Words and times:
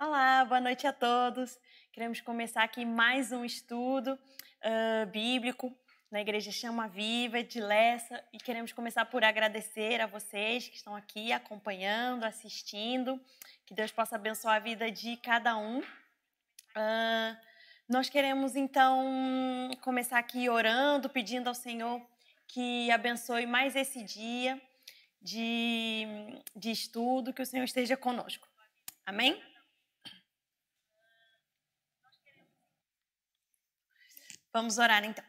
Olá, 0.00 0.44
boa 0.44 0.60
noite 0.60 0.86
a 0.86 0.92
todos. 0.92 1.58
Queremos 1.90 2.20
começar 2.20 2.62
aqui 2.62 2.84
mais 2.84 3.32
um 3.32 3.44
estudo 3.44 4.12
uh, 4.12 5.06
bíblico 5.10 5.76
na 6.08 6.20
Igreja 6.20 6.52
Chama 6.52 6.86
Viva 6.86 7.42
de 7.42 7.60
Lessa 7.60 8.24
e 8.32 8.38
queremos 8.38 8.72
começar 8.72 9.04
por 9.06 9.24
agradecer 9.24 10.00
a 10.00 10.06
vocês 10.06 10.68
que 10.68 10.76
estão 10.76 10.94
aqui 10.94 11.32
acompanhando, 11.32 12.22
assistindo. 12.22 13.20
Que 13.66 13.74
Deus 13.74 13.90
possa 13.90 14.14
abençoar 14.14 14.54
a 14.54 14.60
vida 14.60 14.88
de 14.88 15.16
cada 15.16 15.56
um. 15.56 15.80
Uh, 15.80 17.36
nós 17.88 18.08
queremos 18.08 18.54
então 18.54 19.68
começar 19.80 20.20
aqui 20.20 20.48
orando, 20.48 21.08
pedindo 21.08 21.48
ao 21.48 21.54
Senhor 21.54 22.00
que 22.46 22.88
abençoe 22.92 23.46
mais 23.46 23.74
esse 23.74 24.04
dia 24.04 24.62
de, 25.20 26.06
de 26.54 26.70
estudo, 26.70 27.32
que 27.34 27.42
o 27.42 27.46
Senhor 27.46 27.64
esteja 27.64 27.96
conosco. 27.96 28.46
Amém? 29.04 29.47
Vamos 34.50 34.78
orar 34.78 35.04
então. 35.04 35.24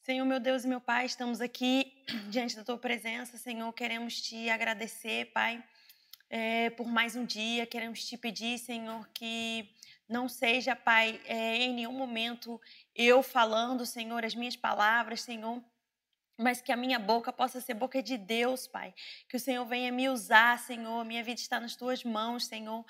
Senhor, 0.00 0.24
meu 0.24 0.40
Deus 0.40 0.64
e 0.64 0.68
meu 0.68 0.80
Pai, 0.80 1.06
estamos 1.06 1.40
aqui 1.40 1.92
diante 2.28 2.56
da 2.56 2.64
Tua 2.64 2.76
presença. 2.76 3.38
Senhor, 3.38 3.72
queremos 3.72 4.20
Te 4.20 4.50
agradecer, 4.50 5.26
Pai, 5.26 5.62
é, 6.28 6.70
por 6.70 6.88
mais 6.88 7.14
um 7.14 7.24
dia. 7.24 7.64
Queremos 7.66 8.04
Te 8.04 8.18
pedir, 8.18 8.58
Senhor, 8.58 9.08
que 9.14 9.70
não 10.08 10.28
seja, 10.28 10.74
Pai, 10.74 11.20
é, 11.24 11.58
em 11.58 11.72
nenhum 11.72 11.92
momento 11.92 12.60
eu 12.96 13.22
falando, 13.22 13.86
Senhor, 13.86 14.24
as 14.24 14.34
minhas 14.34 14.56
palavras, 14.56 15.22
Senhor, 15.22 15.62
mas 16.36 16.60
que 16.60 16.72
a 16.72 16.76
minha 16.76 16.98
boca 16.98 17.32
possa 17.32 17.60
ser 17.60 17.74
boca 17.74 18.02
de 18.02 18.18
Deus, 18.18 18.66
Pai. 18.66 18.92
Que 19.28 19.36
o 19.36 19.40
Senhor 19.40 19.64
venha 19.64 19.92
me 19.92 20.08
usar, 20.08 20.58
Senhor. 20.58 21.04
Minha 21.04 21.22
vida 21.22 21.40
está 21.40 21.60
nas 21.60 21.76
tuas 21.76 22.02
mãos, 22.02 22.46
Senhor. 22.46 22.84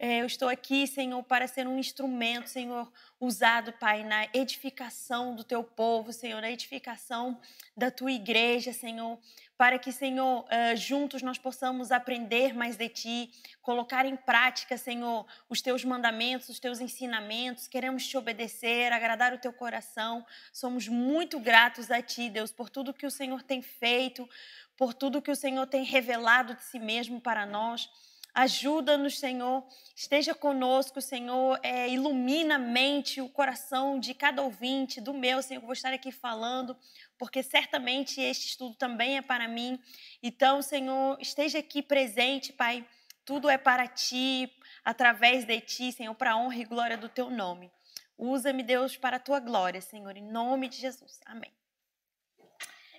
É, 0.00 0.20
eu 0.20 0.26
estou 0.26 0.48
aqui, 0.48 0.86
Senhor, 0.86 1.20
para 1.24 1.48
ser 1.48 1.66
um 1.66 1.76
instrumento, 1.76 2.48
Senhor, 2.48 2.88
usado, 3.18 3.72
Pai, 3.72 4.04
na 4.04 4.28
edificação 4.32 5.34
do 5.34 5.42
teu 5.42 5.64
povo, 5.64 6.12
Senhor, 6.12 6.40
na 6.40 6.48
edificação 6.48 7.40
da 7.76 7.90
tua 7.90 8.12
igreja, 8.12 8.72
Senhor, 8.72 9.18
para 9.56 9.76
que, 9.76 9.90
Senhor, 9.90 10.44
uh, 10.44 10.76
juntos 10.76 11.20
nós 11.20 11.36
possamos 11.36 11.90
aprender 11.90 12.54
mais 12.54 12.76
de 12.76 12.88
ti, 12.88 13.30
colocar 13.60 14.06
em 14.06 14.14
prática, 14.14 14.78
Senhor, 14.78 15.26
os 15.48 15.60
teus 15.60 15.84
mandamentos, 15.84 16.48
os 16.48 16.60
teus 16.60 16.78
ensinamentos. 16.78 17.66
Queremos 17.66 18.06
te 18.06 18.16
obedecer, 18.16 18.92
agradar 18.92 19.34
o 19.34 19.38
teu 19.38 19.52
coração. 19.52 20.24
Somos 20.52 20.86
muito 20.86 21.40
gratos 21.40 21.90
a 21.90 22.00
ti, 22.00 22.30
Deus, 22.30 22.52
por 22.52 22.70
tudo 22.70 22.94
que 22.94 23.04
o 23.04 23.10
Senhor 23.10 23.42
tem 23.42 23.60
feito, 23.60 24.30
por 24.76 24.94
tudo 24.94 25.20
que 25.20 25.32
o 25.32 25.36
Senhor 25.36 25.66
tem 25.66 25.82
revelado 25.82 26.54
de 26.54 26.62
si 26.62 26.78
mesmo 26.78 27.20
para 27.20 27.44
nós. 27.44 27.90
Ajuda-nos, 28.34 29.18
Senhor. 29.18 29.66
Esteja 29.96 30.34
conosco, 30.34 31.00
Senhor. 31.00 31.58
É, 31.62 31.88
ilumina 31.88 32.54
a 32.54 32.58
mente, 32.58 33.20
o 33.20 33.28
coração 33.28 33.98
de 33.98 34.14
cada 34.14 34.42
ouvinte, 34.42 35.00
do 35.00 35.12
meu, 35.12 35.42
Senhor. 35.42 35.60
Eu 35.60 35.66
vou 35.66 35.72
estar 35.72 35.92
aqui 35.92 36.12
falando, 36.12 36.76
porque 37.18 37.42
certamente 37.42 38.20
este 38.20 38.48
estudo 38.48 38.76
também 38.76 39.16
é 39.16 39.22
para 39.22 39.48
mim. 39.48 39.80
Então, 40.22 40.62
Senhor, 40.62 41.18
esteja 41.20 41.58
aqui 41.58 41.82
presente, 41.82 42.52
Pai. 42.52 42.86
Tudo 43.24 43.50
é 43.50 43.58
para 43.58 43.86
ti, 43.86 44.50
através 44.84 45.44
de 45.44 45.60
ti, 45.60 45.92
Senhor, 45.92 46.14
para 46.14 46.32
a 46.32 46.36
honra 46.36 46.56
e 46.56 46.64
glória 46.64 46.96
do 46.96 47.08
teu 47.08 47.28
nome. 47.28 47.70
Usa-me, 48.16 48.62
Deus, 48.62 48.96
para 48.96 49.16
a 49.16 49.20
tua 49.20 49.38
glória, 49.38 49.80
Senhor, 49.80 50.16
em 50.16 50.22
nome 50.22 50.68
de 50.68 50.76
Jesus. 50.78 51.20
Amém. 51.26 51.52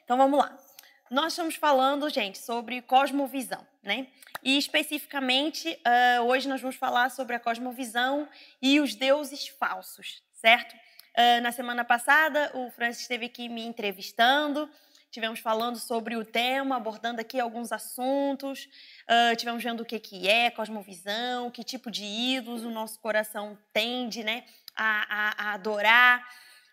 Então 0.04 0.18
vamos 0.18 0.40
lá. 0.40 0.69
Nós 1.10 1.34
estamos 1.34 1.56
falando, 1.56 2.08
gente, 2.08 2.38
sobre 2.38 2.84
cosmovisão, 2.84 3.66
né? 3.82 4.06
E 4.44 4.60
especificamente, 4.60 5.68
uh, 5.68 6.22
hoje 6.22 6.48
nós 6.48 6.62
vamos 6.62 6.76
falar 6.76 7.10
sobre 7.10 7.36
a 7.36 7.40
cosmovisão 7.40 8.30
e 8.62 8.80
os 8.80 8.94
deuses 8.94 9.48
falsos, 9.48 10.22
certo? 10.34 10.76
Uh, 10.76 11.42
na 11.42 11.52
semana 11.52 11.84
passada, 11.84 12.52
o 12.54 12.70
Francis 12.70 13.02
esteve 13.02 13.26
aqui 13.26 13.50
me 13.50 13.66
entrevistando, 13.66 14.70
tivemos 15.10 15.40
falando 15.40 15.80
sobre 15.80 16.16
o 16.16 16.24
tema, 16.24 16.78
abordando 16.78 17.20
aqui 17.20 17.40
alguns 17.40 17.72
assuntos, 17.72 18.70
uh, 19.10 19.36
tivemos 19.36 19.64
vendo 19.64 19.82
o 19.82 19.86
que, 19.86 20.00
que 20.00 20.30
é 20.30 20.52
cosmovisão, 20.52 21.50
que 21.50 21.64
tipo 21.64 21.90
de 21.90 22.04
ídolos 22.04 22.64
o 22.64 22.70
nosso 22.70 23.00
coração 23.00 23.58
tende 23.74 24.24
né, 24.24 24.46
a, 24.76 25.06
a, 25.10 25.50
a 25.50 25.54
adorar 25.56 26.24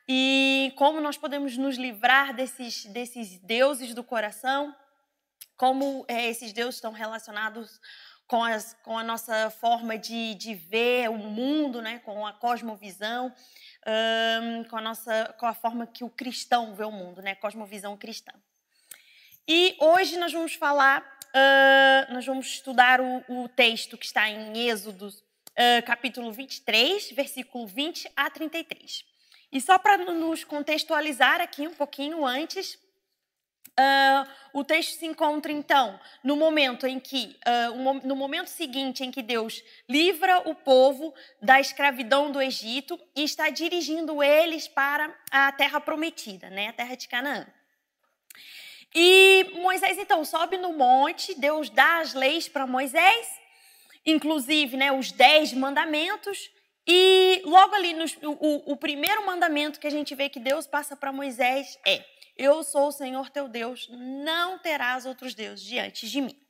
e 0.08 0.72
como 0.76 1.00
nós 1.00 1.16
podemos 1.16 1.56
nos 1.56 1.76
livrar 1.76 2.34
desses, 2.34 2.84
desses 2.86 3.38
deuses 3.38 3.94
do 3.94 4.04
coração, 4.04 4.74
como 5.56 6.04
é, 6.06 6.28
esses 6.28 6.52
deuses 6.52 6.76
estão 6.76 6.92
relacionados 6.92 7.80
com, 8.26 8.42
as, 8.42 8.74
com 8.82 8.98
a 8.98 9.04
nossa 9.04 9.50
forma 9.50 9.96
de, 9.96 10.34
de 10.34 10.54
ver 10.54 11.08
o 11.10 11.16
mundo, 11.16 11.80
né? 11.80 12.00
com 12.00 12.26
a 12.26 12.32
cosmovisão, 12.32 13.32
com, 14.68 14.76
a 14.76 14.80
nossa, 14.80 15.34
com 15.38 15.46
a 15.46 15.54
forma 15.54 15.86
que 15.86 16.04
o 16.04 16.10
cristão 16.10 16.74
vê 16.74 16.84
o 16.84 16.90
mundo, 16.90 17.22
né? 17.22 17.34
cosmovisão 17.34 17.96
cristã. 17.96 18.32
E 19.48 19.76
hoje 19.78 20.18
nós 20.18 20.32
vamos 20.32 20.54
falar, 20.54 21.02
uh, 21.02 22.12
nós 22.12 22.26
vamos 22.26 22.46
estudar 22.46 23.00
o, 23.00 23.24
o, 23.28 23.48
texto 23.48 23.96
que 23.96 24.04
está 24.04 24.28
em 24.28 24.68
Êxodo, 24.68 25.06
uh, 25.08 25.86
capítulo 25.86 26.32
23, 26.32 27.12
versículo 27.12 27.64
20 27.64 28.10
a 28.16 28.28
33. 28.28 29.15
E 29.52 29.60
só 29.60 29.78
para 29.78 29.98
nos 29.98 30.44
contextualizar 30.44 31.40
aqui 31.40 31.66
um 31.66 31.74
pouquinho 31.74 32.24
antes, 32.24 32.74
uh, 33.78 34.28
o 34.52 34.64
texto 34.64 34.98
se 34.98 35.06
encontra 35.06 35.52
então 35.52 35.98
no 36.24 36.36
momento 36.36 36.86
em 36.86 36.98
que, 36.98 37.38
uh, 37.46 38.06
no 38.06 38.16
momento 38.16 38.48
seguinte 38.48 39.04
em 39.04 39.10
que 39.10 39.22
Deus 39.22 39.62
livra 39.88 40.48
o 40.48 40.54
povo 40.54 41.14
da 41.40 41.60
escravidão 41.60 42.30
do 42.30 42.40
Egito 42.40 42.98
e 43.14 43.22
está 43.22 43.50
dirigindo 43.50 44.22
eles 44.22 44.66
para 44.66 45.14
a 45.30 45.52
terra 45.52 45.80
prometida, 45.80 46.50
né, 46.50 46.68
a 46.68 46.72
terra 46.72 46.96
de 46.96 47.08
Canaã. 47.08 47.46
E 48.94 49.50
Moisés 49.56 49.98
então 49.98 50.24
sobe 50.24 50.56
no 50.56 50.72
monte, 50.72 51.38
Deus 51.38 51.68
dá 51.68 52.00
as 52.00 52.14
leis 52.14 52.48
para 52.48 52.66
Moisés, 52.66 53.28
inclusive 54.06 54.76
né, 54.76 54.90
os 54.90 55.12
dez 55.12 55.52
mandamentos, 55.52 56.50
e 56.86 57.42
logo 57.44 57.74
ali, 57.74 57.92
no, 57.94 58.04
o, 58.22 58.72
o 58.72 58.76
primeiro 58.76 59.26
mandamento 59.26 59.80
que 59.80 59.86
a 59.86 59.90
gente 59.90 60.14
vê 60.14 60.28
que 60.28 60.38
Deus 60.38 60.66
passa 60.66 60.94
para 60.96 61.12
Moisés 61.12 61.78
é: 61.84 62.04
Eu 62.36 62.62
sou 62.62 62.88
o 62.88 62.92
Senhor 62.92 63.28
teu 63.30 63.48
Deus, 63.48 63.88
não 63.90 64.58
terás 64.58 65.04
outros 65.04 65.34
deuses 65.34 65.64
diante 65.64 66.08
de 66.08 66.20
mim. 66.20 66.46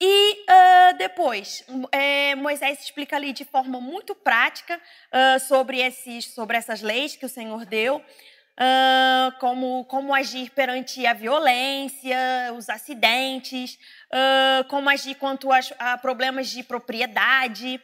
E 0.00 0.32
uh, 0.42 0.98
depois, 0.98 1.64
é, 1.90 2.34
Moisés 2.34 2.82
explica 2.82 3.16
ali 3.16 3.32
de 3.32 3.44
forma 3.44 3.80
muito 3.80 4.14
prática 4.14 4.76
uh, 4.76 5.40
sobre, 5.40 5.80
esses, 5.80 6.34
sobre 6.34 6.56
essas 6.56 6.82
leis 6.82 7.16
que 7.16 7.24
o 7.24 7.28
Senhor 7.28 7.64
deu, 7.64 7.96
uh, 7.96 9.38
como, 9.38 9.84
como 9.86 10.12
agir 10.12 10.50
perante 10.50 11.06
a 11.06 11.14
violência, 11.14 12.18
os 12.56 12.68
acidentes, 12.68 13.78
como 14.68 14.90
agir 14.90 15.14
quanto 15.14 15.50
a, 15.50 15.58
a 15.78 15.98
problemas 15.98 16.48
de 16.48 16.62
propriedade, 16.62 17.80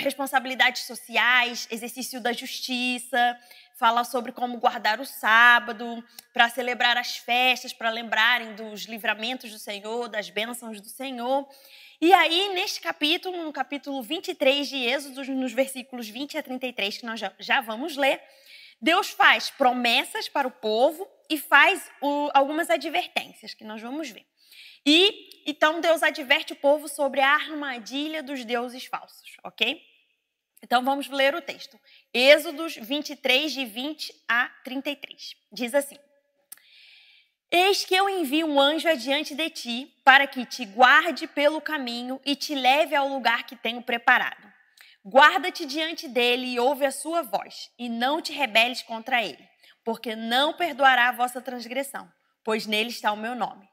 responsabilidades 0.00 0.82
sociais, 0.82 1.68
exercício 1.70 2.20
da 2.20 2.32
justiça, 2.32 3.38
fala 3.78 4.02
sobre 4.02 4.32
como 4.32 4.58
guardar 4.58 5.00
o 5.00 5.06
sábado, 5.06 6.04
para 6.32 6.48
celebrar 6.48 6.96
as 6.96 7.16
festas, 7.16 7.72
para 7.72 7.90
lembrarem 7.90 8.54
dos 8.54 8.82
livramentos 8.82 9.52
do 9.52 9.58
Senhor, 9.58 10.08
das 10.08 10.30
bênçãos 10.30 10.80
do 10.80 10.88
Senhor. 10.88 11.48
E 12.00 12.12
aí, 12.12 12.52
neste 12.54 12.80
capítulo, 12.80 13.44
no 13.44 13.52
capítulo 13.52 14.02
23 14.02 14.68
de 14.68 14.76
Êxodo, 14.76 15.24
nos 15.32 15.52
versículos 15.52 16.08
20 16.08 16.38
a 16.38 16.42
33, 16.42 16.98
que 16.98 17.06
nós 17.06 17.20
já, 17.20 17.32
já 17.38 17.60
vamos 17.60 17.96
ler, 17.96 18.20
Deus 18.80 19.10
faz 19.10 19.50
promessas 19.50 20.28
para 20.28 20.46
o 20.46 20.50
povo 20.50 21.08
e 21.28 21.38
faz 21.38 21.88
o, 22.00 22.30
algumas 22.34 22.70
advertências, 22.70 23.54
que 23.54 23.64
nós 23.64 23.80
vamos 23.80 24.10
ver. 24.10 24.26
E 24.84 25.28
então 25.46 25.80
Deus 25.80 26.02
adverte 26.02 26.52
o 26.52 26.56
povo 26.56 26.88
sobre 26.88 27.20
a 27.20 27.32
armadilha 27.32 28.22
dos 28.22 28.44
deuses 28.44 28.84
falsos, 28.84 29.36
ok? 29.42 29.82
Então 30.62 30.84
vamos 30.84 31.08
ler 31.08 31.34
o 31.34 31.40
texto. 31.40 31.78
Êxodos 32.12 32.76
23, 32.76 33.52
de 33.52 33.64
20 33.64 34.12
a 34.28 34.48
33. 34.64 35.36
Diz 35.52 35.74
assim: 35.74 35.96
Eis 37.50 37.84
que 37.84 37.94
eu 37.94 38.08
envio 38.10 38.46
um 38.46 38.60
anjo 38.60 38.88
adiante 38.88 39.34
de 39.34 39.48
ti, 39.48 39.94
para 40.04 40.26
que 40.26 40.44
te 40.44 40.66
guarde 40.66 41.26
pelo 41.26 41.60
caminho 41.60 42.20
e 42.26 42.36
te 42.36 42.54
leve 42.54 42.94
ao 42.94 43.08
lugar 43.08 43.44
que 43.44 43.56
tenho 43.56 43.82
preparado. 43.82 44.52
Guarda-te 45.02 45.64
diante 45.64 46.06
dele 46.06 46.46
e 46.46 46.60
ouve 46.60 46.84
a 46.84 46.90
sua 46.90 47.22
voz, 47.22 47.70
e 47.78 47.88
não 47.88 48.20
te 48.20 48.32
rebeles 48.32 48.82
contra 48.82 49.22
ele, 49.22 49.48
porque 49.82 50.14
não 50.14 50.52
perdoará 50.52 51.08
a 51.08 51.12
vossa 51.12 51.40
transgressão, 51.40 52.12
pois 52.44 52.66
nele 52.66 52.90
está 52.90 53.10
o 53.12 53.16
meu 53.16 53.34
nome. 53.34 53.66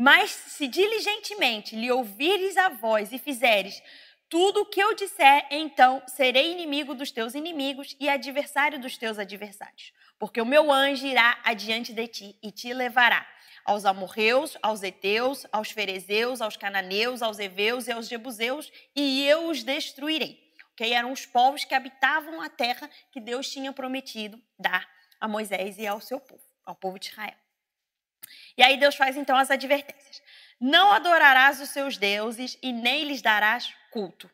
Mas 0.00 0.30
se 0.30 0.68
diligentemente 0.68 1.74
lhe 1.74 1.90
ouvires 1.90 2.56
a 2.56 2.68
voz 2.68 3.12
e 3.12 3.18
fizeres 3.18 3.82
tudo 4.28 4.60
o 4.60 4.66
que 4.66 4.78
eu 4.78 4.94
disser, 4.94 5.44
então 5.50 6.00
serei 6.06 6.52
inimigo 6.52 6.94
dos 6.94 7.10
teus 7.10 7.34
inimigos 7.34 7.96
e 7.98 8.08
adversário 8.08 8.78
dos 8.78 8.96
teus 8.96 9.18
adversários. 9.18 9.92
Porque 10.16 10.40
o 10.40 10.46
meu 10.46 10.70
anjo 10.70 11.04
irá 11.04 11.40
adiante 11.42 11.92
de 11.92 12.06
ti 12.06 12.38
e 12.40 12.52
te 12.52 12.72
levará 12.72 13.26
aos 13.64 13.84
amorreus, 13.84 14.56
aos 14.62 14.84
heteus, 14.84 15.44
aos 15.50 15.72
ferezeus, 15.72 16.40
aos 16.40 16.56
cananeus, 16.56 17.20
aos 17.20 17.40
heveus 17.40 17.88
e 17.88 17.92
aos 17.92 18.06
jebuseus, 18.06 18.70
e 18.94 19.26
eu 19.26 19.48
os 19.48 19.64
destruirei. 19.64 20.38
Okay? 20.74 20.92
Eram 20.92 21.10
os 21.10 21.26
povos 21.26 21.64
que 21.64 21.74
habitavam 21.74 22.40
a 22.40 22.48
terra 22.48 22.88
que 23.10 23.20
Deus 23.20 23.50
tinha 23.50 23.72
prometido 23.72 24.40
dar 24.56 24.88
a 25.20 25.26
Moisés 25.26 25.76
e 25.76 25.88
ao 25.88 26.00
seu 26.00 26.20
povo, 26.20 26.44
ao 26.64 26.76
povo 26.76 27.00
de 27.00 27.08
Israel. 27.08 27.47
E 28.56 28.62
aí 28.62 28.76
Deus 28.76 28.96
faz 28.96 29.16
então 29.16 29.36
as 29.36 29.50
advertências. 29.50 30.22
Não 30.60 30.92
adorarás 30.92 31.60
os 31.60 31.70
seus 31.70 31.96
deuses 31.96 32.58
e 32.62 32.72
nem 32.72 33.04
lhes 33.04 33.22
darás 33.22 33.72
culto, 33.90 34.30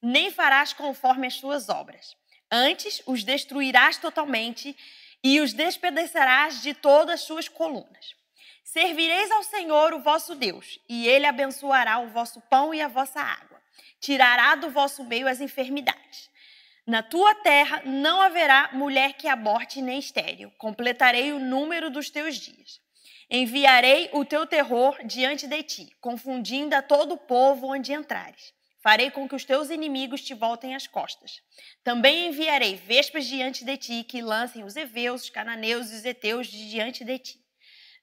nem 0.00 0.30
farás 0.30 0.72
conforme 0.72 1.26
as 1.26 1.34
suas 1.34 1.68
obras. 1.68 2.16
Antes 2.50 3.02
os 3.06 3.24
destruirás 3.24 3.96
totalmente 3.98 4.76
e 5.22 5.40
os 5.40 5.52
despedaçarás 5.52 6.62
de 6.62 6.74
todas 6.74 7.14
as 7.14 7.20
suas 7.22 7.48
colunas. 7.48 8.14
Servireis 8.62 9.30
ao 9.30 9.42
Senhor 9.42 9.92
o 9.94 10.00
vosso 10.00 10.34
Deus, 10.34 10.78
e 10.88 11.06
ele 11.06 11.26
abençoará 11.26 11.98
o 11.98 12.08
vosso 12.08 12.40
pão 12.42 12.74
e 12.74 12.80
a 12.80 12.88
vossa 12.88 13.20
água. 13.20 13.60
Tirará 14.00 14.54
do 14.54 14.70
vosso 14.70 15.02
meio 15.04 15.26
as 15.26 15.40
enfermidades. 15.40 16.30
Na 16.86 17.02
tua 17.02 17.34
terra 17.36 17.82
não 17.84 18.20
haverá 18.20 18.70
mulher 18.72 19.14
que 19.14 19.26
aborte 19.26 19.80
nem 19.80 19.98
estéril. 19.98 20.52
Completarei 20.58 21.32
o 21.32 21.38
número 21.38 21.88
dos 21.88 22.10
teus 22.10 22.36
dias. 22.36 22.83
Enviarei 23.36 24.08
o 24.12 24.24
teu 24.24 24.46
terror 24.46 24.96
diante 25.04 25.48
de 25.48 25.60
ti, 25.64 25.88
confundindo 26.00 26.72
a 26.72 26.80
todo 26.80 27.14
o 27.14 27.18
povo 27.18 27.66
onde 27.66 27.92
entrares. 27.92 28.52
Farei 28.80 29.10
com 29.10 29.28
que 29.28 29.34
os 29.34 29.44
teus 29.44 29.70
inimigos 29.70 30.20
te 30.20 30.34
voltem 30.34 30.76
as 30.76 30.86
costas. 30.86 31.42
Também 31.82 32.28
enviarei 32.28 32.76
vespas 32.76 33.26
diante 33.26 33.64
de 33.64 33.76
ti, 33.76 34.04
que 34.04 34.22
lancem 34.22 34.62
os 34.62 34.76
heveus, 34.76 35.24
os 35.24 35.30
cananeus 35.30 35.90
e 35.90 35.96
os 35.96 36.04
heteus 36.04 36.46
diante 36.46 37.04
de 37.04 37.18
ti. 37.18 37.40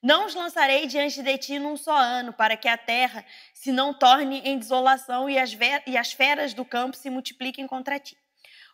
Não 0.03 0.25
os 0.25 0.35
lançarei 0.35 0.85
diante 0.85 1.23
de 1.23 1.37
ti 1.37 1.59
num 1.59 1.77
só 1.77 1.95
ano, 1.95 2.33
para 2.33 2.57
que 2.57 2.67
a 2.67 2.77
terra 2.77 3.25
se 3.53 3.71
não 3.71 3.93
torne 3.93 4.41
em 4.43 4.59
desolação 4.59 5.29
e 5.29 5.39
as, 5.39 5.57
e 5.87 5.95
as 5.95 6.11
feras 6.11 6.53
do 6.53 6.65
campo 6.65 6.97
se 6.97 7.09
multipliquem 7.09 7.65
contra 7.65 7.97
ti. 7.97 8.17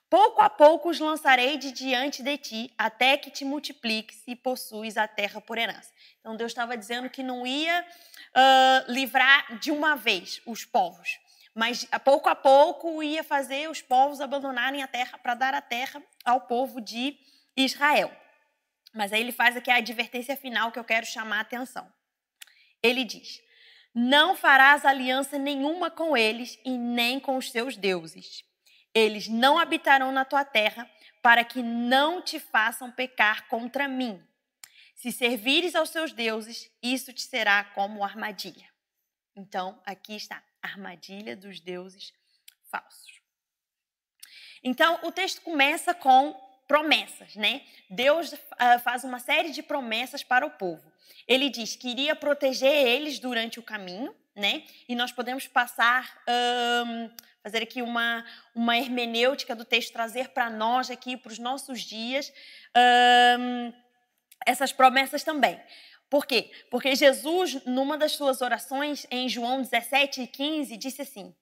Pouco 0.10 0.42
a 0.42 0.50
pouco 0.50 0.90
os 0.90 1.00
lançarei 1.00 1.58
de 1.58 1.70
diante 1.70 2.24
de 2.24 2.38
ti, 2.38 2.74
até 2.78 3.18
que 3.18 3.30
te 3.30 3.44
multipliques 3.44 4.24
e 4.26 4.38
possuis 4.38 4.96
a 4.96 5.06
terra 5.06 5.42
por 5.42 5.58
herança. 5.58 5.92
Então 6.22 6.38
Deus 6.38 6.52
estava 6.52 6.78
dizendo 6.78 7.10
que 7.10 7.22
não 7.22 7.46
ia 7.46 7.86
uh, 7.86 8.92
livrar 8.92 9.60
de 9.60 9.70
uma 9.70 9.98
vez 9.98 10.42
os 10.46 10.64
povos, 10.64 11.20
mas 11.54 11.86
a 11.92 12.00
pouco 12.00 12.30
a 12.30 12.36
pouco 12.36 13.04
ia 13.04 13.22
fazer 13.22 13.70
os 13.70 13.82
povos 13.82 14.22
abandonarem 14.22 14.82
a 14.82 14.88
terra 14.88 15.18
para 15.18 15.36
dar 15.36 15.54
a 15.54 15.62
terra 15.62 16.02
ao 16.24 16.40
povo 16.42 16.80
de 16.80 17.18
Israel. 17.58 18.10
Mas 18.94 19.12
aí 19.12 19.20
ele 19.20 19.34
faz 19.34 19.58
aqui 19.58 19.70
a 19.70 19.76
advertência 19.76 20.38
final 20.38 20.72
que 20.72 20.80
eu 20.80 20.86
quero 20.86 21.06
chamar 21.06 21.40
a 21.40 21.42
atenção. 21.42 21.86
Ele 22.82 23.04
diz: 23.04 23.42
Não 23.94 24.38
farás 24.38 24.86
aliança 24.86 25.38
nenhuma 25.38 25.92
com 25.92 26.16
eles 26.16 26.58
e 26.64 26.78
nem 26.78 27.20
com 27.20 27.36
os 27.36 27.52
seus 27.52 27.76
deuses 27.76 28.48
eles 28.98 29.28
não 29.28 29.58
habitarão 29.58 30.12
na 30.12 30.26
tua 30.26 30.44
terra, 30.44 30.90
para 31.22 31.44
que 31.44 31.62
não 31.62 32.22
te 32.22 32.40
façam 32.40 32.92
pecar 32.92 33.48
contra 33.48 33.88
mim. 33.88 34.22
Se 34.96 35.12
servires 35.12 35.76
aos 35.76 35.90
seus 35.90 36.12
deuses, 36.12 36.72
isso 36.82 37.14
te 37.14 37.22
será 37.22 37.64
como 37.64 38.04
armadilha. 38.04 38.68
Então, 39.36 39.80
aqui 39.86 40.16
está, 40.16 40.42
armadilha 40.62 41.36
dos 41.36 41.60
deuses 41.60 42.14
falsos. 42.72 43.22
Então, 44.64 45.00
o 45.04 45.12
texto 45.12 45.42
começa 45.42 45.94
com 45.94 46.34
promessas, 46.68 47.36
né? 47.36 47.62
Deus 47.90 48.34
uh, 48.34 48.80
faz 48.84 49.04
uma 49.04 49.20
série 49.20 49.52
de 49.52 49.62
promessas 49.62 50.24
para 50.24 50.46
o 50.46 50.52
povo. 50.52 50.92
Ele 51.28 51.50
diz 51.50 51.76
que 51.76 51.90
iria 51.90 52.16
proteger 52.16 52.88
eles 52.88 53.20
durante 53.20 53.60
o 53.60 53.64
caminho, 53.64 54.16
né? 54.38 54.64
E 54.88 54.96
nós 54.96 55.12
podemos 55.12 55.48
passar 55.48 56.22
um, 56.86 57.10
fazer 57.42 57.64
aqui 57.64 57.82
uma, 57.82 58.24
uma 58.54 58.78
hermenêutica 58.78 59.56
do 59.56 59.66
texto, 59.66 59.92
trazer 59.92 60.30
para 60.30 60.50
nós 60.50 60.92
aqui, 60.92 61.18
para 61.18 61.32
os 61.32 61.40
nossos 61.40 61.82
dias, 61.82 62.32
um, 63.40 63.74
essas 64.46 64.72
promessas 64.72 65.24
também. 65.24 65.60
Por 66.10 66.26
quê? 66.26 66.52
Porque 66.70 66.96
Jesus, 66.96 67.66
numa 67.66 67.98
das 67.98 68.14
suas 68.14 68.42
orações, 68.42 69.06
em 69.12 69.28
João 69.28 69.62
17 69.62 70.22
e 70.22 70.28
15, 70.28 70.78
disse 70.78 71.02
assim: 71.02 71.36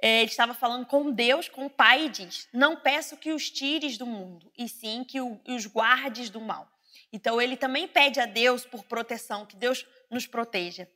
é, 0.00 0.20
ele 0.20 0.30
estava 0.30 0.52
falando 0.52 0.86
com 0.86 1.10
Deus, 1.10 1.48
com 1.48 1.66
o 1.66 1.70
Pai, 1.70 2.04
e 2.04 2.08
diz: 2.10 2.46
Não 2.52 2.76
peço 2.76 3.16
que 3.16 3.32
os 3.32 3.50
tires 3.50 3.96
do 3.96 4.06
mundo, 4.06 4.52
e 4.56 4.68
sim 4.68 5.02
que 5.02 5.18
os 5.20 5.66
guardes 5.66 6.30
do 6.30 6.40
mal. 6.40 6.68
Então, 7.12 7.40
ele 7.40 7.56
também 7.56 7.88
pede 7.88 8.20
a 8.20 8.26
Deus 8.26 8.66
por 8.66 8.84
proteção, 8.84 9.46
que 9.46 9.56
Deus 9.56 9.86
nos 10.10 10.26
proteja. 10.26 10.88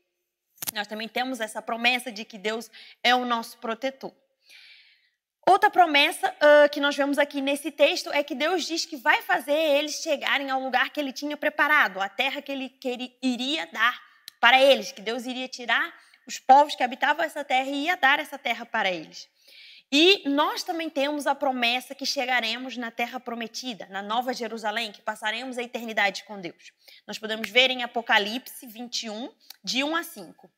Nós 0.74 0.86
também 0.86 1.08
temos 1.08 1.40
essa 1.40 1.62
promessa 1.62 2.12
de 2.12 2.24
que 2.24 2.38
Deus 2.38 2.70
é 3.02 3.14
o 3.14 3.24
nosso 3.24 3.58
protetor. 3.58 4.12
Outra 5.48 5.70
promessa 5.70 6.28
uh, 6.28 6.68
que 6.70 6.78
nós 6.78 6.94
vemos 6.94 7.16
aqui 7.18 7.40
nesse 7.40 7.70
texto 7.70 8.12
é 8.12 8.22
que 8.22 8.34
Deus 8.34 8.66
diz 8.66 8.84
que 8.84 8.98
vai 8.98 9.22
fazer 9.22 9.54
eles 9.54 9.94
chegarem 10.02 10.50
ao 10.50 10.60
lugar 10.60 10.90
que 10.90 11.00
ele 11.00 11.10
tinha 11.10 11.38
preparado, 11.38 12.02
a 12.02 12.08
terra 12.08 12.42
que 12.42 12.52
ele, 12.52 12.68
que 12.68 12.86
ele 12.86 13.16
iria 13.22 13.66
dar 13.72 13.98
para 14.38 14.60
eles, 14.62 14.92
que 14.92 15.00
Deus 15.00 15.24
iria 15.24 15.48
tirar 15.48 15.90
os 16.26 16.38
povos 16.38 16.74
que 16.74 16.82
habitavam 16.82 17.24
essa 17.24 17.42
terra 17.42 17.70
e 17.70 17.84
ia 17.84 17.96
dar 17.96 18.18
essa 18.18 18.38
terra 18.38 18.66
para 18.66 18.90
eles. 18.90 19.26
E 19.90 20.28
nós 20.28 20.62
também 20.62 20.90
temos 20.90 21.26
a 21.26 21.34
promessa 21.34 21.94
que 21.94 22.04
chegaremos 22.04 22.76
na 22.76 22.90
terra 22.90 23.18
prometida, 23.18 23.86
na 23.86 24.02
Nova 24.02 24.34
Jerusalém, 24.34 24.92
que 24.92 25.00
passaremos 25.00 25.56
a 25.56 25.62
eternidade 25.62 26.24
com 26.24 26.38
Deus. 26.38 26.72
Nós 27.06 27.18
podemos 27.18 27.48
ver 27.48 27.70
em 27.70 27.82
Apocalipse 27.82 28.66
21, 28.66 29.32
de 29.64 29.82
1 29.82 29.96
a 29.96 30.02
5 30.02 30.57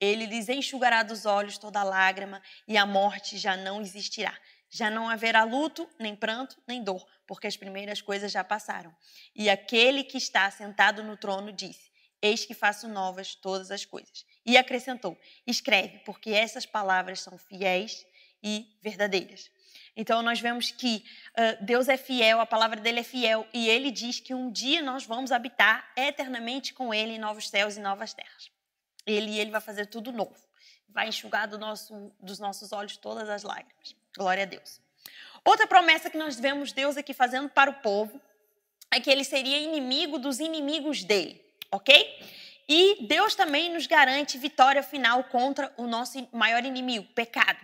Ele 0.00 0.26
lhes 0.26 0.48
enxugará 0.48 1.02
dos 1.02 1.26
olhos 1.26 1.58
toda 1.58 1.82
lágrima 1.82 2.42
e 2.68 2.76
a 2.76 2.84
morte 2.84 3.38
já 3.38 3.56
não 3.56 3.80
existirá. 3.80 4.36
Já 4.68 4.90
não 4.90 5.08
haverá 5.08 5.44
luto, 5.44 5.88
nem 5.98 6.14
pranto, 6.14 6.60
nem 6.66 6.82
dor, 6.82 7.06
porque 7.26 7.46
as 7.46 7.56
primeiras 7.56 8.02
coisas 8.02 8.32
já 8.32 8.42
passaram. 8.42 8.94
E 9.34 9.48
aquele 9.48 10.04
que 10.04 10.18
está 10.18 10.50
sentado 10.50 11.02
no 11.02 11.16
trono 11.16 11.52
disse: 11.52 11.90
Eis 12.20 12.44
que 12.44 12.52
faço 12.52 12.88
novas 12.88 13.34
todas 13.34 13.70
as 13.70 13.84
coisas. 13.84 14.26
E 14.44 14.56
acrescentou: 14.56 15.18
Escreve, 15.46 15.98
porque 16.00 16.30
essas 16.30 16.66
palavras 16.66 17.20
são 17.20 17.38
fiéis 17.38 18.04
e 18.42 18.76
verdadeiras. 18.82 19.50
Então 19.96 20.20
nós 20.20 20.40
vemos 20.40 20.70
que 20.70 21.04
uh, 21.38 21.64
Deus 21.64 21.88
é 21.88 21.96
fiel, 21.96 22.40
a 22.40 22.46
palavra 22.46 22.80
dele 22.80 23.00
é 23.00 23.02
fiel, 23.02 23.46
e 23.52 23.68
ele 23.68 23.90
diz 23.90 24.20
que 24.20 24.34
um 24.34 24.50
dia 24.50 24.82
nós 24.82 25.06
vamos 25.06 25.32
habitar 25.32 25.90
eternamente 25.96 26.74
com 26.74 26.92
ele 26.92 27.12
em 27.12 27.18
novos 27.18 27.48
céus 27.48 27.76
e 27.76 27.80
novas 27.80 28.12
terras. 28.12 28.55
Ele, 29.06 29.38
ele 29.38 29.50
vai 29.50 29.60
fazer 29.60 29.86
tudo 29.86 30.12
novo. 30.12 30.36
Vai 30.88 31.08
enxugar 31.08 31.46
do 31.46 31.58
nosso, 31.58 32.12
dos 32.20 32.38
nossos 32.38 32.72
olhos 32.72 32.96
todas 32.96 33.28
as 33.28 33.42
lágrimas. 33.42 33.94
Glória 34.16 34.42
a 34.42 34.46
Deus. 34.46 34.80
Outra 35.44 35.66
promessa 35.66 36.10
que 36.10 36.18
nós 36.18 36.40
vemos 36.40 36.72
Deus 36.72 36.96
aqui 36.96 37.14
fazendo 37.14 37.48
para 37.48 37.70
o 37.70 37.74
povo 37.74 38.20
é 38.90 38.98
que 38.98 39.10
ele 39.10 39.22
seria 39.24 39.58
inimigo 39.58 40.18
dos 40.18 40.40
inimigos 40.40 41.04
dele, 41.04 41.40
ok? 41.70 42.18
E 42.68 43.06
Deus 43.06 43.34
também 43.34 43.72
nos 43.72 43.86
garante 43.86 44.38
vitória 44.38 44.82
final 44.82 45.22
contra 45.24 45.72
o 45.76 45.86
nosso 45.86 46.26
maior 46.32 46.64
inimigo, 46.64 47.06
pecado. 47.14 47.60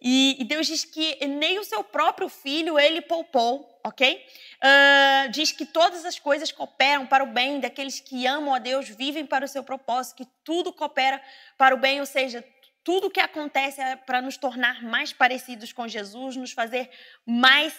E, 0.00 0.44
Deus 0.44 0.66
diz 0.66 0.84
que 0.84 1.26
nem 1.26 1.58
o 1.58 1.64
seu 1.64 1.84
próprio 1.84 2.28
filho 2.28 2.78
ele 2.78 3.02
poupou, 3.02 3.80
ok? 3.84 4.16
Uh, 4.16 5.30
diz 5.30 5.52
que 5.52 5.66
todas 5.66 6.06
as 6.06 6.18
coisas 6.18 6.50
cooperam 6.50 7.06
para 7.06 7.22
o 7.22 7.26
bem 7.26 7.60
daqueles 7.60 8.00
que 8.00 8.26
amam 8.26 8.54
a 8.54 8.58
Deus, 8.58 8.88
vivem 8.88 9.26
para 9.26 9.44
o 9.44 9.48
seu 9.48 9.62
propósito, 9.62 10.16
que 10.16 10.28
tudo 10.42 10.72
coopera 10.72 11.20
para 11.58 11.74
o 11.74 11.78
bem, 11.78 12.00
ou 12.00 12.06
seja, 12.06 12.42
tudo 12.82 13.10
que 13.10 13.20
acontece 13.20 13.80
é 13.80 13.94
para 13.94 14.22
nos 14.22 14.38
tornar 14.38 14.82
mais 14.82 15.12
parecidos 15.12 15.70
com 15.70 15.86
Jesus, 15.86 16.34
nos 16.34 16.52
fazer 16.52 16.88
mais 17.26 17.74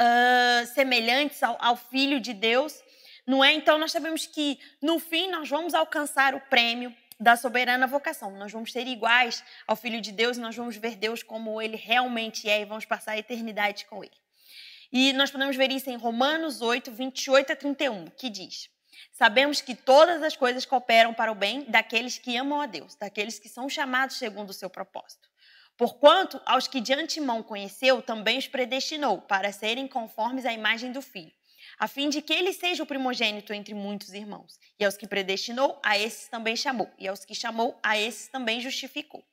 uh, 0.00 0.66
semelhantes 0.74 1.42
ao, 1.42 1.56
ao 1.58 1.76
Filho 1.76 2.20
de 2.20 2.34
Deus, 2.34 2.78
não 3.26 3.42
é? 3.42 3.54
Então 3.54 3.78
nós 3.78 3.90
sabemos 3.90 4.26
que 4.26 4.58
no 4.82 4.98
fim 4.98 5.30
nós 5.30 5.48
vamos 5.48 5.72
alcançar 5.72 6.34
o 6.34 6.40
prêmio 6.42 6.94
da 7.18 7.36
soberana 7.36 7.86
vocação. 7.86 8.30
Nós 8.32 8.52
vamos 8.52 8.72
ser 8.72 8.86
iguais 8.86 9.42
ao 9.66 9.76
Filho 9.76 10.00
de 10.00 10.12
Deus 10.12 10.36
nós 10.36 10.56
vamos 10.56 10.76
ver 10.76 10.96
Deus 10.96 11.22
como 11.22 11.60
ele 11.60 11.76
realmente 11.76 12.48
é 12.48 12.60
e 12.60 12.64
vamos 12.64 12.84
passar 12.84 13.12
a 13.12 13.18
eternidade 13.18 13.86
com 13.86 14.04
ele. 14.04 14.16
E 14.92 15.12
nós 15.14 15.30
podemos 15.30 15.56
ver 15.56 15.70
isso 15.70 15.90
em 15.90 15.96
Romanos 15.96 16.62
8, 16.62 16.92
28 16.92 17.52
a 17.52 17.56
31, 17.56 18.06
que 18.06 18.30
diz: 18.30 18.70
Sabemos 19.12 19.60
que 19.60 19.74
todas 19.74 20.22
as 20.22 20.36
coisas 20.36 20.64
cooperam 20.64 21.12
para 21.12 21.32
o 21.32 21.34
bem 21.34 21.64
daqueles 21.68 22.18
que 22.18 22.36
amam 22.36 22.60
a 22.60 22.66
Deus, 22.66 22.94
daqueles 22.94 23.38
que 23.38 23.48
são 23.48 23.68
chamados 23.68 24.16
segundo 24.16 24.50
o 24.50 24.54
seu 24.54 24.70
propósito. 24.70 25.28
Porquanto, 25.76 26.40
aos 26.46 26.66
que 26.66 26.80
de 26.80 26.94
antemão 26.94 27.42
conheceu, 27.42 28.00
também 28.00 28.38
os 28.38 28.48
predestinou 28.48 29.20
para 29.20 29.52
serem 29.52 29.86
conformes 29.86 30.46
à 30.46 30.52
imagem 30.52 30.90
do 30.90 31.02
Filho, 31.02 31.32
a 31.78 31.86
fim 31.86 32.08
de 32.08 32.22
que 32.22 32.32
ele 32.32 32.52
seja 32.52 32.82
o 32.82 32.86
primogênito 32.86 33.52
entre 33.52 33.74
muitos 33.74 34.12
irmãos. 34.12 34.58
E 34.78 34.84
aos 34.84 34.96
que 34.96 35.06
predestinou, 35.06 35.78
a 35.82 35.98
esses 35.98 36.28
também 36.28 36.56
chamou. 36.56 36.90
E 36.98 37.06
aos 37.06 37.24
que 37.24 37.34
chamou, 37.34 37.78
a 37.82 37.98
esses 37.98 38.28
também 38.28 38.60
justificou. 38.60 39.24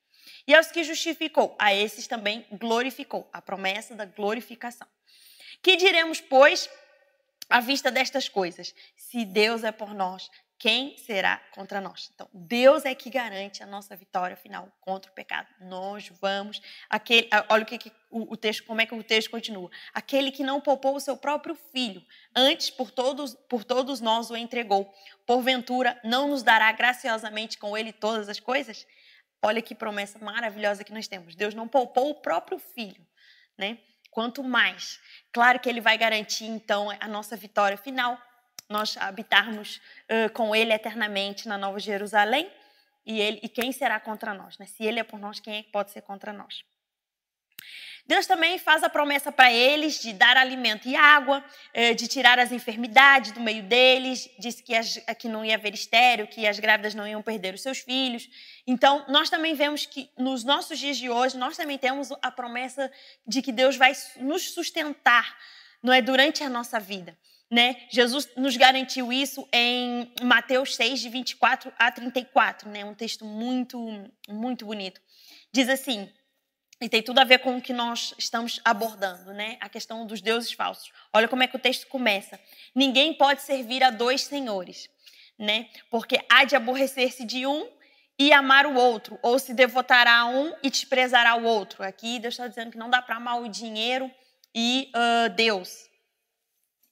E 0.47 0.53
aos 0.53 0.67
que 0.67 0.83
justificou, 0.83 1.55
a 1.57 1.73
esses 1.73 2.07
também 2.07 2.45
glorificou. 2.51 3.29
A 3.31 3.41
promessa 3.41 3.95
da 3.95 4.05
glorificação. 4.05 4.87
Que 5.61 5.77
diremos, 5.77 6.19
pois, 6.19 6.69
à 7.49 7.59
vista 7.59 7.89
destas 7.89 8.27
coisas? 8.27 8.75
Se 8.95 9.23
Deus 9.23 9.63
é 9.63 9.71
por 9.71 9.93
nós, 9.93 10.29
quem 10.63 10.95
será 10.97 11.41
contra 11.51 11.81
nós? 11.81 12.09
Então, 12.15 12.25
Deus 12.33 12.85
é 12.85 12.95
que 12.95 13.09
garante 13.09 13.61
a 13.61 13.65
nossa 13.65 13.97
vitória 13.97 14.37
final 14.37 14.71
contra 14.79 15.11
o 15.11 15.13
pecado. 15.13 15.45
Nós 15.59 16.09
vamos. 16.21 16.61
Aquele, 16.89 17.27
olha 17.49 17.63
o 17.63 17.65
que, 17.65 17.77
que 17.77 17.91
o, 18.09 18.31
o, 18.31 18.37
texto, 18.37 18.63
como 18.63 18.79
é 18.79 18.85
que 18.85 18.95
o 18.95 19.03
texto 19.03 19.29
continua. 19.29 19.69
Aquele 19.93 20.31
que 20.31 20.41
não 20.41 20.61
poupou 20.61 20.95
o 20.95 21.01
seu 21.01 21.17
próprio 21.17 21.53
filho, 21.53 22.01
antes 22.33 22.69
por 22.69 22.91
todos, 22.91 23.35
por 23.49 23.65
todos 23.65 23.99
nós 23.99 24.29
o 24.29 24.37
entregou. 24.37 24.89
Porventura, 25.25 25.99
não 26.01 26.29
nos 26.29 26.43
dará 26.43 26.71
graciosamente 26.71 27.57
com 27.57 27.77
ele 27.77 27.91
todas 27.91 28.29
as 28.29 28.39
coisas? 28.39 28.87
Olha 29.41 29.61
que 29.61 29.75
promessa 29.75 30.17
maravilhosa 30.17 30.85
que 30.85 30.93
nós 30.93 31.09
temos. 31.09 31.35
Deus 31.35 31.53
não 31.53 31.67
poupou 31.67 32.11
o 32.11 32.15
próprio 32.15 32.57
filho, 32.57 33.05
né? 33.57 33.79
Quanto 34.09 34.41
mais. 34.41 34.97
Claro 35.33 35.59
que 35.59 35.67
ele 35.67 35.81
vai 35.81 35.97
garantir, 35.97 36.45
então, 36.45 36.87
a 37.01 37.07
nossa 37.09 37.35
vitória 37.35 37.75
final 37.75 38.17
nós 38.69 38.97
habitarmos 38.97 39.77
uh, 40.09 40.31
com 40.33 40.55
Ele 40.55 40.73
eternamente 40.73 41.47
na 41.47 41.57
Nova 41.57 41.79
Jerusalém 41.79 42.51
e, 43.05 43.19
ele, 43.19 43.39
e 43.43 43.49
quem 43.49 43.71
será 43.71 43.99
contra 43.99 44.33
nós? 44.33 44.57
Né? 44.57 44.65
Se 44.65 44.83
Ele 44.83 44.99
é 44.99 45.03
por 45.03 45.19
nós, 45.19 45.39
quem 45.39 45.57
é 45.57 45.63
que 45.63 45.71
pode 45.71 45.91
ser 45.91 46.01
contra 46.01 46.31
nós? 46.31 46.63
Deus 48.05 48.27
também 48.27 48.59
faz 48.59 48.83
a 48.83 48.89
promessa 48.89 49.31
para 49.31 49.51
eles 49.51 50.01
de 50.01 50.11
dar 50.11 50.35
alimento 50.35 50.89
e 50.89 50.95
água, 50.95 51.41
de 51.95 52.05
tirar 52.05 52.37
as 52.37 52.51
enfermidades 52.51 53.31
do 53.31 53.39
meio 53.39 53.63
deles, 53.63 54.29
disse 54.37 54.61
que, 54.61 54.75
as, 54.75 54.97
que 55.17 55.29
não 55.29 55.45
ia 55.45 55.55
haver 55.55 55.73
estéreo, 55.73 56.27
que 56.27 56.45
as 56.45 56.59
grávidas 56.59 56.93
não 56.93 57.07
iam 57.07 57.21
perder 57.21 57.53
os 57.53 57.61
seus 57.61 57.79
filhos. 57.79 58.27
Então, 58.67 59.05
nós 59.07 59.29
também 59.29 59.55
vemos 59.55 59.85
que 59.85 60.09
nos 60.17 60.43
nossos 60.43 60.77
dias 60.77 60.97
de 60.97 61.09
hoje, 61.09 61.37
nós 61.37 61.55
também 61.55 61.77
temos 61.77 62.11
a 62.21 62.29
promessa 62.29 62.91
de 63.25 63.41
que 63.41 63.53
Deus 63.53 63.77
vai 63.77 63.93
nos 64.17 64.53
sustentar, 64.53 65.37
não 65.81 65.93
é 65.93 66.01
durante 66.01 66.43
a 66.43 66.49
nossa 66.49 66.81
vida. 66.81 67.17
Né? 67.53 67.85
Jesus 67.87 68.27
nos 68.35 68.57
garantiu 68.57 69.13
isso 69.13 69.47
em 69.53 70.11
Mateus 70.23 70.75
6, 70.75 71.01
de 71.01 71.07
24 71.07 71.71
a 71.77 71.91
34, 71.91 72.67
né? 72.67 72.83
um 72.83 72.95
texto 72.95 73.23
muito, 73.23 73.77
muito 74.27 74.65
bonito. 74.65 74.99
Diz 75.51 75.69
assim, 75.69 76.09
e 76.81 76.89
tem 76.89 77.03
tudo 77.03 77.19
a 77.19 77.23
ver 77.23 77.37
com 77.41 77.55
o 77.55 77.61
que 77.61 77.71
nós 77.71 78.15
estamos 78.17 78.59
abordando, 78.65 79.31
né? 79.33 79.57
a 79.61 79.69
questão 79.69 80.07
dos 80.07 80.19
deuses 80.19 80.51
falsos. 80.51 80.91
Olha 81.13 81.27
como 81.27 81.43
é 81.43 81.47
que 81.47 81.55
o 81.55 81.59
texto 81.59 81.85
começa. 81.85 82.39
Ninguém 82.73 83.13
pode 83.13 83.43
servir 83.43 83.83
a 83.83 83.91
dois 83.91 84.23
senhores, 84.23 84.89
né? 85.37 85.69
porque 85.91 86.19
há 86.27 86.45
de 86.45 86.55
aborrecer-se 86.55 87.23
de 87.23 87.45
um 87.45 87.69
e 88.17 88.33
amar 88.33 88.65
o 88.65 88.73
outro, 88.73 89.19
ou 89.21 89.37
se 89.37 89.53
devotará 89.53 90.21
a 90.21 90.25
um 90.25 90.55
e 90.63 90.71
desprezará 90.71 91.35
o 91.35 91.43
outro. 91.43 91.83
Aqui 91.83 92.17
Deus 92.17 92.33
está 92.33 92.47
dizendo 92.47 92.71
que 92.71 92.79
não 92.79 92.89
dá 92.89 92.99
para 92.99 93.17
amar 93.17 93.39
o 93.39 93.47
dinheiro 93.47 94.09
e 94.55 94.91
uh, 94.95 95.29
Deus. 95.35 95.92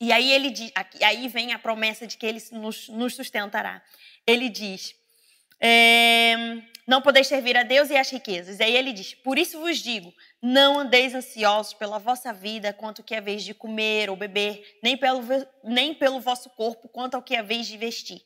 E 0.01 0.11
aí 0.11 0.31
ele 0.31 0.49
diz, 0.49 0.71
aí 1.03 1.27
vem 1.27 1.53
a 1.53 1.59
promessa 1.59 2.07
de 2.07 2.17
que 2.17 2.25
ele 2.25 2.41
nos, 2.53 2.89
nos 2.89 3.13
sustentará. 3.13 3.83
Ele 4.25 4.49
diz: 4.49 4.95
é, 5.59 6.35
não 6.87 7.03
podeis 7.03 7.27
servir 7.27 7.55
a 7.55 7.61
Deus 7.61 7.91
e 7.91 7.95
às 7.95 8.09
riquezas. 8.09 8.59
E 8.59 8.63
aí 8.63 8.75
ele 8.75 8.93
diz: 8.93 9.13
Por 9.13 9.37
isso 9.37 9.59
vos 9.59 9.77
digo, 9.77 10.11
não 10.41 10.79
andeis 10.79 11.13
ansiosos 11.13 11.75
pela 11.75 11.99
vossa 11.99 12.33
vida, 12.33 12.73
quanto 12.73 13.03
que 13.03 13.13
é 13.13 13.21
vez 13.21 13.43
de 13.43 13.53
comer 13.53 14.09
ou 14.09 14.15
beber, 14.15 14.79
nem 14.81 14.97
pelo, 14.97 15.21
nem 15.63 15.93
pelo 15.93 16.19
vosso 16.19 16.49
corpo, 16.49 16.89
quanto 16.89 17.13
ao 17.13 17.21
que 17.21 17.35
é 17.35 17.43
vez 17.43 17.67
de 17.67 17.77
vestir. 17.77 18.23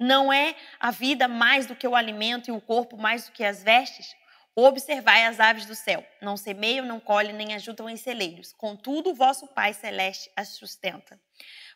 Não 0.00 0.32
é 0.32 0.54
a 0.80 0.90
vida 0.90 1.28
mais 1.28 1.66
do 1.66 1.76
que 1.76 1.86
o 1.86 1.94
alimento 1.94 2.48
e 2.48 2.52
o 2.52 2.60
corpo 2.60 2.96
mais 2.96 3.26
do 3.26 3.32
que 3.32 3.44
as 3.44 3.62
vestes? 3.62 4.16
Observai 4.60 5.24
as 5.24 5.38
aves 5.38 5.66
do 5.66 5.74
céu, 5.76 6.04
não 6.20 6.36
semeiam, 6.36 6.84
não 6.84 6.98
colhem, 6.98 7.32
nem 7.32 7.54
ajudam 7.54 7.88
em 7.88 7.96
celeiros. 7.96 8.52
Contudo, 8.54 9.10
o 9.10 9.14
vosso 9.14 9.46
Pai 9.46 9.72
celeste 9.72 10.28
as 10.34 10.48
sustenta. 10.48 11.16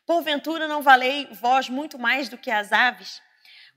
Porventura 0.04 0.66
não 0.66 0.82
valei 0.82 1.28
vós 1.30 1.68
muito 1.68 1.96
mais 1.96 2.28
do 2.28 2.36
que 2.36 2.50
as 2.50 2.72
aves? 2.72 3.22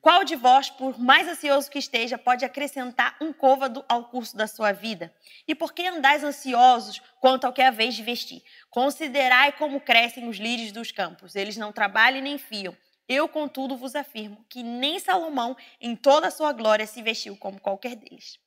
Qual 0.01 0.23
de 0.23 0.35
vós, 0.35 0.71
por 0.71 0.97
mais 0.97 1.27
ansioso 1.27 1.69
que 1.69 1.77
esteja, 1.77 2.17
pode 2.17 2.43
acrescentar 2.43 3.15
um 3.21 3.31
côvado 3.31 3.85
ao 3.87 4.05
curso 4.05 4.35
da 4.35 4.47
sua 4.47 4.71
vida? 4.71 5.13
E 5.47 5.53
por 5.53 5.71
que 5.71 5.85
andais 5.85 6.23
ansiosos 6.23 6.99
quanto 7.21 7.45
ao 7.45 7.53
que 7.53 7.61
é 7.61 7.67
a 7.67 7.71
vez 7.71 7.93
de 7.93 8.01
vestir? 8.01 8.41
Considerai 8.71 9.51
como 9.51 9.79
crescem 9.79 10.27
os 10.27 10.37
lírios 10.37 10.71
dos 10.71 10.91
campos. 10.91 11.35
Eles 11.35 11.57
não 11.57 11.71
trabalham 11.71 12.23
nem 12.23 12.39
fiam. 12.39 12.75
Eu, 13.07 13.29
contudo, 13.29 13.77
vos 13.77 13.93
afirmo 13.95 14.43
que 14.49 14.63
nem 14.63 14.97
Salomão, 14.97 15.55
em 15.79 15.95
toda 15.95 16.29
a 16.29 16.31
sua 16.31 16.51
glória, 16.51 16.87
se 16.87 17.03
vestiu 17.03 17.37
como 17.37 17.61
qualquer 17.61 17.95
deles. 17.95 18.43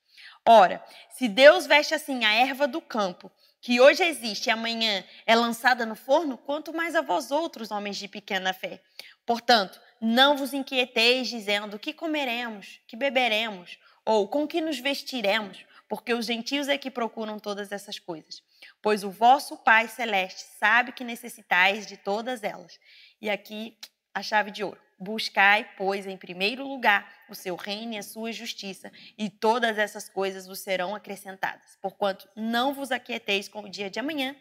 Ora, 0.51 0.83
se 1.11 1.29
Deus 1.29 1.67
veste 1.67 1.93
assim 1.93 2.25
a 2.25 2.33
erva 2.33 2.67
do 2.67 2.81
campo, 2.81 3.31
que 3.61 3.83
hoje 3.83 4.03
existe 4.03 4.47
e 4.47 4.51
amanhã 4.51 5.05
é 5.27 5.37
lançada 5.37 5.85
no 5.85 5.95
forno, 5.95 6.39
quanto 6.39 6.73
mais 6.73 6.95
a 6.95 7.03
vós 7.03 7.31
outros, 7.31 7.71
homens 7.71 7.99
de 7.99 8.09
pequena 8.09 8.55
fé. 8.55 8.81
Portanto, 9.27 9.79
não 10.01 10.39
vos 10.39 10.55
inquieteis 10.55 11.29
dizendo 11.29 11.79
que 11.79 11.93
comeremos, 11.93 12.81
que 12.87 12.97
beberemos, 12.97 13.79
ou 14.07 14.27
com 14.27 14.49
que 14.49 14.63
nos 14.63 14.79
vestiremos, 14.79 15.67
porque 15.87 16.15
os 16.15 16.25
gentios 16.25 16.67
é 16.67 16.79
que 16.79 16.91
procuram 16.91 17.39
todas 17.39 17.71
essas 17.71 17.99
coisas. 17.99 18.43
Pois 18.81 19.05
o 19.05 19.11
vosso 19.11 19.55
Pai 19.59 19.87
Celeste 19.87 20.45
sabe 20.59 20.93
que 20.93 21.05
necessitais 21.05 21.87
de 21.87 21.99
todas 21.99 22.43
elas. 22.43 22.81
E 23.21 23.29
aqui 23.29 23.77
a 24.15 24.23
chave 24.23 24.51
de 24.51 24.65
ouro. 24.65 24.88
Buscai, 24.99 25.69
pois, 25.77 26.07
em 26.07 26.17
primeiro 26.17 26.67
lugar 26.67 27.09
o 27.29 27.35
seu 27.35 27.55
reino 27.55 27.95
e 27.95 27.99
a 27.99 28.03
sua 28.03 28.33
justiça, 28.33 28.91
e 29.17 29.31
todas 29.31 29.79
essas 29.79 30.09
coisas 30.09 30.47
vos 30.47 30.59
serão 30.59 30.95
acrescentadas. 30.95 31.77
Porquanto 31.81 32.29
não 32.35 32.75
vos 32.75 32.91
aquieteis 32.91 33.49
com 33.49 33.63
o 33.63 33.69
dia 33.69 33.89
de 33.89 34.01
amanhã, 34.01 34.35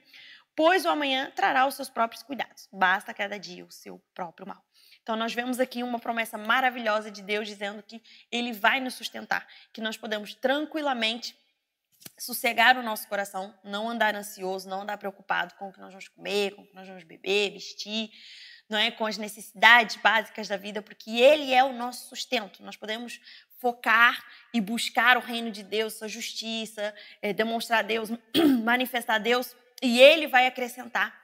pois 0.56 0.86
o 0.86 0.90
amanhã 0.90 1.32
trará 1.36 1.68
os 1.68 1.76
seus 1.76 1.90
próprios 1.90 2.24
cuidados. 2.24 2.68
Basta 2.72 3.14
cada 3.14 3.38
dia 3.38 3.64
o 3.64 3.72
seu 3.72 4.02
próprio 4.16 4.48
mal. 4.48 4.64
Então, 5.04 5.16
nós 5.16 5.34
vemos 5.34 5.60
aqui 5.60 5.84
uma 5.84 6.00
promessa 6.00 6.38
maravilhosa 6.38 7.10
de 7.12 7.22
Deus 7.22 7.48
dizendo 7.48 7.82
que 7.84 8.02
Ele 8.32 8.52
vai 8.52 8.80
nos 8.80 8.96
sustentar, 8.96 9.48
que 9.72 9.80
nós 9.80 9.96
podemos 9.96 10.34
tranquilamente 10.34 11.38
sossegar 12.18 12.78
o 12.78 12.84
nosso 12.84 13.08
coração, 13.08 13.54
não 13.64 13.90
andar 13.90 14.16
ansioso, 14.16 14.68
não 14.68 14.82
andar 14.82 14.98
preocupado 14.98 15.54
com 15.56 15.70
o 15.70 15.74
que 15.74 15.80
nós 15.80 15.92
vamos 15.92 16.08
comer, 16.08 16.56
com 16.56 16.64
o 16.64 16.66
que 16.66 16.76
nós 16.76 16.88
vamos 16.88 17.04
beber, 17.04 17.52
vestir, 17.52 18.12
não 18.70 18.78
é, 18.78 18.92
com 18.92 19.06
as 19.06 19.18
necessidades 19.18 19.96
básicas 19.98 20.48
da 20.48 20.58
vida, 20.58 20.82
porque 20.82 21.12
Ele 21.12 21.54
é 21.54 21.64
o 21.64 21.74
nosso 21.74 22.10
sustento. 22.10 22.62
Nós 22.64 22.76
podemos 22.76 23.20
focar 23.60 24.24
e 24.54 24.62
buscar 24.62 25.18
o 25.18 25.22
reino 25.22 25.52
de 25.52 25.64
Deus, 25.64 25.94
sua 25.94 26.08
justiça, 26.08 26.94
é, 27.22 27.34
demonstrar 27.34 27.84
Deus, 27.84 28.10
manifestar 28.64 29.18
Deus, 29.20 29.56
e 29.82 30.00
Ele 30.00 30.28
vai 30.28 30.48
acrescentar 30.48 31.18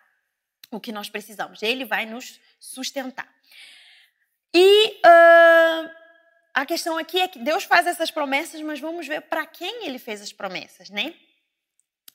o 0.71 0.79
que 0.79 0.91
nós 0.91 1.09
precisamos. 1.09 1.61
Ele 1.61 1.85
vai 1.85 2.05
nos 2.05 2.39
sustentar. 2.59 3.31
E 4.53 4.99
uh, 5.05 5.89
a 6.53 6.65
questão 6.65 6.97
aqui 6.97 7.19
é 7.19 7.27
que 7.27 7.39
Deus 7.39 7.63
faz 7.63 7.87
essas 7.87 8.11
promessas, 8.11 8.61
mas 8.61 8.79
vamos 8.79 9.07
ver 9.07 9.21
para 9.21 9.45
quem 9.45 9.85
Ele 9.85 9.99
fez 9.99 10.21
as 10.21 10.31
promessas, 10.31 10.89
né? 10.89 11.13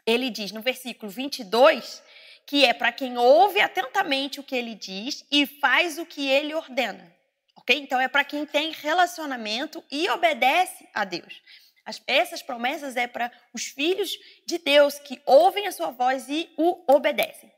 Ele 0.06 0.30
diz 0.30 0.52
no 0.52 0.62
versículo 0.62 1.10
22 1.10 2.02
que 2.48 2.64
é 2.64 2.72
para 2.72 2.90
quem 2.90 3.18
ouve 3.18 3.60
atentamente 3.60 4.40
o 4.40 4.42
que 4.42 4.56
ele 4.56 4.74
diz 4.74 5.22
e 5.30 5.44
faz 5.44 5.98
o 5.98 6.06
que 6.06 6.26
ele 6.26 6.54
ordena. 6.54 7.14
Ok? 7.54 7.78
Então 7.78 8.00
é 8.00 8.08
para 8.08 8.24
quem 8.24 8.46
tem 8.46 8.72
relacionamento 8.72 9.84
e 9.90 10.08
obedece 10.08 10.88
a 10.94 11.04
Deus. 11.04 11.42
As, 11.84 12.02
essas 12.06 12.40
promessas 12.40 12.96
é 12.96 13.06
para 13.06 13.30
os 13.52 13.66
filhos 13.66 14.10
de 14.46 14.56
Deus 14.56 14.98
que 14.98 15.20
ouvem 15.26 15.66
a 15.66 15.72
sua 15.72 15.90
voz 15.90 16.26
e 16.30 16.48
o 16.56 16.90
obedecem. 16.90 17.52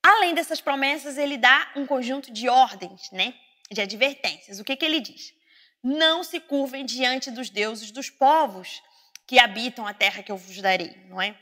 Além 0.00 0.34
dessas 0.34 0.60
promessas, 0.60 1.18
ele 1.18 1.36
dá 1.36 1.72
um 1.74 1.84
conjunto 1.84 2.32
de 2.32 2.48
ordens, 2.48 3.10
né? 3.10 3.34
De 3.72 3.80
advertências. 3.80 4.60
O 4.60 4.64
que, 4.64 4.76
que 4.76 4.84
ele 4.84 5.00
diz? 5.00 5.34
Não 5.82 6.22
se 6.22 6.38
curvem 6.38 6.86
diante 6.86 7.28
dos 7.28 7.50
deuses 7.50 7.90
dos 7.90 8.08
povos 8.08 8.80
que 9.26 9.40
habitam 9.40 9.84
a 9.84 9.92
terra 9.92 10.22
que 10.22 10.30
eu 10.30 10.36
vos 10.36 10.60
darei, 10.60 10.96
não 11.08 11.20
é? 11.20 11.36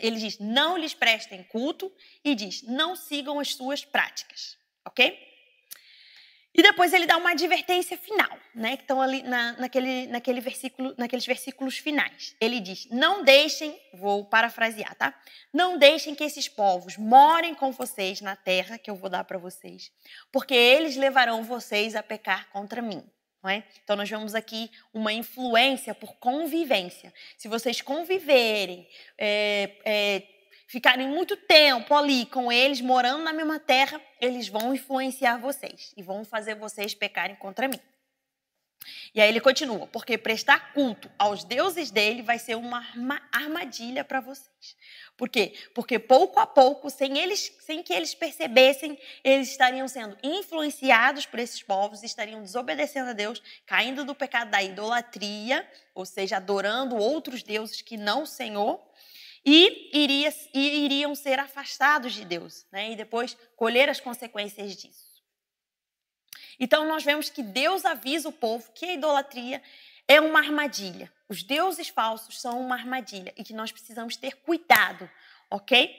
Ele 0.00 0.16
diz: 0.18 0.38
não 0.38 0.76
lhes 0.76 0.94
prestem 0.94 1.42
culto 1.44 1.92
e 2.24 2.34
diz: 2.34 2.62
não 2.62 2.96
sigam 2.96 3.38
as 3.38 3.54
suas 3.54 3.84
práticas. 3.84 4.58
Ok? 4.84 5.30
E 6.52 6.62
depois 6.62 6.92
ele 6.92 7.06
dá 7.06 7.16
uma 7.16 7.30
advertência 7.30 7.96
final, 7.96 8.36
né? 8.54 8.76
Que 8.76 8.82
estão 8.82 9.00
ali 9.00 9.22
na, 9.22 9.52
naquele, 9.52 10.08
naquele 10.08 10.40
versículo, 10.40 10.92
naqueles 10.98 11.24
versículos 11.24 11.78
finais. 11.78 12.34
Ele 12.40 12.58
diz: 12.58 12.88
Não 12.90 13.22
deixem, 13.22 13.78
vou 13.94 14.24
parafrasear, 14.24 14.94
tá? 14.96 15.14
Não 15.52 15.78
deixem 15.78 16.14
que 16.14 16.24
esses 16.24 16.48
povos 16.48 16.96
morem 16.96 17.54
com 17.54 17.70
vocês 17.70 18.20
na 18.20 18.34
terra 18.34 18.78
que 18.78 18.90
eu 18.90 18.96
vou 18.96 19.08
dar 19.08 19.24
para 19.24 19.38
vocês, 19.38 19.92
porque 20.32 20.54
eles 20.54 20.96
levarão 20.96 21.44
vocês 21.44 21.94
a 21.94 22.02
pecar 22.02 22.50
contra 22.50 22.82
mim. 22.82 23.04
É? 23.42 23.62
Então, 23.82 23.96
nós 23.96 24.08
vemos 24.08 24.34
aqui 24.34 24.70
uma 24.92 25.14
influência 25.14 25.94
por 25.94 26.14
convivência. 26.16 27.12
Se 27.38 27.48
vocês 27.48 27.80
conviverem, 27.80 28.86
é, 29.16 29.70
é, 29.82 30.22
ficarem 30.66 31.08
muito 31.08 31.36
tempo 31.36 31.94
ali 31.94 32.26
com 32.26 32.52
eles, 32.52 32.82
morando 32.82 33.24
na 33.24 33.32
mesma 33.32 33.58
terra, 33.58 33.98
eles 34.20 34.46
vão 34.46 34.74
influenciar 34.74 35.38
vocês 35.38 35.94
e 35.96 36.02
vão 36.02 36.22
fazer 36.22 36.54
vocês 36.54 36.94
pecarem 36.94 37.34
contra 37.36 37.66
mim. 37.66 37.80
E 39.14 39.20
aí 39.20 39.28
ele 39.28 39.40
continua, 39.40 39.86
porque 39.88 40.16
prestar 40.16 40.72
culto 40.72 41.10
aos 41.18 41.44
deuses 41.44 41.90
dele 41.90 42.22
vai 42.22 42.38
ser 42.38 42.56
uma 42.56 42.82
armadilha 43.32 44.04
para 44.04 44.20
vocês. 44.20 44.76
Por 45.16 45.28
quê? 45.28 45.54
Porque 45.74 45.98
pouco 45.98 46.40
a 46.40 46.46
pouco, 46.46 46.88
sem 46.88 47.18
eles, 47.18 47.52
sem 47.60 47.82
que 47.82 47.92
eles 47.92 48.14
percebessem, 48.14 48.98
eles 49.22 49.50
estariam 49.50 49.86
sendo 49.86 50.16
influenciados 50.22 51.26
por 51.26 51.38
esses 51.38 51.62
povos, 51.62 52.02
estariam 52.02 52.42
desobedecendo 52.42 53.10
a 53.10 53.12
Deus, 53.12 53.42
caindo 53.66 54.04
do 54.04 54.14
pecado 54.14 54.50
da 54.50 54.62
idolatria, 54.62 55.68
ou 55.94 56.06
seja, 56.06 56.36
adorando 56.36 56.96
outros 56.96 57.42
deuses 57.42 57.82
que 57.82 57.96
não 57.96 58.22
o 58.22 58.26
Senhor, 58.26 58.80
e, 59.44 59.90
iria, 59.92 60.32
e 60.54 60.84
iriam 60.84 61.14
ser 61.14 61.38
afastados 61.38 62.12
de 62.12 62.24
Deus, 62.24 62.66
né? 62.70 62.92
E 62.92 62.96
depois 62.96 63.36
colher 63.56 63.88
as 63.88 64.00
consequências 64.00 64.76
disso. 64.76 65.09
Então 66.58 66.86
nós 66.86 67.02
vemos 67.02 67.30
que 67.30 67.42
Deus 67.42 67.84
avisa 67.84 68.28
o 68.28 68.32
povo 68.32 68.70
que 68.72 68.84
a 68.84 68.94
idolatria 68.94 69.62
é 70.06 70.20
uma 70.20 70.40
armadilha. 70.40 71.10
Os 71.28 71.42
deuses 71.42 71.88
falsos 71.88 72.40
são 72.40 72.60
uma 72.60 72.74
armadilha 72.74 73.32
e 73.36 73.44
que 73.44 73.52
nós 73.52 73.70
precisamos 73.70 74.16
ter 74.16 74.36
cuidado, 74.36 75.08
ok? 75.50 75.96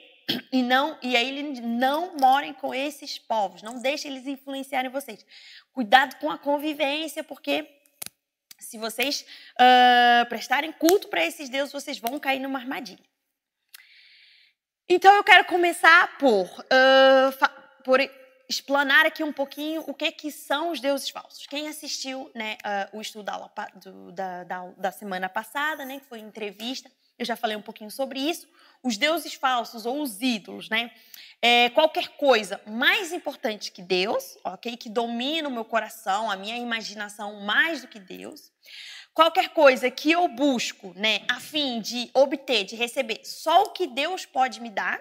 E 0.52 0.62
não 0.62 0.98
e 1.02 1.16
aí 1.16 1.28
ele 1.28 1.60
não 1.60 2.16
morem 2.16 2.52
com 2.52 2.74
esses 2.74 3.18
povos, 3.18 3.62
não 3.62 3.80
deixem 3.80 4.10
eles 4.10 4.26
influenciarem 4.26 4.90
vocês. 4.90 5.24
Cuidado 5.72 6.16
com 6.16 6.30
a 6.30 6.38
convivência, 6.38 7.24
porque 7.24 7.68
se 8.58 8.78
vocês 8.78 9.26
uh, 9.54 10.28
prestarem 10.28 10.72
culto 10.72 11.08
para 11.08 11.24
esses 11.24 11.48
deuses, 11.48 11.72
vocês 11.72 11.98
vão 11.98 12.20
cair 12.20 12.38
numa 12.38 12.58
armadilha. 12.58 13.04
Então 14.88 15.14
eu 15.14 15.24
quero 15.24 15.44
começar 15.46 16.18
por, 16.18 16.46
uh, 16.46 17.82
por 17.82 18.00
explanar 18.52 19.06
aqui 19.06 19.24
um 19.24 19.32
pouquinho 19.32 19.82
o 19.86 19.94
que, 19.94 20.12
que 20.12 20.30
são 20.30 20.70
os 20.70 20.80
deuses 20.80 21.08
falsos. 21.08 21.46
Quem 21.46 21.68
assistiu 21.68 22.30
né, 22.34 22.58
uh, 22.92 22.98
o 22.98 23.00
estudo 23.00 23.24
da, 23.24 23.50
do, 23.74 24.12
da, 24.12 24.44
da, 24.44 24.66
da, 24.76 24.92
semana 24.92 25.28
passada, 25.28 25.84
né, 25.84 26.00
que 26.00 26.06
foi 26.06 26.18
entrevista, 26.18 26.90
eu 27.18 27.24
já 27.24 27.34
falei 27.34 27.56
um 27.56 27.62
pouquinho 27.62 27.90
sobre 27.90 28.20
isso. 28.20 28.46
Os 28.82 28.96
deuses 28.96 29.34
falsos 29.34 29.86
ou 29.86 30.02
os 30.02 30.20
ídolos, 30.20 30.68
né? 30.68 30.90
É 31.40 31.70
qualquer 31.70 32.08
coisa 32.16 32.60
mais 32.66 33.12
importante 33.12 33.72
que 33.72 33.82
Deus, 33.82 34.36
ok? 34.44 34.76
Que 34.76 34.88
domina 34.88 35.48
o 35.48 35.52
meu 35.52 35.64
coração, 35.64 36.30
a 36.30 36.36
minha 36.36 36.56
imaginação 36.56 37.40
mais 37.40 37.82
do 37.82 37.88
que 37.88 37.98
Deus. 37.98 38.50
Qualquer 39.14 39.50
coisa 39.50 39.90
que 39.90 40.10
eu 40.10 40.26
busco, 40.28 40.92
né, 40.96 41.20
a 41.28 41.38
fim 41.38 41.80
de 41.80 42.10
obter, 42.14 42.64
de 42.64 42.76
receber 42.76 43.20
só 43.24 43.64
o 43.64 43.70
que 43.70 43.86
Deus 43.86 44.24
pode 44.24 44.60
me 44.60 44.70
dar. 44.70 45.00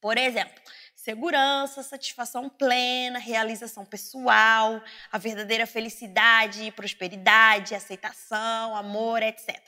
Por 0.00 0.16
exemplo, 0.16 0.62
segurança, 1.08 1.82
satisfação 1.82 2.50
plena, 2.50 3.18
realização 3.18 3.82
pessoal, 3.82 4.78
a 5.10 5.16
verdadeira 5.16 5.66
felicidade, 5.66 6.70
prosperidade, 6.72 7.74
aceitação, 7.74 8.76
amor, 8.76 9.22
etc. 9.22 9.58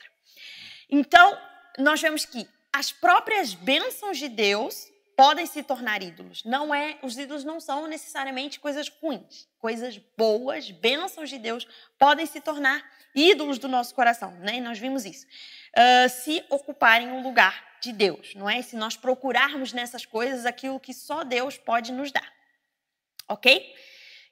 Então, 0.87 1.35
nós 1.79 1.99
vemos 1.99 2.25
que 2.25 2.47
as 2.71 2.91
próprias 2.91 3.55
bênçãos 3.55 4.19
de 4.19 4.29
Deus 4.29 4.87
podem 5.17 5.47
se 5.47 5.63
tornar 5.63 6.03
ídolos. 6.03 6.43
Não 6.43 6.75
é, 6.75 6.99
os 7.01 7.17
ídolos 7.17 7.43
não 7.43 7.59
são 7.59 7.87
necessariamente 7.87 8.59
coisas 8.59 8.87
ruins, 8.87 9.47
coisas 9.57 9.99
boas, 10.15 10.69
bênçãos 10.69 11.31
de 11.31 11.39
Deus 11.39 11.67
podem 11.97 12.27
se 12.27 12.39
tornar 12.39 12.87
ídolos 13.15 13.57
do 13.57 13.67
nosso 13.67 13.95
coração, 13.95 14.31
né? 14.41 14.59
nós 14.61 14.77
vimos 14.77 15.05
isso. 15.05 15.25
Uh, 15.75 16.07
se 16.07 16.45
ocuparem 16.51 17.07
um 17.07 17.23
lugar 17.23 17.70
de 17.81 17.91
Deus, 17.91 18.35
não 18.35 18.49
é? 18.49 18.61
Se 18.61 18.75
nós 18.75 18.95
procurarmos 18.95 19.73
nessas 19.73 20.05
coisas 20.05 20.45
aquilo 20.45 20.79
que 20.79 20.93
só 20.93 21.23
Deus 21.23 21.57
pode 21.57 21.91
nos 21.91 22.11
dar, 22.11 22.31
ok? 23.27 23.75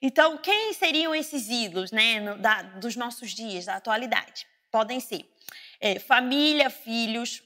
Então, 0.02 0.38
quem 0.38 0.74
seriam 0.74 1.14
esses 1.14 1.50
ídolos, 1.50 1.92
né, 1.92 2.20
no, 2.20 2.38
da, 2.38 2.62
dos 2.62 2.96
nossos 2.96 3.32
dias, 3.32 3.66
da 3.66 3.76
atualidade? 3.76 4.48
Podem 4.72 5.00
ser 5.00 5.26
é, 5.82 6.00
família, 6.00 6.70
filhos, 6.70 7.44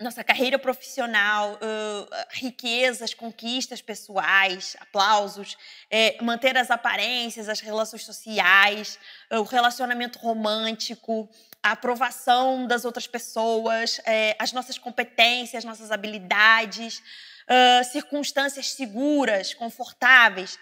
nossa 0.00 0.24
carreira 0.24 0.58
profissional, 0.58 1.54
uh, 1.54 2.08
riquezas, 2.30 3.12
conquistas 3.12 3.82
pessoais, 3.82 4.74
aplausos, 4.80 5.56
é, 5.90 6.16
manter 6.22 6.56
as 6.56 6.70
aparências, 6.70 7.48
as 7.48 7.60
relações 7.60 8.04
sociais, 8.04 8.98
uh, 9.30 9.38
o 9.38 9.42
relacionamento 9.42 10.18
romântico, 10.18 11.28
a 11.62 11.72
aprovação 11.72 12.66
das 12.66 12.84
outras 12.84 13.06
pessoas, 13.06 14.00
é, 14.04 14.34
as 14.38 14.52
nossas 14.52 14.78
competências, 14.78 15.64
nossas 15.64 15.92
habilidades, 15.92 16.98
uh, 16.98 17.84
circunstâncias 17.84 18.72
seguras, 18.72 19.54
confortáveis 19.54 20.58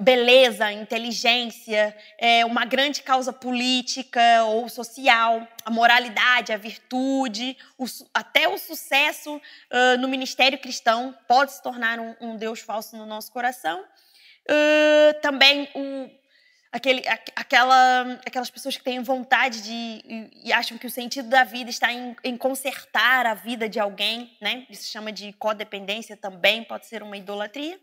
beleza, 0.00 0.72
inteligência, 0.72 1.94
é, 2.18 2.44
uma 2.44 2.64
grande 2.64 3.02
causa 3.02 3.32
política 3.32 4.44
ou 4.44 4.68
social, 4.68 5.46
a 5.64 5.70
moralidade, 5.70 6.52
a 6.52 6.56
virtude, 6.56 7.56
o, 7.76 7.84
até 8.14 8.48
o 8.48 8.56
sucesso 8.56 9.36
uh, 9.36 9.98
no 10.00 10.08
ministério 10.08 10.58
cristão 10.58 11.14
pode 11.28 11.52
se 11.52 11.62
tornar 11.62 12.00
um, 12.00 12.14
um 12.20 12.36
Deus 12.36 12.60
falso 12.60 12.96
no 12.96 13.04
nosso 13.04 13.30
coração. 13.32 13.80
Uh, 14.48 15.20
também 15.20 15.68
o, 15.74 16.10
aquele, 16.72 17.02
aquela, 17.36 18.18
aquelas 18.26 18.50
pessoas 18.50 18.76
que 18.76 18.82
têm 18.82 19.02
vontade 19.02 19.62
de 19.62 19.70
e, 19.72 20.48
e, 20.48 20.52
acham 20.52 20.78
que 20.78 20.86
o 20.86 20.90
sentido 20.90 21.28
da 21.28 21.44
vida 21.44 21.68
está 21.68 21.92
em, 21.92 22.16
em 22.24 22.36
consertar 22.36 23.26
a 23.26 23.34
vida 23.34 23.68
de 23.68 23.78
alguém, 23.78 24.34
né? 24.40 24.66
Isso 24.70 24.84
se 24.84 24.88
chama 24.88 25.12
de 25.12 25.32
codependência 25.34 26.16
também, 26.16 26.64
pode 26.64 26.86
ser 26.86 27.02
uma 27.02 27.16
idolatria. 27.16 27.78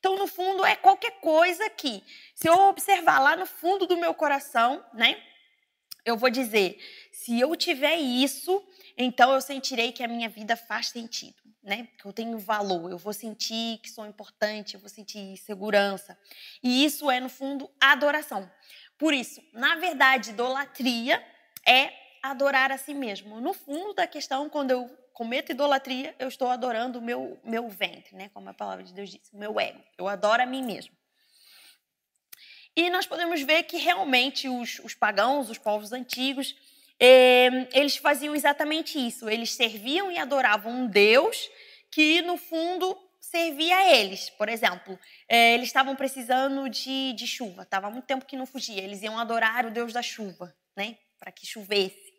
Então, 0.00 0.18
no 0.18 0.26
fundo, 0.26 0.64
é 0.64 0.74
qualquer 0.74 1.12
coisa 1.20 1.70
que, 1.70 2.02
se 2.34 2.48
eu 2.48 2.54
observar 2.68 3.20
lá 3.20 3.36
no 3.36 3.46
fundo 3.46 3.86
do 3.86 3.96
meu 3.96 4.12
coração, 4.12 4.84
né, 4.92 5.16
eu 6.04 6.16
vou 6.16 6.28
dizer: 6.28 6.76
se 7.12 7.38
eu 7.38 7.54
tiver 7.54 7.96
isso, 7.96 8.60
então 8.96 9.32
eu 9.32 9.40
sentirei 9.40 9.92
que 9.92 10.02
a 10.02 10.08
minha 10.08 10.28
vida 10.28 10.56
faz 10.56 10.88
sentido, 10.88 11.36
né? 11.62 11.88
Que 11.98 12.06
eu 12.06 12.12
tenho 12.12 12.38
valor, 12.38 12.90
eu 12.90 12.98
vou 12.98 13.12
sentir 13.12 13.78
que 13.78 13.90
sou 13.90 14.06
importante, 14.06 14.74
eu 14.74 14.80
vou 14.80 14.88
sentir 14.88 15.36
segurança. 15.38 16.18
E 16.62 16.84
isso 16.84 17.10
é, 17.10 17.20
no 17.20 17.28
fundo, 17.28 17.70
adoração. 17.80 18.50
Por 18.98 19.12
isso, 19.12 19.42
na 19.52 19.76
verdade, 19.76 20.30
idolatria 20.30 21.24
é 21.66 21.92
adorar 22.22 22.70
a 22.70 22.78
si 22.78 22.94
mesmo. 22.94 23.40
No 23.40 23.52
fundo 23.52 23.94
da 23.94 24.06
questão, 24.06 24.48
quando 24.48 24.70
eu 24.70 24.88
cometo 25.12 25.50
idolatria, 25.50 26.14
eu 26.18 26.28
estou 26.28 26.48
adorando 26.48 26.98
o 26.98 27.02
meu, 27.02 27.38
meu 27.44 27.68
ventre, 27.68 28.14
né? 28.16 28.30
como 28.32 28.48
a 28.48 28.54
palavra 28.54 28.84
de 28.84 28.92
Deus 28.92 29.10
diz, 29.10 29.32
o 29.32 29.38
meu 29.38 29.58
ego. 29.58 29.82
Eu 29.98 30.08
adoro 30.08 30.42
a 30.42 30.46
mim 30.46 30.62
mesmo. 30.62 30.94
E 32.74 32.88
nós 32.88 33.06
podemos 33.06 33.42
ver 33.42 33.64
que 33.64 33.76
realmente 33.76 34.48
os, 34.48 34.78
os 34.78 34.94
pagãos, 34.94 35.50
os 35.50 35.58
povos 35.58 35.92
antigos, 35.92 36.54
eh, 36.98 37.68
eles 37.72 37.96
faziam 37.96 38.34
exatamente 38.34 38.98
isso. 38.98 39.28
Eles 39.28 39.54
serviam 39.54 40.10
e 40.10 40.18
adoravam 40.18 40.72
um 40.72 40.86
Deus 40.86 41.50
que, 41.90 42.22
no 42.22 42.36
fundo, 42.36 42.96
servia 43.20 43.76
a 43.76 43.90
eles. 43.90 44.30
Por 44.30 44.48
exemplo, 44.48 44.98
eh, 45.28 45.54
eles 45.54 45.68
estavam 45.68 45.96
precisando 45.96 46.68
de, 46.68 47.12
de 47.12 47.26
chuva, 47.26 47.62
estava 47.62 47.90
muito 47.90 48.04
tempo 48.04 48.24
que 48.24 48.36
não 48.36 48.46
fugia. 48.46 48.82
Eles 48.82 49.02
iam 49.02 49.18
adorar 49.18 49.66
o 49.66 49.70
Deus 49.70 49.92
da 49.92 50.02
chuva, 50.02 50.54
né? 50.76 50.96
para 51.22 51.30
que 51.30 51.46
chovesse. 51.46 52.12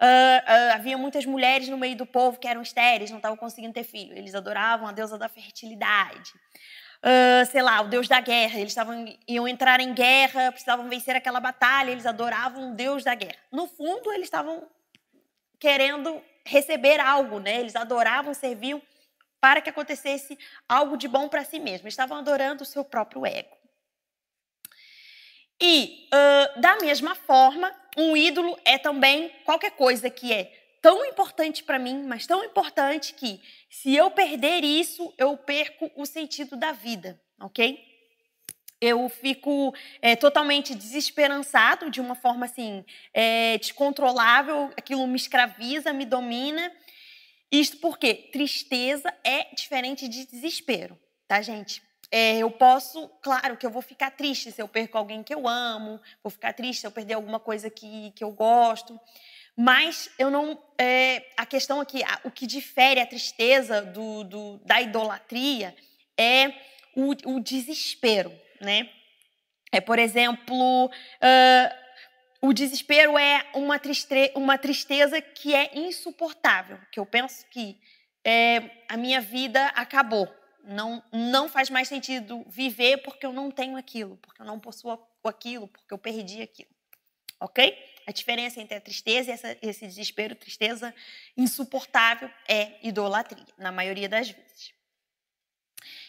Uh, 0.00 0.70
uh, 0.70 0.74
havia 0.74 0.96
muitas 0.96 1.26
mulheres 1.26 1.68
no 1.68 1.76
meio 1.76 1.96
do 1.96 2.06
povo 2.06 2.38
que 2.38 2.48
eram 2.48 2.62
estéreis, 2.62 3.10
não 3.10 3.18
estavam 3.18 3.36
conseguindo 3.36 3.74
ter 3.74 3.84
filho. 3.84 4.16
Eles 4.16 4.34
adoravam 4.34 4.86
a 4.88 4.92
deusa 4.92 5.18
da 5.18 5.28
fertilidade. 5.28 6.32
Uh, 7.00 7.46
sei 7.50 7.62
lá, 7.62 7.80
o 7.80 7.88
deus 7.88 8.08
da 8.08 8.20
guerra. 8.20 8.58
Eles 8.58 8.72
estavam, 8.72 9.06
iam 9.26 9.46
entrar 9.46 9.80
em 9.80 9.94
guerra, 9.94 10.50
precisavam 10.50 10.88
vencer 10.88 11.14
aquela 11.14 11.38
batalha, 11.38 11.90
eles 11.90 12.06
adoravam 12.06 12.72
o 12.72 12.74
deus 12.74 13.04
da 13.04 13.14
guerra. 13.14 13.38
No 13.52 13.66
fundo, 13.68 14.12
eles 14.12 14.26
estavam 14.26 14.68
querendo 15.58 16.20
receber 16.44 16.98
algo, 16.98 17.38
né? 17.38 17.60
Eles 17.60 17.76
adoravam, 17.76 18.34
serviam 18.34 18.82
para 19.40 19.60
que 19.60 19.70
acontecesse 19.70 20.36
algo 20.68 20.96
de 20.96 21.06
bom 21.06 21.28
para 21.28 21.44
si 21.44 21.60
mesmos. 21.60 21.92
Estavam 21.92 22.18
adorando 22.18 22.62
o 22.62 22.66
seu 22.66 22.84
próprio 22.84 23.24
ego. 23.24 23.56
E, 25.60 26.08
uh, 26.12 26.60
da 26.60 26.76
mesma 26.76 27.14
forma, 27.14 27.72
um 27.96 28.16
ídolo 28.16 28.58
é 28.64 28.78
também 28.78 29.28
qualquer 29.44 29.72
coisa 29.72 30.08
que 30.08 30.32
é 30.32 30.57
tão 30.80 31.04
importante 31.04 31.62
para 31.62 31.78
mim, 31.78 32.04
mas 32.06 32.26
tão 32.26 32.44
importante 32.44 33.14
que, 33.14 33.40
se 33.70 33.94
eu 33.94 34.10
perder 34.10 34.64
isso, 34.64 35.12
eu 35.18 35.36
perco 35.36 35.90
o 35.96 36.06
sentido 36.06 36.56
da 36.56 36.72
vida, 36.72 37.20
ok? 37.40 37.88
eu 38.80 39.08
fico 39.08 39.74
é, 40.00 40.14
totalmente 40.14 40.74
desesperançado, 40.74 41.90
de 41.90 42.00
uma 42.00 42.14
forma 42.14 42.46
assim, 42.46 42.84
é, 43.12 43.58
descontrolável, 43.58 44.70
aquilo 44.76 45.06
me 45.06 45.16
escraviza, 45.16 45.92
me 45.92 46.04
domina. 46.04 46.72
Isto 47.50 47.78
porque 47.78 48.14
tristeza 48.14 49.12
é 49.24 49.52
diferente 49.54 50.06
de 50.06 50.26
desespero, 50.26 50.98
tá, 51.26 51.40
gente? 51.42 51.82
É, 52.10 52.38
eu 52.38 52.50
posso, 52.50 53.08
claro 53.22 53.56
que 53.56 53.66
eu 53.66 53.70
vou 53.70 53.82
ficar 53.82 54.10
triste 54.10 54.50
se 54.52 54.62
eu 54.62 54.68
perco 54.68 54.96
alguém 54.96 55.22
que 55.22 55.34
eu 55.34 55.46
amo, 55.46 56.00
vou 56.22 56.30
ficar 56.30 56.54
triste 56.54 56.80
se 56.80 56.86
eu 56.86 56.90
perder 56.90 57.14
alguma 57.14 57.38
coisa 57.38 57.68
que, 57.68 58.12
que 58.12 58.24
eu 58.24 58.30
gosto, 58.30 58.98
mas 59.58 60.08
eu 60.18 60.30
não. 60.30 60.62
É, 60.78 61.32
a 61.36 61.44
questão 61.44 61.80
aqui, 61.80 62.00
o 62.22 62.30
que 62.30 62.46
difere 62.46 63.00
a 63.00 63.06
tristeza 63.06 63.82
do, 63.82 64.22
do 64.22 64.58
da 64.58 64.80
idolatria 64.80 65.74
é 66.16 66.54
o, 66.94 67.34
o 67.34 67.40
desespero 67.40 68.32
né? 68.60 68.90
É, 69.70 69.80
por 69.80 69.98
exemplo, 69.98 70.86
uh, 70.86 71.74
o 72.40 72.52
desespero 72.52 73.18
é 73.18 73.46
uma, 73.54 73.78
triste 73.78 74.32
uma 74.34 74.56
tristeza 74.56 75.20
que 75.20 75.54
é 75.54 75.78
insuportável, 75.78 76.78
que 76.90 76.98
eu 76.98 77.04
penso 77.06 77.44
que 77.50 77.78
é, 78.24 78.84
a 78.88 78.96
minha 78.96 79.20
vida 79.20 79.66
acabou. 79.68 80.28
Não, 80.64 81.02
não 81.12 81.48
faz 81.48 81.70
mais 81.70 81.88
sentido 81.88 82.44
viver 82.46 82.98
porque 82.98 83.24
eu 83.24 83.32
não 83.32 83.50
tenho 83.50 83.76
aquilo, 83.76 84.16
porque 84.18 84.42
eu 84.42 84.46
não 84.46 84.58
possuo 84.58 84.98
aquilo, 85.24 85.68
porque 85.68 85.92
eu 85.92 85.98
perdi 85.98 86.42
aquilo. 86.42 86.70
Ok? 87.40 87.76
A 88.08 88.10
diferença 88.10 88.58
entre 88.58 88.74
a 88.74 88.80
tristeza 88.80 89.30
e 89.30 89.34
essa, 89.34 89.58
esse 89.60 89.86
desespero, 89.86 90.34
tristeza 90.34 90.94
insuportável, 91.36 92.30
é 92.48 92.78
idolatria, 92.82 93.44
na 93.58 93.70
maioria 93.70 94.08
das 94.08 94.30
vezes 94.30 94.72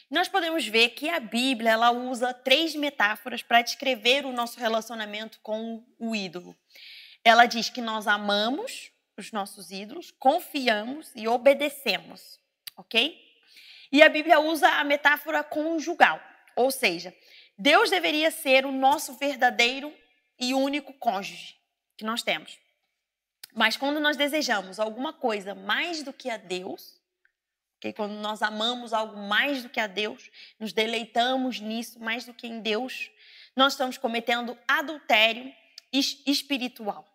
nós 0.09 0.27
podemos 0.27 0.65
ver 0.65 0.89
que 0.89 1.07
a 1.07 1.19
Bíblia 1.19 1.71
ela 1.71 1.91
usa 1.91 2.33
três 2.33 2.73
metáforas 2.73 3.43
para 3.43 3.61
descrever 3.61 4.25
o 4.25 4.31
nosso 4.31 4.59
relacionamento 4.59 5.39
com 5.43 5.85
o 5.99 6.15
ídolo. 6.15 6.55
Ela 7.23 7.45
diz 7.45 7.69
que 7.69 7.79
nós 7.79 8.07
amamos 8.07 8.91
os 9.15 9.31
nossos 9.31 9.69
ídolos, 9.69 10.09
confiamos 10.09 11.11
e 11.15 11.27
obedecemos, 11.27 12.39
ok? 12.75 13.15
E 13.91 14.01
a 14.01 14.09
Bíblia 14.09 14.39
usa 14.39 14.67
a 14.67 14.83
metáfora 14.83 15.43
conjugal, 15.43 16.19
ou 16.55 16.71
seja, 16.71 17.15
Deus 17.55 17.91
deveria 17.91 18.31
ser 18.31 18.65
o 18.65 18.71
nosso 18.71 19.13
verdadeiro 19.13 19.93
e 20.39 20.55
único 20.55 20.91
cônjuge 20.93 21.58
que 21.99 22.05
nós 22.05 22.23
temos. 22.23 22.57
Mas 23.53 23.75
quando 23.75 23.99
nós 23.99 24.15
desejamos 24.15 24.79
alguma 24.79 25.11
coisa 25.11 25.53
mais 25.53 26.01
do 26.01 26.13
que 26.13 26.29
a 26.29 26.37
Deus, 26.37 26.97
porque 27.73 27.91
quando 27.91 28.13
nós 28.13 28.41
amamos 28.41 28.93
algo 28.93 29.17
mais 29.17 29.63
do 29.63 29.69
que 29.69 29.81
a 29.81 29.87
Deus, 29.87 30.31
nos 30.57 30.71
deleitamos 30.71 31.59
nisso 31.59 31.99
mais 31.99 32.23
do 32.23 32.33
que 32.33 32.47
em 32.47 32.61
Deus, 32.61 33.11
nós 33.53 33.73
estamos 33.73 33.97
cometendo 33.97 34.57
adultério 34.65 35.53
espiritual. 35.91 37.05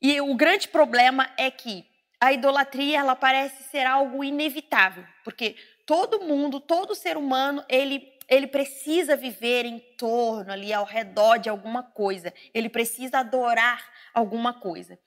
E 0.00 0.20
o 0.20 0.34
grande 0.36 0.68
problema 0.68 1.28
é 1.36 1.50
que 1.50 1.84
a 2.20 2.32
idolatria 2.32 3.00
ela 3.00 3.16
parece 3.16 3.64
ser 3.64 3.84
algo 3.86 4.22
inevitável, 4.22 5.04
porque 5.24 5.56
todo 5.84 6.20
mundo, 6.20 6.60
todo 6.60 6.94
ser 6.94 7.16
humano, 7.16 7.64
ele 7.68 7.98
ele 8.32 8.46
precisa 8.46 9.14
viver 9.14 9.66
em 9.66 9.78
torno 9.98 10.50
ali 10.50 10.72
ao 10.72 10.86
redor 10.86 11.36
de 11.36 11.50
alguma 11.50 11.82
coisa. 11.82 12.32
Ele 12.54 12.70
precisa 12.70 13.18
adorar 13.18 13.86
alguma 14.14 14.54
coisa. 14.54 14.98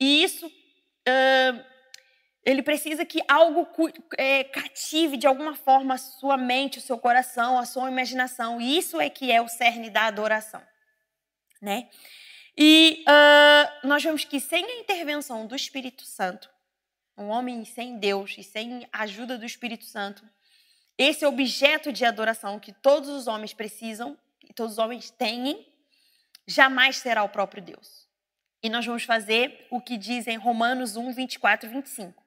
E 0.00 0.24
isso 0.24 0.46
uh, 0.46 1.64
ele 2.42 2.62
precisa 2.62 3.04
que 3.04 3.22
algo 3.28 3.68
é, 4.16 4.44
cative 4.44 5.18
de 5.18 5.26
alguma 5.26 5.54
forma 5.54 5.94
a 5.94 5.98
sua 5.98 6.38
mente, 6.38 6.78
o 6.78 6.80
seu 6.80 6.98
coração, 6.98 7.58
a 7.58 7.66
sua 7.66 7.90
imaginação. 7.90 8.58
E 8.58 8.78
isso 8.78 8.98
é 8.98 9.10
que 9.10 9.30
é 9.30 9.42
o 9.42 9.48
cerne 9.48 9.90
da 9.90 10.06
adoração, 10.06 10.62
né? 11.60 11.90
E 12.56 13.04
uh, 13.06 13.86
nós 13.86 14.02
vemos 14.02 14.24
que 14.24 14.40
sem 14.40 14.64
a 14.64 14.80
intervenção 14.80 15.46
do 15.46 15.54
Espírito 15.54 16.04
Santo, 16.04 16.48
um 17.18 17.28
homem 17.28 17.66
sem 17.66 17.98
Deus 17.98 18.34
e 18.38 18.42
sem 18.42 18.88
a 18.90 19.02
ajuda 19.02 19.36
do 19.36 19.44
Espírito 19.44 19.84
Santo, 19.84 20.24
esse 21.02 21.24
objeto 21.24 21.92
de 21.92 22.04
adoração 22.04 22.58
que 22.58 22.72
todos 22.72 23.08
os 23.08 23.26
homens 23.26 23.52
precisam 23.52 24.16
e 24.48 24.52
todos 24.52 24.74
os 24.74 24.78
homens 24.78 25.10
têm, 25.10 25.66
jamais 26.46 26.96
será 26.96 27.22
o 27.22 27.28
próprio 27.28 27.62
Deus. 27.62 28.06
E 28.62 28.68
nós 28.68 28.86
vamos 28.86 29.04
fazer 29.04 29.66
o 29.70 29.80
que 29.80 29.96
diz 29.96 30.26
em 30.26 30.36
Romanos 30.36 30.96
1, 30.96 31.12
24 31.12 31.68
e 31.68 31.72
25 31.72 32.22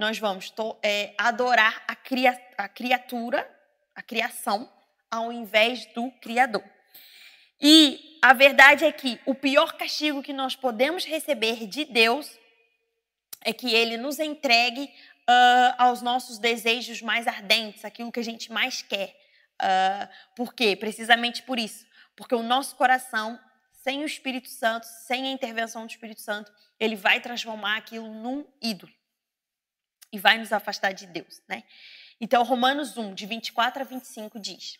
nós 0.00 0.18
vamos 0.18 0.52
é, 0.82 1.12
adorar 1.18 1.84
a, 1.86 1.94
cria, 1.94 2.34
a 2.56 2.66
criatura, 2.66 3.46
a 3.94 4.02
criação, 4.02 4.66
ao 5.10 5.30
invés 5.30 5.84
do 5.94 6.10
Criador. 6.22 6.64
E 7.60 8.18
a 8.22 8.32
verdade 8.32 8.86
é 8.86 8.92
que 8.92 9.20
o 9.26 9.34
pior 9.34 9.74
castigo 9.74 10.22
que 10.22 10.32
nós 10.32 10.56
podemos 10.56 11.04
receber 11.04 11.66
de 11.66 11.84
Deus 11.84 12.30
é 13.42 13.52
que 13.52 13.74
Ele 13.74 13.98
nos 13.98 14.18
entregue 14.18 14.90
uh, 15.30 15.74
aos 15.78 16.02
nossos 16.02 16.38
desejos 16.38 17.00
mais 17.00 17.26
ardentes, 17.26 17.84
aquilo 17.84 18.10
que 18.10 18.20
a 18.20 18.24
gente 18.24 18.50
mais 18.52 18.82
quer. 18.82 19.16
Uh, 19.62 20.08
por 20.34 20.54
quê? 20.54 20.74
Precisamente 20.74 21.42
por 21.42 21.58
isso. 21.58 21.86
Porque 22.16 22.34
o 22.34 22.42
nosso 22.42 22.74
coração, 22.76 23.38
sem 23.72 24.02
o 24.02 24.06
Espírito 24.06 24.48
Santo, 24.48 24.84
sem 25.06 25.26
a 25.26 25.30
intervenção 25.30 25.86
do 25.86 25.90
Espírito 25.90 26.20
Santo, 26.20 26.52
ele 26.78 26.96
vai 26.96 27.20
transformar 27.20 27.76
aquilo 27.76 28.08
num 28.08 28.44
ídolo 28.60 28.92
e 30.12 30.18
vai 30.18 30.38
nos 30.38 30.52
afastar 30.52 30.92
de 30.92 31.06
Deus, 31.06 31.40
né? 31.48 31.62
Então, 32.20 32.42
Romanos 32.42 32.96
1, 32.96 33.14
de 33.14 33.24
24 33.26 33.82
a 33.82 33.84
25 33.84 34.38
diz: 34.38 34.78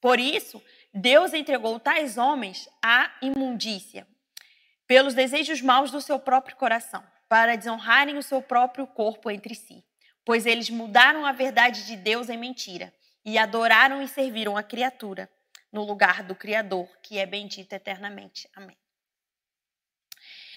Por 0.00 0.20
isso, 0.20 0.62
Deus 0.94 1.34
entregou 1.34 1.80
tais 1.80 2.16
homens 2.16 2.68
à 2.82 3.10
imundícia, 3.20 4.06
pelos 4.86 5.14
desejos 5.14 5.60
maus 5.60 5.90
do 5.90 6.00
seu 6.00 6.18
próprio 6.18 6.56
coração, 6.56 7.04
para 7.32 7.56
desonrarem 7.56 8.18
o 8.18 8.22
seu 8.22 8.42
próprio 8.42 8.86
corpo 8.86 9.30
entre 9.30 9.54
si, 9.54 9.82
pois 10.22 10.44
eles 10.44 10.68
mudaram 10.68 11.24
a 11.24 11.32
verdade 11.32 11.86
de 11.86 11.96
Deus 11.96 12.28
em 12.28 12.36
mentira 12.36 12.92
e 13.24 13.38
adoraram 13.38 14.02
e 14.02 14.06
serviram 14.06 14.54
a 14.54 14.62
criatura 14.62 15.30
no 15.72 15.82
lugar 15.82 16.22
do 16.24 16.34
Criador, 16.34 16.86
que 17.02 17.18
é 17.18 17.24
bendito 17.24 17.72
eternamente. 17.72 18.46
Amém. 18.54 18.76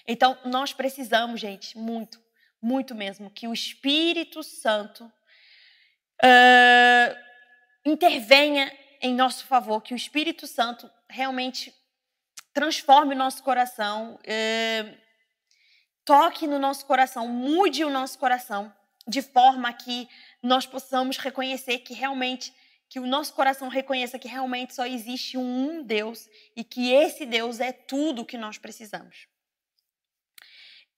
Então, 0.06 0.38
nós 0.44 0.74
precisamos, 0.74 1.40
gente, 1.40 1.78
muito 1.78 2.22
muito 2.60 2.94
mesmo, 2.94 3.30
que 3.30 3.48
o 3.48 3.54
Espírito 3.54 4.42
Santo 4.42 5.10
uh, 6.22 7.16
intervenha 7.86 8.70
em 9.00 9.14
nosso 9.14 9.46
favor, 9.46 9.80
que 9.80 9.94
o 9.94 9.96
Espírito 9.96 10.46
Santo 10.46 10.90
realmente 11.08 11.72
transforme 12.52 13.14
o 13.14 13.18
nosso 13.18 13.42
coração, 13.42 14.16
uh, 14.16 15.05
toque 16.06 16.46
no 16.46 16.58
nosso 16.58 16.86
coração, 16.86 17.28
mude 17.28 17.84
o 17.84 17.90
nosso 17.90 18.18
coração, 18.18 18.72
de 19.06 19.20
forma 19.20 19.70
que 19.74 20.08
nós 20.42 20.64
possamos 20.64 21.18
reconhecer 21.18 21.80
que 21.80 21.92
realmente 21.92 22.54
que 22.88 23.00
o 23.00 23.06
nosso 23.06 23.34
coração 23.34 23.68
reconheça 23.68 24.16
que 24.16 24.28
realmente 24.28 24.72
só 24.72 24.86
existe 24.86 25.36
um 25.36 25.82
Deus 25.82 26.28
e 26.54 26.62
que 26.62 26.92
esse 26.92 27.26
Deus 27.26 27.58
é 27.58 27.72
tudo 27.72 28.22
o 28.22 28.24
que 28.24 28.38
nós 28.38 28.58
precisamos 28.58 29.26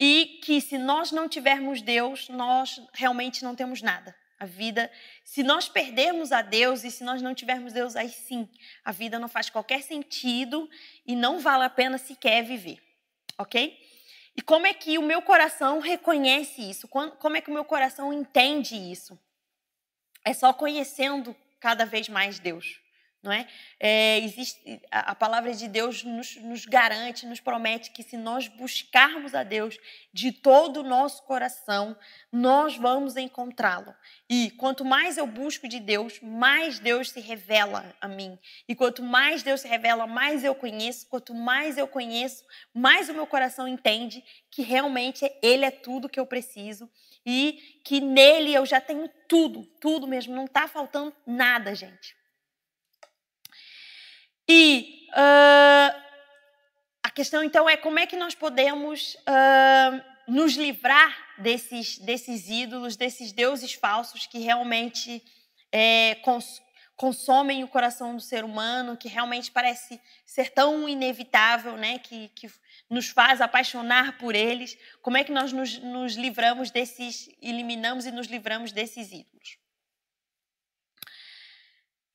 e 0.00 0.40
que 0.44 0.60
se 0.60 0.78
nós 0.78 1.10
não 1.10 1.28
tivermos 1.28 1.82
Deus, 1.82 2.28
nós 2.28 2.80
realmente 2.92 3.42
não 3.42 3.54
temos 3.54 3.82
nada. 3.82 4.14
A 4.38 4.46
vida, 4.46 4.90
se 5.24 5.42
nós 5.42 5.68
perdermos 5.68 6.30
a 6.30 6.42
Deus 6.42 6.84
e 6.84 6.90
se 6.92 7.02
nós 7.02 7.20
não 7.20 7.34
tivermos 7.34 7.72
Deus, 7.72 7.96
aí 7.96 8.08
sim, 8.08 8.48
a 8.84 8.92
vida 8.92 9.18
não 9.18 9.26
faz 9.26 9.50
qualquer 9.50 9.82
sentido 9.82 10.70
e 11.04 11.16
não 11.16 11.40
vale 11.40 11.64
a 11.64 11.70
pena 11.70 11.98
sequer 11.98 12.44
viver, 12.44 12.78
ok? 13.36 13.76
E 14.38 14.40
como 14.40 14.68
é 14.68 14.72
que 14.72 14.96
o 14.98 15.02
meu 15.02 15.20
coração 15.20 15.80
reconhece 15.80 16.62
isso? 16.62 16.86
Como 16.86 17.36
é 17.36 17.40
que 17.40 17.50
o 17.50 17.52
meu 17.52 17.64
coração 17.64 18.12
entende 18.12 18.76
isso? 18.76 19.18
É 20.24 20.32
só 20.32 20.52
conhecendo 20.52 21.34
cada 21.58 21.84
vez 21.84 22.08
mais 22.08 22.38
Deus 22.38 22.80
não 23.22 23.32
é? 23.32 23.46
é 23.80 24.18
existe, 24.20 24.80
a, 24.90 25.10
a, 25.10 25.14
palavra 25.14 25.52
de 25.52 25.66
Deus 25.66 26.04
nos, 26.04 26.36
nos, 26.36 26.64
garante, 26.64 27.26
nos 27.26 27.40
promete 27.40 27.90
que 27.90 28.02
se 28.02 28.16
nós 28.16 28.46
buscarmos 28.46 29.34
a 29.34 29.42
Deus 29.42 29.76
de 30.12 30.30
todo 30.30 30.80
o 30.80 30.82
nosso 30.82 31.24
coração, 31.24 31.96
nós 32.32 32.76
vamos 32.76 33.16
encontrá-lo. 33.16 33.94
E 34.30 34.50
quanto 34.52 34.84
mais 34.84 35.16
eu 35.16 35.26
busco 35.26 35.66
de 35.66 35.80
Deus, 35.80 36.20
mais 36.20 36.78
Deus 36.78 37.10
se 37.10 37.20
revela 37.20 37.94
a 38.00 38.06
mim. 38.06 38.38
E 38.68 38.74
quanto 38.74 39.02
mais 39.02 39.42
Deus 39.42 39.62
se 39.62 39.68
revela, 39.68 40.06
mais 40.06 40.44
eu 40.44 40.54
conheço. 40.54 41.06
Quanto 41.08 41.34
mais 41.34 41.76
eu 41.76 41.88
conheço, 41.88 42.44
mais 42.72 43.08
o 43.08 43.14
meu 43.14 43.26
coração 43.26 43.66
entende 43.66 44.22
que 44.50 44.62
realmente 44.62 45.30
Ele 45.42 45.64
é 45.64 45.70
tudo 45.70 46.08
que 46.08 46.20
eu 46.20 46.26
preciso 46.26 46.88
e 47.26 47.80
que 47.84 48.00
nele 48.00 48.54
eu 48.54 48.64
já 48.64 48.80
tenho 48.80 49.08
tudo, 49.26 49.64
tudo 49.80 50.06
mesmo. 50.06 50.34
Não 50.34 50.44
está 50.44 50.68
faltando 50.68 51.14
nada, 51.26 51.74
gente. 51.74 52.17
E 54.48 55.06
uh, 55.10 56.02
a 57.02 57.10
questão 57.10 57.42
então 57.44 57.68
é 57.68 57.76
como 57.76 57.98
é 57.98 58.06
que 58.06 58.16
nós 58.16 58.34
podemos 58.34 59.14
uh, 59.14 60.02
nos 60.26 60.54
livrar 60.54 61.16
desses, 61.38 61.98
desses 61.98 62.48
ídolos, 62.48 62.96
desses 62.96 63.32
deuses 63.32 63.74
falsos 63.74 64.26
que 64.26 64.38
realmente 64.38 65.22
é, 65.72 66.14
cons 66.16 66.62
consomem 66.96 67.62
o 67.62 67.68
coração 67.68 68.16
do 68.16 68.20
ser 68.20 68.42
humano, 68.42 68.96
que 68.96 69.06
realmente 69.06 69.52
parece 69.52 70.00
ser 70.26 70.50
tão 70.50 70.88
inevitável, 70.88 71.76
né? 71.76 72.00
Que, 72.00 72.28
que 72.30 72.50
nos 72.90 73.08
faz 73.08 73.40
apaixonar 73.40 74.18
por 74.18 74.34
eles. 74.34 74.76
Como 75.00 75.16
é 75.16 75.22
que 75.22 75.30
nós 75.30 75.52
nos, 75.52 75.78
nos 75.78 76.16
livramos 76.16 76.72
desses, 76.72 77.30
eliminamos 77.40 78.04
e 78.04 78.10
nos 78.10 78.26
livramos 78.26 78.72
desses 78.72 79.12
ídolos? 79.12 79.58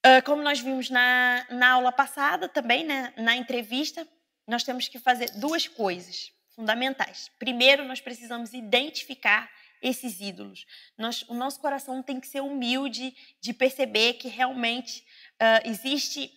Uh, 0.06 0.22
como 0.26 0.42
nós 0.42 0.60
vimos 0.60 0.90
na, 0.90 1.46
na 1.50 1.72
aula 1.72 1.92
passada 1.92 2.50
também, 2.50 2.84
né, 2.84 3.14
na 3.18 3.38
entrevista, 3.38 4.06
nós 4.46 4.64
temos 4.64 4.90
que 4.90 5.00
fazer 5.00 5.32
duas 5.40 5.68
coisas 5.68 6.32
fundamentais. 6.54 7.32
Primeiro, 7.40 7.86
nós 7.86 8.02
precisamos 8.02 8.54
identificar 8.54 9.50
esses 9.82 10.20
ídolos. 10.20 10.66
Nós, 10.98 11.24
o 11.24 11.34
nosso 11.34 11.60
coração 11.60 12.04
tem 12.04 12.20
que 12.20 12.28
ser 12.28 12.42
humilde 12.42 13.16
de 13.42 13.54
perceber 13.54 14.14
que 14.14 14.28
realmente 14.28 15.06
uh, 15.34 15.70
existe 15.70 16.32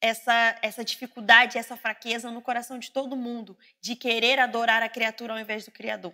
essa, 0.00 0.58
essa 0.62 0.84
dificuldade, 0.84 1.58
essa 1.58 1.76
fraqueza 1.76 2.30
no 2.30 2.40
coração 2.40 2.78
de 2.78 2.90
todo 2.90 3.16
mundo 3.16 3.56
de 3.80 3.94
querer 3.94 4.38
adorar 4.38 4.82
a 4.82 4.88
criatura 4.88 5.34
ao 5.34 5.38
invés 5.38 5.64
do 5.64 5.70
Criador. 5.70 6.12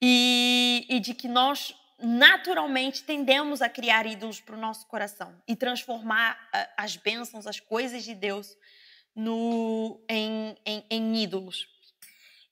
E, 0.00 0.86
e 0.88 1.00
de 1.00 1.14
que 1.14 1.26
nós 1.26 1.74
naturalmente 2.00 3.02
tendemos 3.02 3.60
a 3.60 3.68
criar 3.68 4.06
ídolos 4.06 4.40
para 4.40 4.56
o 4.56 4.60
nosso 4.60 4.86
coração 4.86 5.34
e 5.46 5.56
transformar 5.56 6.34
uh, 6.54 6.72
as 6.76 6.96
bênçãos, 6.96 7.46
as 7.46 7.58
coisas 7.58 8.04
de 8.04 8.14
Deus 8.14 8.56
no, 9.14 10.00
em, 10.08 10.56
em, 10.64 10.84
em 10.88 11.22
ídolos. 11.22 11.66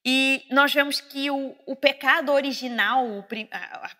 E 0.04 0.46
nós 0.50 0.72
vemos 0.72 1.00
que 1.00 1.30
o, 1.30 1.56
o 1.66 1.76
pecado 1.76 2.32
original, 2.32 3.06
o, 3.06 3.24
a, 3.50 3.86
a, 3.86 3.90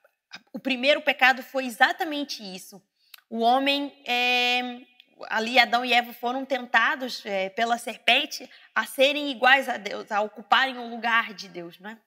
o, 0.52 0.58
primeiro 0.58 1.00
pecado 1.00 1.42
foi 1.42 1.64
exatamente 1.64 2.42
isso. 2.42 2.82
O 3.30 3.40
homem, 3.40 3.92
é, 4.04 4.80
ali 5.28 5.58
Adão 5.58 5.84
e 5.84 5.92
Eva 5.92 6.12
foram 6.12 6.44
tentados 6.44 7.24
é, 7.24 7.48
pela 7.50 7.78
serpente 7.78 8.48
a 8.74 8.84
serem 8.84 9.30
iguais 9.30 9.68
a 9.68 9.76
Deus, 9.76 10.10
a 10.10 10.20
ocuparem 10.20 10.78
o 10.78 10.88
lugar 10.88 11.34
de 11.34 11.48
Deus, 11.48 11.78
não 11.78 11.90
é? 11.90 11.98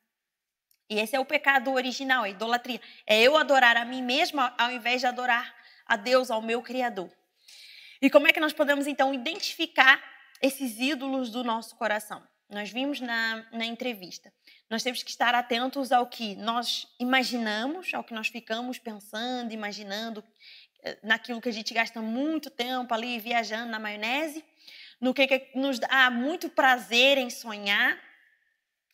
E 0.89 0.99
esse 0.99 1.15
é 1.15 1.19
o 1.19 1.25
pecado 1.25 1.71
original, 1.71 2.23
a 2.23 2.29
idolatria. 2.29 2.81
É 3.05 3.21
eu 3.21 3.37
adorar 3.37 3.77
a 3.77 3.85
mim 3.85 4.01
mesma 4.01 4.53
ao 4.57 4.71
invés 4.71 5.01
de 5.01 5.07
adorar 5.07 5.55
a 5.85 5.95
Deus, 5.95 6.31
ao 6.31 6.41
meu 6.41 6.61
Criador. 6.61 7.11
E 8.01 8.09
como 8.09 8.27
é 8.27 8.33
que 8.33 8.39
nós 8.39 8.53
podemos 8.53 8.87
então 8.87 9.13
identificar 9.13 10.01
esses 10.41 10.79
ídolos 10.79 11.29
do 11.29 11.43
nosso 11.43 11.75
coração. 11.75 12.23
Nós 12.49 12.71
vimos 12.71 12.99
na, 12.99 13.45
na 13.51 13.65
entrevista. 13.65 14.33
Nós 14.69 14.81
temos 14.81 15.03
que 15.03 15.09
estar 15.09 15.35
atentos 15.35 15.91
ao 15.91 16.07
que 16.07 16.35
nós 16.35 16.87
imaginamos, 16.99 17.93
ao 17.93 18.03
que 18.03 18.13
nós 18.13 18.27
ficamos 18.27 18.79
pensando, 18.79 19.51
imaginando, 19.53 20.23
eh, 20.83 20.97
naquilo 21.03 21.41
que 21.41 21.49
a 21.49 21.53
gente 21.53 21.73
gasta 21.73 22.01
muito 22.01 22.49
tempo 22.49 22.91
ali 22.93 23.19
viajando 23.19 23.71
na 23.71 23.79
maionese, 23.79 24.43
no 24.99 25.13
que, 25.13 25.27
que 25.27 25.57
nos 25.57 25.77
dá 25.79 26.09
muito 26.09 26.49
prazer 26.49 27.17
em 27.17 27.29
sonhar, 27.29 27.99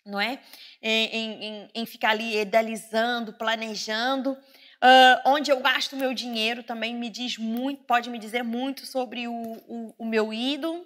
não 0.05 0.19
é? 0.19 0.39
Em, 0.81 1.43
em, 1.43 1.69
em 1.73 1.85
ficar 1.85 2.11
ali 2.11 2.37
idealizando, 2.37 3.33
planejando. 3.33 4.37
Uh, 4.83 5.17
onde 5.25 5.49
eu 5.51 5.59
gasto 5.61 5.95
meu 5.95 6.13
dinheiro 6.13 6.61
também 6.61 6.93
me 6.93 7.09
diz 7.09 7.37
muito, 7.37 7.83
pode 7.85 8.09
me 8.09 8.19
dizer 8.19 8.43
muito 8.43 8.85
sobre 8.85 9.27
o, 9.27 9.33
o, 9.33 9.95
o 9.97 10.05
meu 10.05 10.31
ídolo, 10.31 10.85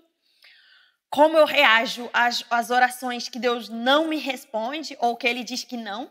como 1.09 1.37
eu 1.37 1.45
reajo 1.45 2.09
às, 2.13 2.45
às 2.49 2.69
orações 2.69 3.27
que 3.27 3.39
Deus 3.39 3.67
não 3.67 4.07
me 4.07 4.17
responde 4.17 4.95
ou 4.99 5.17
que 5.17 5.27
Ele 5.27 5.43
diz 5.43 5.63
que 5.63 5.75
não. 5.75 6.09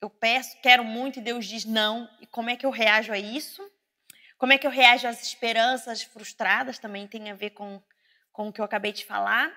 Eu 0.00 0.10
peço, 0.10 0.56
quero 0.62 0.84
muito 0.84 1.18
e 1.18 1.22
Deus 1.22 1.46
diz 1.46 1.64
não. 1.64 2.08
E 2.20 2.26
como 2.26 2.50
é 2.50 2.56
que 2.56 2.66
eu 2.66 2.70
reajo 2.70 3.12
a 3.12 3.18
isso? 3.18 3.66
Como 4.36 4.52
é 4.52 4.58
que 4.58 4.66
eu 4.66 4.70
reajo 4.70 5.08
às 5.08 5.22
esperanças 5.22 6.02
frustradas? 6.02 6.78
Também 6.78 7.08
tem 7.08 7.30
a 7.30 7.34
ver 7.34 7.50
com, 7.50 7.82
com 8.30 8.48
o 8.48 8.52
que 8.52 8.60
eu 8.60 8.64
acabei 8.64 8.92
de 8.92 9.06
falar. 9.06 9.50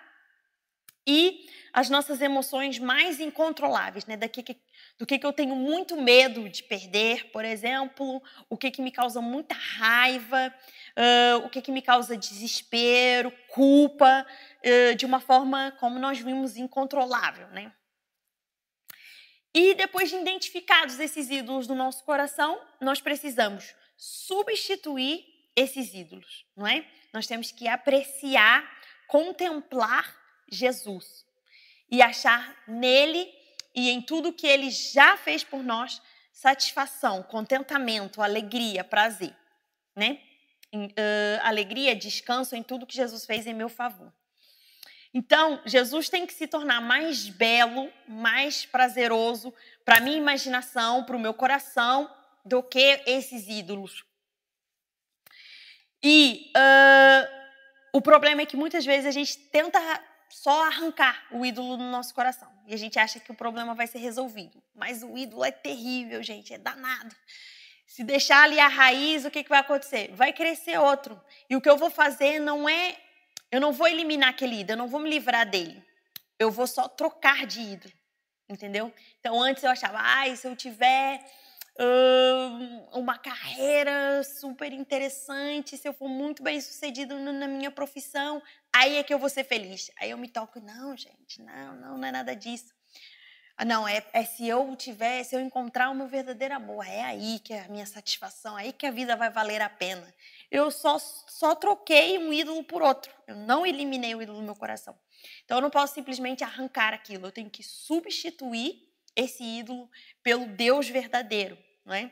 E 1.08 1.48
as 1.74 1.90
nossas 1.90 2.22
emoções 2.22 2.80
mais 2.80 3.20
incontroláveis, 3.20 4.06
né? 4.06 4.18
Daqui 4.18 4.44
que, 4.44 4.58
do 4.98 5.06
que, 5.06 5.18
que 5.18 5.26
eu 5.26 5.34
tenho 5.34 5.56
muito 5.56 5.96
medo 5.96 6.50
de 6.50 6.64
perder, 6.64 7.32
por 7.32 7.46
exemplo, 7.46 8.22
o 8.50 8.58
que, 8.58 8.72
que 8.72 8.82
me 8.82 8.92
causa 8.92 9.22
muita 9.22 9.56
raiva, 9.56 10.54
uh, 10.98 11.46
o 11.46 11.50
que, 11.50 11.62
que 11.62 11.72
me 11.72 11.82
causa 11.82 12.18
desespero, 12.18 13.32
culpa, 13.50 14.26
uh, 14.66 14.96
de 14.96 15.06
uma 15.06 15.20
forma, 15.20 15.72
como 15.80 16.00
nós 16.00 16.20
vimos, 16.20 16.58
incontrolável. 16.58 17.48
Né? 17.50 17.72
E 19.54 19.74
depois 19.74 20.10
de 20.10 20.16
identificados 20.16 21.00
esses 21.00 21.30
ídolos 21.30 21.68
no 21.68 21.76
nosso 21.76 22.04
coração, 22.04 22.60
nós 22.80 23.02
precisamos 23.02 23.74
substituir 23.98 25.26
esses 25.56 25.94
ídolos, 25.94 26.46
não 26.56 26.66
é? 26.66 26.86
Nós 27.14 27.28
temos 27.28 27.52
que 27.52 27.68
apreciar, 27.68 28.64
contemplar 29.08 30.19
Jesus 30.52 31.26
e 31.90 32.02
achar 32.02 32.56
nele 32.68 33.28
e 33.74 33.90
em 33.90 34.02
tudo 34.02 34.34
que 34.34 34.48
ele 34.48 34.70
já 34.70 35.18
fez 35.18 35.44
por 35.44 35.64
nós 35.64 36.02
satisfação, 36.32 37.24
contentamento, 37.24 38.22
alegria, 38.22 38.84
prazer, 38.84 39.36
né? 39.96 40.22
alegria, 41.44 41.96
descanso 41.96 42.56
em 42.56 42.64
tudo 42.64 42.86
que 42.86 42.96
Jesus 42.96 43.26
fez 43.26 43.48
em 43.48 43.54
meu 43.54 43.70
favor. 43.70 44.14
Então, 45.14 45.60
Jesus 45.66 46.08
tem 46.08 46.28
que 46.28 46.34
se 46.34 46.48
tornar 46.48 46.80
mais 46.82 47.28
belo, 47.28 47.92
mais 48.08 48.66
prazeroso 48.66 49.54
para 49.84 50.00
minha 50.00 50.18
imaginação, 50.18 51.04
para 51.04 51.16
o 51.16 51.20
meu 51.20 51.34
coração, 51.34 52.10
do 52.46 52.62
que 52.62 53.02
esses 53.08 53.48
ídolos. 53.48 54.06
E 56.02 56.52
uh, 56.56 57.40
o 57.94 58.02
problema 58.02 58.42
é 58.42 58.46
que 58.46 58.56
muitas 58.56 58.86
vezes 58.86 59.08
a 59.08 59.12
gente 59.12 59.38
tenta 59.50 59.80
só 60.30 60.65
arrancar 60.65 61.26
o 61.32 61.46
ídolo 61.46 61.78
do 61.78 61.84
nosso 61.84 62.13
coração. 62.13 62.50
E 62.68 62.74
a 62.74 62.78
gente 62.78 63.00
acha 63.00 63.20
que 63.20 63.32
o 63.32 63.36
problema 63.36 63.74
vai 63.74 63.88
ser 63.88 64.00
resolvido. 64.00 64.62
Mas 64.76 65.04
o 65.04 65.18
ídolo 65.18 65.44
é 65.44 65.52
terrível, 65.52 66.22
gente, 66.24 66.54
é 66.54 66.58
danado. 66.58 67.15
Se 67.86 68.04
deixar 68.04 68.44
ali 68.44 68.60
a 68.60 68.68
raiz, 68.68 69.26
o 69.26 69.32
que, 69.32 69.44
que 69.44 69.50
vai 69.50 69.60
acontecer? 69.60 70.12
Vai 70.13 70.32
crescer 70.32 70.80
outro. 70.80 71.20
E 71.50 71.56
o 71.56 71.62
que 71.62 71.70
eu 71.70 71.78
vou 71.78 71.89
fazer 71.89 72.39
não 72.39 72.70
é. 72.70 72.96
Eu 73.52 73.60
não 73.60 73.74
vou 73.74 73.88
eliminar 73.88 74.30
aquele 74.30 74.60
ídolo, 74.60 74.74
eu 74.74 74.78
não 74.78 74.88
vou 74.88 75.00
me 75.00 75.10
livrar 75.10 75.50
dele. 75.50 75.84
Eu 76.38 76.52
vou 76.52 76.68
só 76.68 76.88
trocar 76.88 77.48
de 77.48 77.60
ídolo. 77.60 77.94
Entendeu? 78.48 78.94
Então, 79.20 79.42
antes 79.42 79.63
eu 79.63 79.70
achava, 79.70 79.98
ai, 80.00 80.32
ah, 80.32 80.36
se 80.36 80.48
eu 80.48 80.56
tiver 80.56 81.24
uma 82.94 83.18
carreira 83.18 84.24
super 84.24 84.74
interessante, 84.74 85.78
se 85.78 85.88
eu 85.88 85.94
for 85.94 86.10
muito 86.10 86.44
bem 86.44 86.60
sucedido 86.60 87.18
na 87.18 87.48
minha 87.48 87.72
profissão, 87.72 88.42
aí 88.74 88.98
é 88.98 89.04
que 89.04 89.13
eu 89.13 89.20
vou 89.20 89.30
ser 89.30 89.44
feliz. 89.44 89.89
Aí 90.00 90.10
eu 90.10 90.18
me 90.18 90.28
toco, 90.28 90.60
não, 90.60 90.96
gente, 90.98 91.42
não, 91.42 91.76
não, 91.76 91.98
não 91.98 92.08
é 92.08 92.12
nada 92.12 92.36
disso. 92.36 92.74
Ah, 93.62 93.65
não, 93.65 93.86
é, 93.86 94.02
é 94.13 94.24
se 94.24 94.48
eu 94.48 94.74
tiver, 94.78 95.22
se 95.26 95.36
eu 95.36 95.39
encontrar 95.42 95.89
o 95.89 95.94
meu 95.94 96.08
verdadeiro 96.08 96.56
amor, 96.56 96.88
é 96.88 97.02
aí 97.02 97.39
que 97.39 97.54
é 97.54 97.65
a 97.65 97.68
minha 97.68 97.86
satisfação, 97.86 98.58
é 98.58 98.63
aí 98.63 98.72
que 98.72 98.86
a 98.86 98.92
vida 98.92 99.18
vai 99.18 99.30
valer 99.30 99.62
a 99.62 99.70
pena. 99.70 100.13
Eu 100.50 100.72
só, 100.72 100.98
só 100.98 101.54
troquei 101.56 102.18
um 102.18 102.32
ídolo 102.32 102.63
por 102.63 102.82
outro. 102.82 103.12
Eu 103.28 103.36
não 103.36 103.65
eliminei 103.65 104.15
o 104.15 104.22
ídolo 104.22 104.39
do 104.39 104.46
meu 104.46 104.56
coração. 104.56 104.98
Então 105.44 105.58
eu 105.58 105.62
não 105.62 105.70
posso 105.70 105.94
simplesmente 105.94 106.42
arrancar 106.42 106.94
aquilo. 106.94 107.28
Eu 107.28 107.34
tenho 107.34 107.50
que 107.50 107.62
substituir 107.62 108.89
esse 109.13 109.44
ídolo 109.44 109.92
pelo 110.24 110.46
Deus 110.46 110.88
verdadeiro, 110.88 111.58
é? 111.93 112.12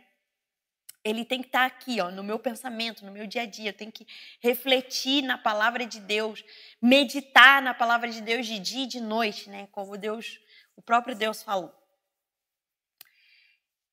Ele 1.03 1.23
tem 1.23 1.41
que 1.41 1.47
estar 1.47 1.65
aqui, 1.65 2.01
ó, 2.01 2.11
no 2.11 2.23
meu 2.23 2.37
pensamento, 2.37 3.05
no 3.05 3.11
meu 3.11 3.25
dia 3.25 3.43
a 3.43 3.45
dia. 3.45 3.69
Eu 3.69 3.73
tenho 3.73 3.91
que 3.91 4.05
refletir 4.41 5.23
na 5.23 5.37
palavra 5.37 5.85
de 5.85 5.99
Deus, 5.99 6.43
meditar 6.81 7.61
na 7.61 7.73
palavra 7.73 8.09
de 8.09 8.21
Deus 8.21 8.45
de 8.45 8.59
dia 8.59 8.83
e 8.83 8.87
de 8.87 8.99
noite, 8.99 9.49
né? 9.49 9.67
Como 9.71 9.97
Deus 9.97 10.39
o 10.75 10.81
próprio 10.81 11.15
Deus 11.15 11.41
falou. 11.41 11.73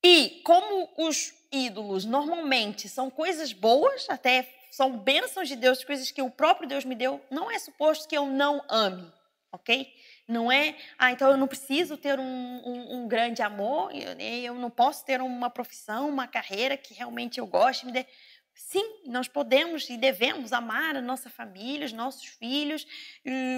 E 0.02 0.42
como 0.44 0.92
os 0.98 1.32
ídolos 1.50 2.04
normalmente 2.04 2.88
são 2.88 3.10
coisas 3.10 3.52
boas, 3.52 4.08
até 4.10 4.46
são 4.70 4.98
bênçãos 4.98 5.48
de 5.48 5.56
Deus, 5.56 5.82
coisas 5.82 6.10
que 6.10 6.20
o 6.20 6.30
próprio 6.30 6.68
Deus 6.68 6.84
me 6.84 6.94
deu, 6.94 7.24
não 7.30 7.50
é 7.50 7.58
suposto 7.58 8.06
que 8.06 8.16
eu 8.16 8.26
não 8.26 8.62
ame, 8.68 9.10
ok? 9.50 9.90
Não 10.26 10.50
é, 10.50 10.74
ah, 10.98 11.12
então 11.12 11.30
eu 11.30 11.36
não 11.36 11.46
preciso 11.46 11.98
ter 11.98 12.18
um, 12.18 12.24
um, 12.24 12.96
um 12.96 13.08
grande 13.08 13.42
amor, 13.42 13.94
eu, 13.94 14.18
eu, 14.18 14.54
não 14.54 14.70
posso 14.70 15.04
ter 15.04 15.20
uma 15.20 15.50
profissão, 15.50 16.08
uma 16.08 16.26
carreira 16.26 16.78
que 16.78 16.94
realmente 16.94 17.38
eu 17.38 17.46
goste, 17.46 17.84
me 17.84 17.92
dê. 17.92 18.06
Sim, 18.54 18.84
nós 19.06 19.28
podemos 19.28 19.90
e 19.90 19.96
devemos 19.96 20.52
amar 20.52 20.96
a 20.96 21.02
nossa 21.02 21.28
família, 21.28 21.84
os 21.84 21.92
nossos 21.92 22.24
filhos, 22.24 22.86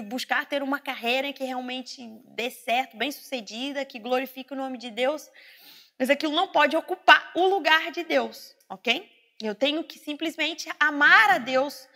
buscar 0.07 0.45
ter 0.45 0.63
uma 0.63 0.79
carreira 0.79 1.31
que 1.31 1.43
realmente 1.43 2.01
dê 2.35 2.49
certo, 2.49 2.97
bem 2.97 3.11
sucedida, 3.11 3.85
que 3.85 3.99
glorifique 3.99 4.53
o 4.53 4.57
nome 4.57 4.77
de 4.77 4.89
Deus, 4.89 5.29
mas 5.99 6.09
aquilo 6.09 6.33
não 6.33 6.47
pode 6.47 6.75
ocupar 6.75 7.31
o 7.35 7.47
lugar 7.47 7.91
de 7.91 8.03
Deus, 8.03 8.55
ok? 8.67 9.09
Eu 9.39 9.53
tenho 9.53 9.83
que 9.83 9.99
simplesmente 9.99 10.67
amar 10.79 11.29
a 11.29 11.37
Deus 11.37 11.87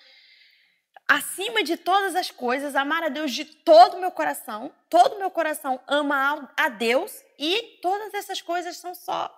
acima 1.08 1.64
de 1.64 1.78
todas 1.78 2.16
as 2.16 2.32
coisas, 2.32 2.76
amar 2.76 3.04
a 3.04 3.10
Deus 3.10 3.32
de 3.32 3.46
todo 3.46 3.98
o 3.98 4.00
meu 4.00 4.12
coração, 4.12 4.72
todo 4.90 5.16
o 5.16 5.20
meu 5.20 5.30
coração 5.30 5.80
ama 5.88 6.52
a 6.58 6.70
Deus 6.70 7.14
e 7.38 7.80
todas 7.82 8.14
essas 8.14 8.42
coisas 8.42 8.78
são 8.78 8.96
só 8.96 9.38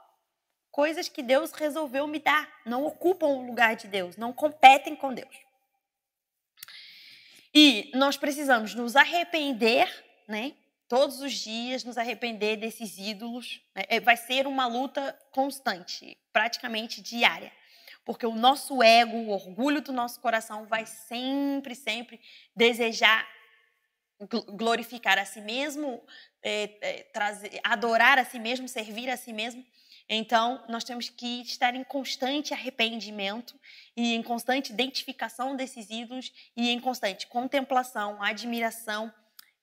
coisas 0.73 1.07
que 1.07 1.21
Deus 1.21 1.51
resolveu 1.51 2.07
me 2.07 2.17
dar, 2.17 2.51
não 2.65 2.83
ocupam 2.83 3.27
o 3.27 3.45
lugar 3.45 3.75
de 3.75 3.87
Deus, 3.87 4.17
não 4.17 4.33
competem 4.33 4.95
com 4.95 5.13
Deus. 5.13 5.35
E 7.53 7.91
nós 7.93 8.17
precisamos 8.17 8.73
nos 8.73 8.95
arrepender, 8.95 9.87
né? 10.27 10.53
Todos 10.87 11.21
os 11.21 11.31
dias 11.31 11.83
nos 11.83 11.97
arrepender 11.97 12.57
desses 12.57 12.97
ídolos. 12.97 13.61
Né? 13.75 13.83
É, 13.87 13.99
vai 13.99 14.17
ser 14.17 14.47
uma 14.47 14.65
luta 14.65 15.17
constante, 15.31 16.17
praticamente 16.31 17.01
diária. 17.01 17.51
Porque 18.05 18.25
o 18.25 18.35
nosso 18.35 18.83
ego, 18.83 19.15
o 19.15 19.29
orgulho 19.29 19.81
do 19.81 19.93
nosso 19.93 20.19
coração 20.19 20.65
vai 20.65 20.85
sempre, 20.85 21.75
sempre 21.75 22.19
desejar 22.55 23.27
glorificar 24.29 25.17
a 25.17 25.25
si 25.25 25.41
mesmo, 25.41 26.01
é, 26.41 26.69
é, 26.81 27.03
trazer, 27.13 27.59
adorar 27.63 28.17
a 28.17 28.25
si 28.25 28.39
mesmo, 28.39 28.67
servir 28.67 29.09
a 29.09 29.17
si 29.17 29.33
mesmo. 29.33 29.65
Então, 30.07 30.63
nós 30.67 30.83
temos 30.83 31.09
que 31.09 31.41
estar 31.41 31.73
em 31.75 31.83
constante 31.83 32.53
arrependimento 32.53 33.57
e 33.95 34.13
em 34.13 34.21
constante 34.21 34.71
identificação 34.71 35.55
desses 35.55 35.89
ídolos 35.89 36.31
e 36.55 36.69
em 36.69 36.79
constante 36.79 37.25
contemplação, 37.27 38.21
admiração 38.21 39.13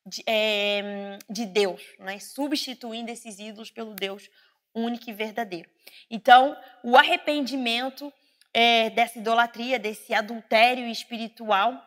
de, 0.07 0.22
é, 0.26 1.18
de 1.29 1.44
Deus, 1.44 1.83
né? 1.98 2.18
substituindo 2.18 3.11
esses 3.11 3.38
ídolos 3.38 3.70
pelo 3.70 3.94
Deus 3.94 4.31
único 4.74 5.11
e 5.11 5.12
verdadeiro. 5.12 5.68
Então, 6.11 6.57
o 6.83 6.96
arrependimento 6.96 8.12
é, 8.52 8.90
dessa 8.90 9.18
idolatria, 9.18 9.78
desse 9.78 10.12
adultério 10.12 10.86
espiritual, 10.88 11.86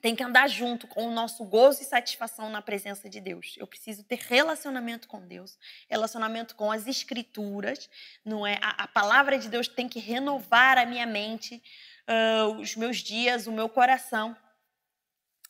tem 0.00 0.14
que 0.14 0.22
andar 0.22 0.48
junto 0.48 0.86
com 0.86 1.06
o 1.06 1.10
nosso 1.10 1.44
gozo 1.44 1.82
e 1.82 1.84
satisfação 1.84 2.50
na 2.50 2.62
presença 2.62 3.08
de 3.08 3.20
Deus. 3.20 3.54
Eu 3.58 3.66
preciso 3.66 4.04
ter 4.04 4.18
relacionamento 4.20 5.08
com 5.08 5.26
Deus, 5.26 5.58
relacionamento 5.88 6.54
com 6.54 6.70
as 6.70 6.86
Escrituras, 6.86 7.90
não 8.24 8.46
é? 8.46 8.58
A, 8.62 8.84
a 8.84 8.88
palavra 8.88 9.38
de 9.38 9.48
Deus 9.48 9.66
tem 9.66 9.88
que 9.88 9.98
renovar 9.98 10.78
a 10.78 10.86
minha 10.86 11.06
mente, 11.06 11.60
uh, 12.08 12.60
os 12.60 12.76
meus 12.76 12.98
dias, 12.98 13.48
o 13.48 13.52
meu 13.52 13.68
coração. 13.68 14.36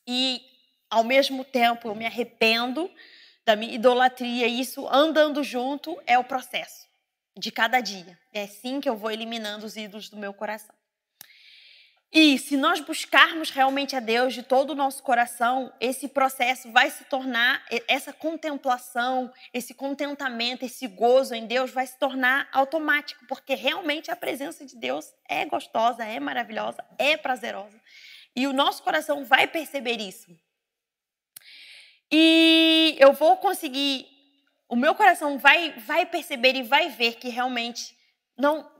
E, 0.07 0.41
ao 0.89 1.05
mesmo 1.05 1.45
tempo, 1.45 1.89
eu 1.89 1.95
me 1.95 2.07
arrependo 2.07 2.91
da 3.45 3.55
minha 3.55 3.75
idolatria. 3.75 4.47
E 4.47 4.61
isso, 4.61 4.89
andando 4.89 5.45
junto, 5.45 6.01
é 6.07 6.19
o 6.19 6.25
processo 6.25 6.89
de 7.39 7.53
cada 7.53 7.81
dia. 7.81 8.19
É 8.33 8.43
assim 8.43 8.81
que 8.81 8.89
eu 8.89 8.97
vou 8.97 9.11
eliminando 9.11 9.65
os 9.65 9.77
ídolos 9.77 10.11
do 10.11 10.17
meu 10.17 10.35
coração. 10.35 10.75
E 12.11 12.39
se 12.39 12.57
nós 12.57 12.81
buscarmos 12.81 13.51
realmente 13.51 13.95
a 13.95 14.01
Deus 14.01 14.33
de 14.33 14.43
todo 14.43 14.71
o 14.71 14.75
nosso 14.75 15.03
coração, 15.03 15.71
esse 15.79 16.09
processo 16.09 16.73
vai 16.73 16.91
se 16.91 17.05
tornar, 17.05 17.63
essa 17.87 18.15
contemplação, 18.15 19.31
esse 19.53 19.75
contentamento, 19.75 20.65
esse 20.65 20.87
gozo 20.87 21.35
em 21.35 21.47
Deus 21.47 21.71
vai 21.71 21.87
se 21.87 21.99
tornar 21.99 22.49
automático, 22.51 23.27
porque 23.27 23.55
realmente 23.55 24.11
a 24.11 24.17
presença 24.17 24.65
de 24.65 24.75
Deus 24.75 25.13
é 25.29 25.45
gostosa, 25.45 26.03
é 26.03 26.19
maravilhosa, 26.19 26.83
é 26.97 27.15
prazerosa. 27.15 27.79
E 28.35 28.47
o 28.47 28.55
nosso 28.55 28.83
coração 28.83 29.23
vai 29.23 29.47
perceber 29.47 30.01
isso. 30.01 30.35
E 32.11 32.97
eu 32.99 33.13
vou 33.13 33.37
conseguir, 33.37 34.07
o 34.69 34.77
meu 34.77 34.95
coração 34.95 35.39
vai, 35.39 35.73
vai 35.79 36.05
perceber 36.05 36.55
e 36.55 36.63
vai 36.63 36.91
ver 36.91 37.15
que 37.17 37.29
realmente 37.29 37.97
não 38.37 38.71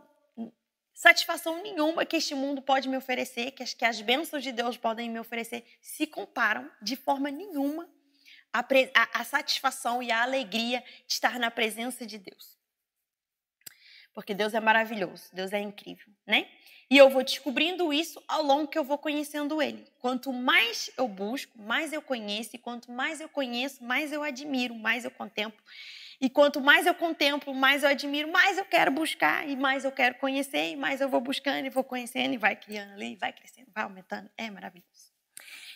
satisfação 0.95 1.63
nenhuma 1.63 2.05
que 2.05 2.17
este 2.17 2.35
mundo 2.35 2.61
pode 2.61 2.89
me 2.89 2.97
oferecer, 2.97 3.53
que 3.53 3.63
as, 3.63 3.73
que 3.73 3.85
as 3.85 4.01
bênçãos 4.01 4.43
de 4.43 4.53
Deus 4.53 4.77
podem 4.77 5.09
me 5.09 5.19
oferecer, 5.19 5.65
se 5.81 6.07
comparam 6.07 6.71
de 6.83 6.97
forma 6.97 7.31
nenhuma 7.31 7.89
à, 8.53 8.65
a 9.21 9.25
satisfação 9.25 10.03
e 10.03 10.11
a 10.11 10.23
alegria 10.23 10.83
de 11.07 11.13
estar 11.13 11.39
na 11.39 11.51
presença 11.51 12.05
de 12.05 12.19
Deus. 12.19 12.58
Porque 14.19 14.35
Deus 14.35 14.53
é 14.53 14.59
maravilhoso, 14.59 15.29
Deus 15.33 15.53
é 15.53 15.61
incrível, 15.61 16.13
né? 16.27 16.49
E 16.91 16.99
eu 16.99 17.09
vou 17.09 17.23
descobrindo 17.23 17.93
isso 17.93 18.21
ao 18.27 18.43
longo 18.43 18.67
que 18.67 18.77
eu 18.77 18.83
vou 18.83 18.99
conhecendo 18.99 19.63
Ele. 19.63 19.87
Quanto 20.01 20.33
mais 20.33 20.91
eu 20.99 21.07
busco, 21.07 21.57
mais 21.63 21.93
eu 21.93 22.03
conheço, 22.03 22.57
e 22.57 22.59
quanto 22.59 22.91
mais 22.91 23.21
eu 23.21 23.29
conheço, 23.29 23.85
mais 23.85 24.13
eu 24.13 24.25
admiro, 24.25 24.75
mais 24.75 25.05
eu 25.05 25.11
contemplo. 25.13 25.63
E 26.21 26.29
quanto 26.29 26.61
mais 26.61 26.85
eu 26.85 26.97
contemplo, 26.97 27.55
mais 27.55 27.85
eu 27.85 27.91
admiro, 27.91 28.29
mais 28.33 28.59
eu 28.59 28.65
quero 28.65 28.91
buscar 28.91 29.49
e 29.49 29.55
mais 29.55 29.85
eu 29.85 29.93
quero 29.93 30.17
conhecer, 30.17 30.73
e 30.73 30.77
mais 30.77 31.01
eu 31.01 31.09
vou 31.09 31.21
buscando 31.21 31.67
e 31.67 31.71
vou 31.71 31.85
conhecendo 31.85 32.35
e 32.35 32.39
vai 32.39 32.57
criando 32.57 32.95
ali, 32.95 33.15
vai 33.15 33.33
crescendo, 33.33 33.69
vai 33.73 33.85
aumentando. 33.85 34.29
É 34.37 34.51
maravilhoso. 34.51 34.98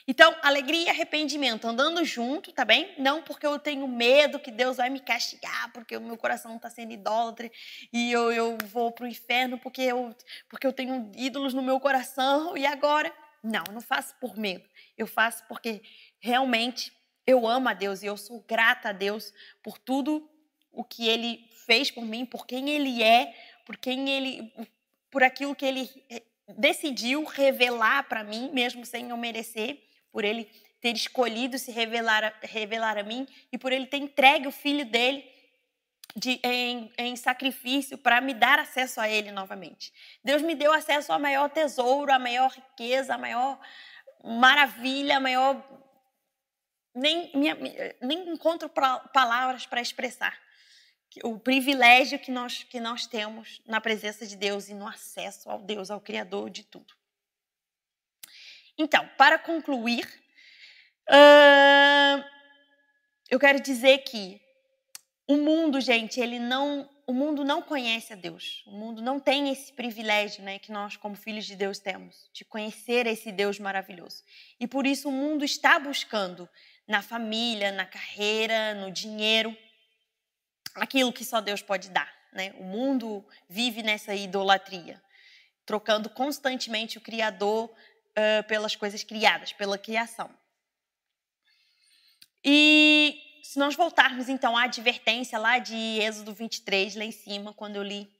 Então, 0.06 0.34
alegria 0.42 0.86
e 0.86 0.88
arrependimento 0.88 1.66
andando 1.66 2.04
junto, 2.04 2.52
tá 2.52 2.64
bem? 2.64 2.94
Não 2.98 3.22
porque 3.22 3.46
eu 3.46 3.58
tenho 3.58 3.86
medo 3.86 4.40
que 4.40 4.50
Deus 4.50 4.76
vai 4.76 4.90
me 4.90 5.00
castigar, 5.00 5.72
porque 5.72 5.96
o 5.96 6.00
meu 6.00 6.16
coração 6.16 6.56
está 6.56 6.68
sendo 6.68 6.92
idólatra 6.92 7.50
e 7.92 8.10
eu, 8.10 8.32
eu 8.32 8.58
vou 8.66 8.90
para 8.90 9.04
o 9.04 9.08
inferno 9.08 9.58
porque 9.58 9.82
eu, 9.82 10.14
porque 10.48 10.66
eu 10.66 10.72
tenho 10.72 11.10
ídolos 11.16 11.54
no 11.54 11.62
meu 11.62 11.78
coração 11.78 12.56
e 12.58 12.66
agora. 12.66 13.12
Não, 13.44 13.64
não 13.72 13.80
faço 13.80 14.14
por 14.20 14.36
medo. 14.36 14.64
Eu 14.96 15.04
faço 15.04 15.44
porque 15.48 15.82
realmente 16.20 16.92
eu 17.26 17.46
amo 17.46 17.68
a 17.68 17.74
Deus 17.74 18.02
e 18.02 18.06
eu 18.06 18.16
sou 18.16 18.40
grata 18.40 18.90
a 18.90 18.92
Deus 18.92 19.34
por 19.60 19.78
tudo 19.78 20.30
o 20.70 20.84
que 20.84 21.08
ele 21.08 21.44
fez 21.66 21.90
por 21.90 22.04
mim, 22.04 22.24
por 22.24 22.46
quem 22.46 22.70
ele 22.70 23.02
é, 23.02 23.34
por 23.66 23.76
quem 23.76 24.08
ele 24.08 24.52
por 25.10 25.22
aquilo 25.22 25.54
que 25.54 25.66
ele 25.66 25.90
eh, 26.08 26.22
decidiu 26.56 27.24
revelar 27.24 28.08
para 28.08 28.24
mim, 28.24 28.50
mesmo 28.52 28.86
sem 28.86 29.10
eu 29.10 29.16
merecer, 29.16 29.82
por 30.12 30.24
ele 30.24 30.44
ter 30.80 30.94
escolhido 30.94 31.58
se 31.58 31.70
revelar, 31.70 32.38
revelar 32.42 32.98
a 32.98 33.02
mim 33.02 33.26
e 33.50 33.56
por 33.56 33.72
ele 33.72 33.86
ter 33.86 33.98
entregue 33.98 34.46
o 34.46 34.52
filho 34.52 34.84
dele 34.84 35.24
de, 36.14 36.40
em, 36.42 36.92
em, 36.98 37.16
sacrifício 37.16 37.96
para 37.96 38.20
me 38.20 38.34
dar 38.34 38.58
acesso 38.58 39.00
a 39.00 39.08
Ele 39.08 39.30
novamente. 39.30 39.92
Deus 40.22 40.42
me 40.42 40.54
deu 40.54 40.72
acesso 40.72 41.12
ao 41.12 41.18
maior 41.18 41.48
tesouro, 41.48 42.12
à 42.12 42.18
maior 42.18 42.50
riqueza, 42.50 43.14
à 43.14 43.18
maior 43.18 43.58
maravilha, 44.22 45.16
a 45.16 45.20
maior. 45.20 45.64
Nem, 46.94 47.30
minha, 47.34 47.56
nem 48.02 48.28
encontro 48.28 48.68
palavras 48.68 49.64
para 49.64 49.80
expressar 49.80 50.38
o 51.24 51.38
privilégio 51.38 52.18
que 52.18 52.30
nós, 52.30 52.62
que 52.62 52.80
nós 52.80 53.06
temos 53.06 53.62
na 53.66 53.80
presença 53.80 54.26
de 54.26 54.36
Deus 54.36 54.68
e 54.68 54.74
no 54.74 54.86
acesso 54.86 55.48
ao 55.50 55.60
Deus, 55.60 55.90
ao 55.90 56.00
Criador 56.00 56.50
de 56.50 56.64
tudo. 56.64 56.94
Então, 58.82 59.08
para 59.16 59.38
concluir, 59.38 60.04
uh, 61.08 62.24
eu 63.30 63.38
quero 63.38 63.60
dizer 63.60 63.98
que 63.98 64.40
o 65.28 65.36
mundo, 65.36 65.80
gente, 65.80 66.20
ele 66.20 66.40
não, 66.40 66.90
o 67.06 67.12
mundo 67.12 67.44
não 67.44 67.62
conhece 67.62 68.12
a 68.12 68.16
Deus. 68.16 68.64
O 68.66 68.72
mundo 68.72 69.00
não 69.00 69.20
tem 69.20 69.50
esse 69.52 69.72
privilégio, 69.72 70.42
né, 70.42 70.58
que 70.58 70.72
nós 70.72 70.96
como 70.96 71.14
filhos 71.14 71.46
de 71.46 71.54
Deus 71.54 71.78
temos, 71.78 72.28
de 72.32 72.44
conhecer 72.44 73.06
esse 73.06 73.30
Deus 73.30 73.60
maravilhoso. 73.60 74.24
E 74.58 74.66
por 74.66 74.84
isso 74.84 75.08
o 75.08 75.12
mundo 75.12 75.44
está 75.44 75.78
buscando 75.78 76.48
na 76.86 77.00
família, 77.00 77.70
na 77.70 77.86
carreira, 77.86 78.74
no 78.74 78.90
dinheiro, 78.90 79.56
aquilo 80.74 81.12
que 81.12 81.24
só 81.24 81.40
Deus 81.40 81.62
pode 81.62 81.88
dar. 81.88 82.12
Né? 82.32 82.52
O 82.58 82.64
mundo 82.64 83.24
vive 83.48 83.80
nessa 83.80 84.12
idolatria, 84.12 85.00
trocando 85.64 86.10
constantemente 86.10 86.98
o 86.98 87.00
Criador 87.00 87.72
uh, 88.16 88.46
pelas 88.46 88.76
coisas 88.76 89.02
criadas, 89.02 89.52
pela 89.52 89.78
criação. 89.78 90.30
E 92.44 93.20
se 93.42 93.58
nós 93.58 93.74
voltarmos 93.74 94.28
então 94.28 94.56
à 94.56 94.64
advertência 94.64 95.38
lá 95.38 95.58
de 95.58 95.76
Êxodo 95.76 96.32
23, 96.32 96.96
lá 96.96 97.04
em 97.04 97.12
cima, 97.12 97.52
quando 97.52 97.76
eu 97.76 97.82
li, 97.82 98.10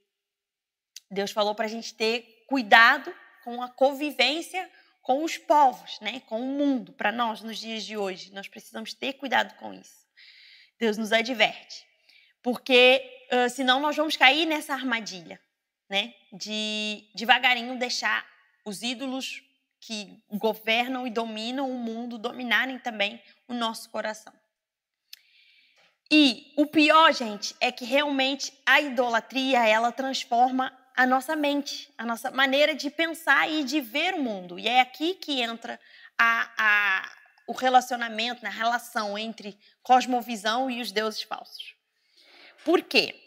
Deus 1.11 1.31
falou 1.31 1.55
para 1.55 1.67
a 1.67 1.69
gente 1.69 1.95
ter 1.95 2.45
cuidado 2.47 3.15
com 3.45 3.63
a 3.63 3.69
convivência 3.69 4.71
com 5.01 5.25
os 5.25 5.37
povos, 5.37 5.99
né? 6.01 6.21
com 6.27 6.41
o 6.41 6.47
mundo, 6.47 6.93
para 6.93 7.11
nós 7.11 7.43
nos 7.43 7.59
dias 7.59 7.85
de 7.85 7.97
hoje. 7.97 8.33
Nós 8.33 8.47
precisamos 8.47 8.95
ter 8.95 9.15
cuidado 9.15 9.55
com 9.57 9.75
isso. 9.75 10.07
Deus 10.79 10.97
nos 10.97 11.13
adverte 11.13 11.85
porque 12.43 13.29
uh, 13.33 13.49
senão 13.49 13.81
nós 13.81 13.97
vamos 13.97 14.17
cair 14.17 14.47
nessa 14.47 14.75
armadilha, 14.75 15.41
né? 15.89 16.13
De 16.33 17.09
devagarinho 17.15 17.79
deixar 17.79 18.27
os 18.65 18.83
ídolos 18.83 19.43
que 19.83 20.23
governam 20.31 21.07
e 21.07 21.11
dominam 21.11 21.69
o 21.69 21.75
mundo 21.75 22.17
dominarem 22.17 22.79
também 22.79 23.21
o 23.49 23.53
nosso 23.53 23.91
coração. 23.91 24.33
E 26.09 26.53
o 26.57 26.67
pior, 26.67 27.13
gente, 27.13 27.55
é 27.59 27.73
que 27.73 27.85
realmente 27.85 28.53
a 28.65 28.81
idolatria 28.81 29.67
ela 29.67 29.91
transforma 29.91 30.73
a 30.95 31.05
nossa 31.05 31.35
mente, 31.35 31.93
a 31.99 32.07
nossa 32.07 32.31
maneira 32.31 32.75
de 32.77 32.91
pensar 32.91 33.51
e 33.51 33.65
de 33.65 33.81
ver 33.81 34.15
o 34.15 34.23
mundo. 34.23 34.57
E 34.57 34.69
é 34.69 34.81
aqui 34.81 35.15
que 35.15 35.43
entra 35.43 35.81
a, 36.17 36.51
a, 36.57 37.13
o 37.49 37.53
relacionamento, 37.53 38.45
né, 38.45 38.51
a 38.51 38.53
relação 38.53 39.19
entre 39.19 39.59
cosmovisão 39.83 40.71
e 40.71 40.81
os 40.81 40.93
deuses 40.93 41.23
falsos. 41.23 41.75
Por 42.65 42.83
quê? 42.83 43.19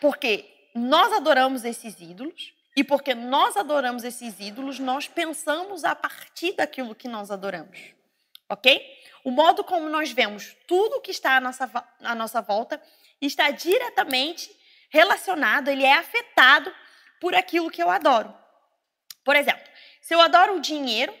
Porque 0.00 0.48
nós 0.74 1.12
adoramos 1.12 1.64
esses 1.64 2.00
ídolos 2.00 2.54
e 2.80 2.84
porque 2.84 3.14
nós 3.14 3.58
adoramos 3.58 4.04
esses 4.04 4.40
ídolos, 4.40 4.78
nós 4.78 5.06
pensamos 5.06 5.84
a 5.84 5.94
partir 5.94 6.52
daquilo 6.52 6.94
que 6.94 7.08
nós 7.08 7.30
adoramos. 7.30 7.78
Ok? 8.48 8.82
O 9.22 9.30
modo 9.30 9.62
como 9.62 9.86
nós 9.90 10.12
vemos 10.12 10.56
tudo 10.66 11.02
que 11.02 11.10
está 11.10 11.36
à 11.36 11.40
nossa, 11.42 11.70
à 12.00 12.14
nossa 12.14 12.40
volta 12.40 12.82
está 13.20 13.50
diretamente 13.50 14.50
relacionado, 14.88 15.68
ele 15.68 15.84
é 15.84 15.92
afetado 15.92 16.74
por 17.20 17.34
aquilo 17.34 17.70
que 17.70 17.82
eu 17.82 17.90
adoro. 17.90 18.34
Por 19.26 19.36
exemplo, 19.36 19.68
se 20.00 20.14
eu 20.14 20.20
adoro 20.22 20.56
o 20.56 20.60
dinheiro, 20.60 21.14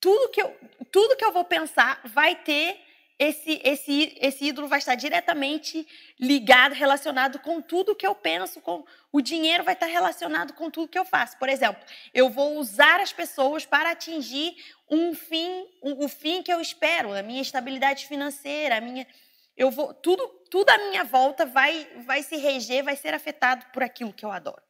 tudo 0.00 0.28
que 0.30 0.42
eu, 0.42 0.58
tudo 0.90 1.14
que 1.14 1.24
eu 1.24 1.30
vou 1.30 1.44
pensar 1.44 2.00
vai 2.02 2.34
ter 2.34 2.84
esse, 3.18 3.60
esse, 3.64 4.18
esse 4.20 4.44
ídolo 4.44 4.68
vai 4.68 4.78
estar 4.78 4.94
diretamente 4.94 5.86
ligado, 6.20 6.74
relacionado 6.74 7.38
com 7.38 7.62
tudo 7.62 7.94
que 7.94 8.06
eu 8.06 8.14
penso, 8.14 8.60
com 8.60 8.84
o 9.10 9.22
dinheiro 9.22 9.64
vai 9.64 9.72
estar 9.72 9.86
relacionado 9.86 10.52
com 10.52 10.70
tudo 10.70 10.90
que 10.90 10.98
eu 10.98 11.04
faço. 11.04 11.38
Por 11.38 11.48
exemplo, 11.48 11.82
eu 12.12 12.28
vou 12.28 12.58
usar 12.58 13.00
as 13.00 13.14
pessoas 13.14 13.64
para 13.64 13.90
atingir 13.90 14.54
um 14.90 15.14
fim, 15.14 15.66
o, 15.80 16.04
o 16.04 16.08
fim 16.08 16.42
que 16.42 16.52
eu 16.52 16.60
espero, 16.60 17.14
a 17.14 17.22
minha 17.22 17.40
estabilidade 17.40 18.06
financeira, 18.06 18.76
a 18.76 18.80
minha, 18.82 19.06
eu 19.56 19.70
vou, 19.70 19.94
tudo, 19.94 20.26
tudo 20.50 20.68
à 20.68 20.76
minha 20.76 21.02
volta 21.02 21.46
vai, 21.46 21.88
vai 22.04 22.22
se 22.22 22.36
reger, 22.36 22.84
vai 22.84 22.96
ser 22.96 23.14
afetado 23.14 23.64
por 23.72 23.82
aquilo 23.82 24.12
que 24.12 24.26
eu 24.26 24.30
adoro. 24.30 24.62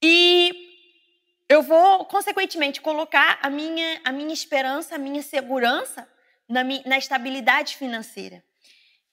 E 0.00 0.68
eu 1.48 1.62
vou, 1.62 2.04
consequentemente, 2.04 2.80
colocar 2.80 3.40
a 3.42 3.50
minha, 3.50 4.00
a 4.04 4.12
minha 4.12 4.32
esperança, 4.32 4.94
a 4.94 4.98
minha 4.98 5.22
segurança 5.22 6.08
na, 6.48 6.64
na 6.64 6.98
estabilidade 6.98 7.76
financeira. 7.76 8.42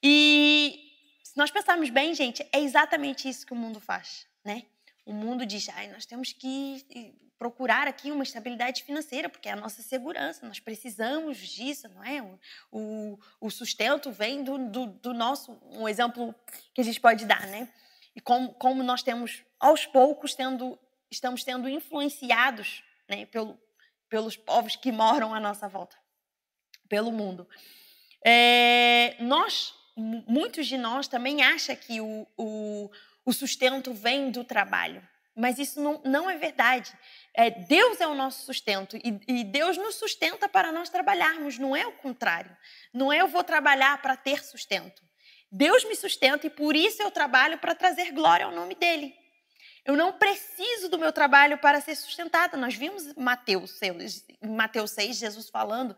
E 0.01 0.85
se 1.23 1.35
nós 1.37 1.51
pensarmos 1.51 1.89
bem, 1.89 2.15
gente, 2.15 2.47
é 2.51 2.59
exatamente 2.59 3.27
isso 3.27 3.45
que 3.45 3.53
o 3.53 3.55
mundo 3.55 3.79
faz, 3.79 4.25
né? 4.43 4.63
O 5.05 5.13
mundo 5.13 5.45
diz, 5.45 5.67
ai, 5.69 5.87
nós 5.87 6.05
temos 6.05 6.31
que 6.31 6.85
procurar 7.37 7.87
aqui 7.87 8.09
uma 8.11 8.23
estabilidade 8.23 8.83
financeira, 8.83 9.27
porque 9.29 9.49
é 9.49 9.51
a 9.51 9.55
nossa 9.55 9.81
segurança, 9.81 10.47
nós 10.47 10.59
precisamos 10.59 11.37
disso, 11.37 11.89
não 11.89 12.03
é? 12.03 12.23
O, 12.71 13.19
o 13.41 13.51
sustento 13.51 14.11
vem 14.11 14.43
do, 14.43 14.57
do, 14.69 14.87
do, 14.87 15.13
nosso, 15.13 15.59
um 15.71 15.87
exemplo 15.87 16.33
que 16.73 16.79
a 16.79 16.83
gente 16.83 16.99
pode 16.99 17.25
dar, 17.25 17.45
né? 17.47 17.67
E 18.15 18.21
como, 18.21 18.53
como 18.53 18.81
nós 18.81 19.03
temos, 19.03 19.43
aos 19.59 19.85
poucos, 19.85 20.33
tendo, 20.33 20.79
estamos 21.11 21.43
sendo 21.43 21.67
influenciados 21.67 22.81
né, 23.09 23.25
pelo, 23.25 23.59
pelos 24.07 24.37
povos 24.37 24.77
que 24.77 24.91
moram 24.91 25.35
à 25.35 25.39
nossa 25.39 25.67
volta 25.67 25.97
pelo 26.87 27.11
mundo. 27.11 27.47
É, 28.23 29.15
nós, 29.19 29.73
muitos 29.95 30.67
de 30.67 30.77
nós 30.77 31.07
também 31.07 31.43
acham 31.43 31.75
que 31.75 32.01
o, 32.01 32.27
o, 32.37 32.89
o 33.25 33.33
sustento 33.33 33.93
vem 33.93 34.31
do 34.31 34.43
trabalho. 34.43 35.07
Mas 35.35 35.59
isso 35.59 35.81
não, 35.81 36.01
não 36.05 36.29
é 36.29 36.37
verdade. 36.37 36.93
É, 37.33 37.49
Deus 37.51 37.99
é 37.99 38.07
o 38.07 38.15
nosso 38.15 38.45
sustento 38.45 38.95
e, 38.95 39.19
e, 39.27 39.43
Deus 39.43 39.77
nos 39.77 39.95
sustenta 39.95 40.47
para 40.47 40.71
nós 40.71 40.89
trabalharmos, 40.89 41.59
não 41.59 41.75
é 41.75 41.85
o 41.85 41.91
contrário. 41.91 42.55
Não 42.93 43.11
é 43.11 43.19
eu 43.19 43.27
vou 43.27 43.43
trabalhar 43.43 44.01
para 44.01 44.15
ter 44.15 44.43
sustento. 44.43 45.03
Deus 45.51 45.83
me 45.83 45.95
sustenta 45.95 46.47
e 46.47 46.49
por 46.49 46.75
isso 46.75 47.03
eu 47.03 47.11
trabalho 47.11 47.57
para 47.57 47.75
trazer 47.75 48.11
glória 48.11 48.45
ao 48.45 48.51
nome 48.51 48.75
dele. 48.75 49.13
Eu 49.83 49.95
não 49.95 50.13
preciso 50.13 50.89
do 50.89 50.97
meu 50.97 51.11
trabalho 51.11 51.57
para 51.57 51.81
ser 51.81 51.95
sustentada. 51.95 52.57
Nós 52.57 52.73
vimos 52.73 53.13
Mateus 53.15 53.71
6, 53.71 54.25
Mateus 54.41 54.91
6 54.91 55.17
Jesus 55.17 55.49
falando 55.49 55.95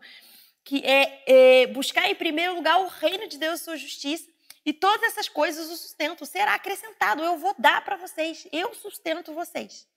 que 0.68 0.84
é, 0.84 1.22
é 1.26 1.66
buscar 1.68 2.10
em 2.10 2.14
primeiro 2.14 2.54
lugar 2.54 2.78
o 2.78 2.88
reino 2.88 3.26
de 3.26 3.38
Deus 3.38 3.58
e 3.58 3.64
sua 3.64 3.76
justiça, 3.78 4.28
e 4.66 4.72
todas 4.74 5.02
essas 5.04 5.26
coisas 5.26 5.70
o 5.70 5.76
sustento 5.78 6.26
será 6.26 6.52
acrescentado. 6.52 7.24
Eu 7.24 7.38
vou 7.38 7.54
dar 7.58 7.82
para 7.82 7.96
vocês, 7.96 8.46
eu 8.52 8.74
sustento 8.74 9.32
vocês. 9.32 9.88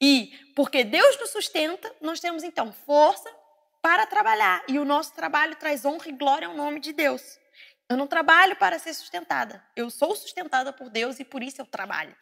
E 0.00 0.32
porque 0.56 0.82
Deus 0.82 1.16
nos 1.20 1.30
sustenta, 1.30 1.94
nós 2.00 2.18
temos 2.18 2.42
então 2.42 2.72
força 2.72 3.30
para 3.80 4.04
trabalhar, 4.04 4.64
e 4.66 4.80
o 4.80 4.84
nosso 4.84 5.14
trabalho 5.14 5.54
traz 5.54 5.84
honra 5.84 6.08
e 6.08 6.12
glória 6.12 6.48
ao 6.48 6.56
nome 6.56 6.80
de 6.80 6.92
Deus. 6.92 7.38
Eu 7.88 7.96
não 7.96 8.08
trabalho 8.08 8.56
para 8.56 8.80
ser 8.80 8.94
sustentada, 8.94 9.64
eu 9.76 9.88
sou 9.90 10.16
sustentada 10.16 10.72
por 10.72 10.90
Deus 10.90 11.20
e 11.20 11.24
por 11.24 11.40
isso 11.40 11.62
eu 11.62 11.66
trabalho. 11.66 12.16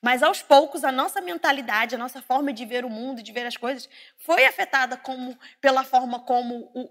Mas 0.00 0.22
aos 0.22 0.40
poucos 0.42 0.82
a 0.82 0.90
nossa 0.90 1.20
mentalidade, 1.20 1.94
a 1.94 1.98
nossa 1.98 2.22
forma 2.22 2.52
de 2.52 2.64
ver 2.64 2.84
o 2.84 2.90
mundo, 2.90 3.22
de 3.22 3.32
ver 3.32 3.46
as 3.46 3.56
coisas, 3.56 3.88
foi 4.16 4.46
afetada 4.46 4.96
como, 4.96 5.38
pela 5.60 5.84
forma 5.84 6.20
como 6.20 6.70
o, 6.74 6.90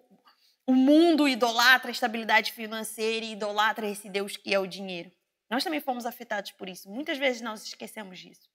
o 0.69 0.75
mundo 0.75 1.27
idolatra 1.27 1.89
a 1.89 1.91
estabilidade 1.91 2.51
financeira 2.51 3.25
e 3.25 3.31
idolatra 3.31 3.87
esse 3.87 4.07
Deus 4.07 4.37
que 4.37 4.53
é 4.53 4.59
o 4.59 4.67
dinheiro. 4.67 5.11
Nós 5.49 5.63
também 5.63 5.79
fomos 5.79 6.05
afetados 6.05 6.51
por 6.51 6.69
isso. 6.69 6.87
Muitas 6.87 7.17
vezes 7.17 7.41
nós 7.41 7.63
esquecemos 7.63 8.19
disso. 8.19 8.47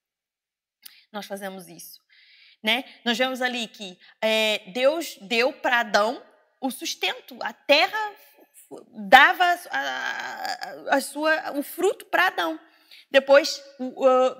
Nós 1.11 1.27
fazemos 1.27 1.67
isso. 1.67 2.01
Né? 2.63 2.85
Nós 3.05 3.19
vemos 3.19 3.43
ali 3.43 3.67
que 3.67 3.99
é, 4.23 4.63
Deus 4.73 5.19
deu 5.23 5.53
para 5.55 5.81
Adão 5.81 6.25
o 6.61 6.71
sustento. 6.71 7.37
A 7.43 7.53
terra 7.53 8.13
dava 9.09 9.45
a, 9.45 9.81
a, 10.93 10.97
a 10.97 11.01
sua, 11.01 11.59
o 11.59 11.65
fruto 11.65 12.07
para 12.07 12.29
Adão. 12.29 12.61
Depois, 13.11 13.61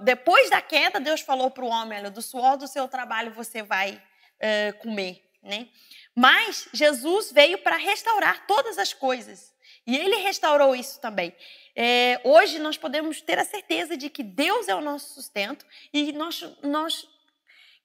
depois 0.05 0.49
da 0.49 0.63
queda, 0.63 1.01
Deus 1.01 1.23
falou 1.23 1.51
para 1.51 1.65
o 1.65 1.69
homem: 1.69 1.99
olha, 1.99 2.11
do 2.11 2.23
suor 2.23 2.57
do 2.57 2.69
seu 2.69 2.87
trabalho 2.87 3.33
você 3.33 3.65
vai 3.65 3.97
uh, 3.97 4.79
comer. 4.79 5.25
Né? 5.45 5.69
Mas 6.15 6.69
Jesus 6.73 7.31
veio 7.31 7.59
para 7.59 7.77
restaurar 7.77 8.47
todas 8.47 8.79
as 8.79 8.93
coisas. 8.93 9.55
E 9.87 9.97
ele 9.97 10.17
restaurou 10.17 10.75
isso 10.75 10.99
também. 11.01 11.37
É, 11.77 12.21
hoje 12.25 12.59
nós 12.59 12.79
podemos 12.79 13.21
ter 13.21 13.39
a 13.39 13.45
certeza 13.45 13.97
de 13.97 14.09
que 14.09 14.23
Deus 14.23 14.69
é 14.69 14.75
o 14.75 14.81
nosso 14.81 15.13
sustento 15.15 15.67
e 15.93 16.13
nós, 16.13 16.43
nós, 16.63 17.07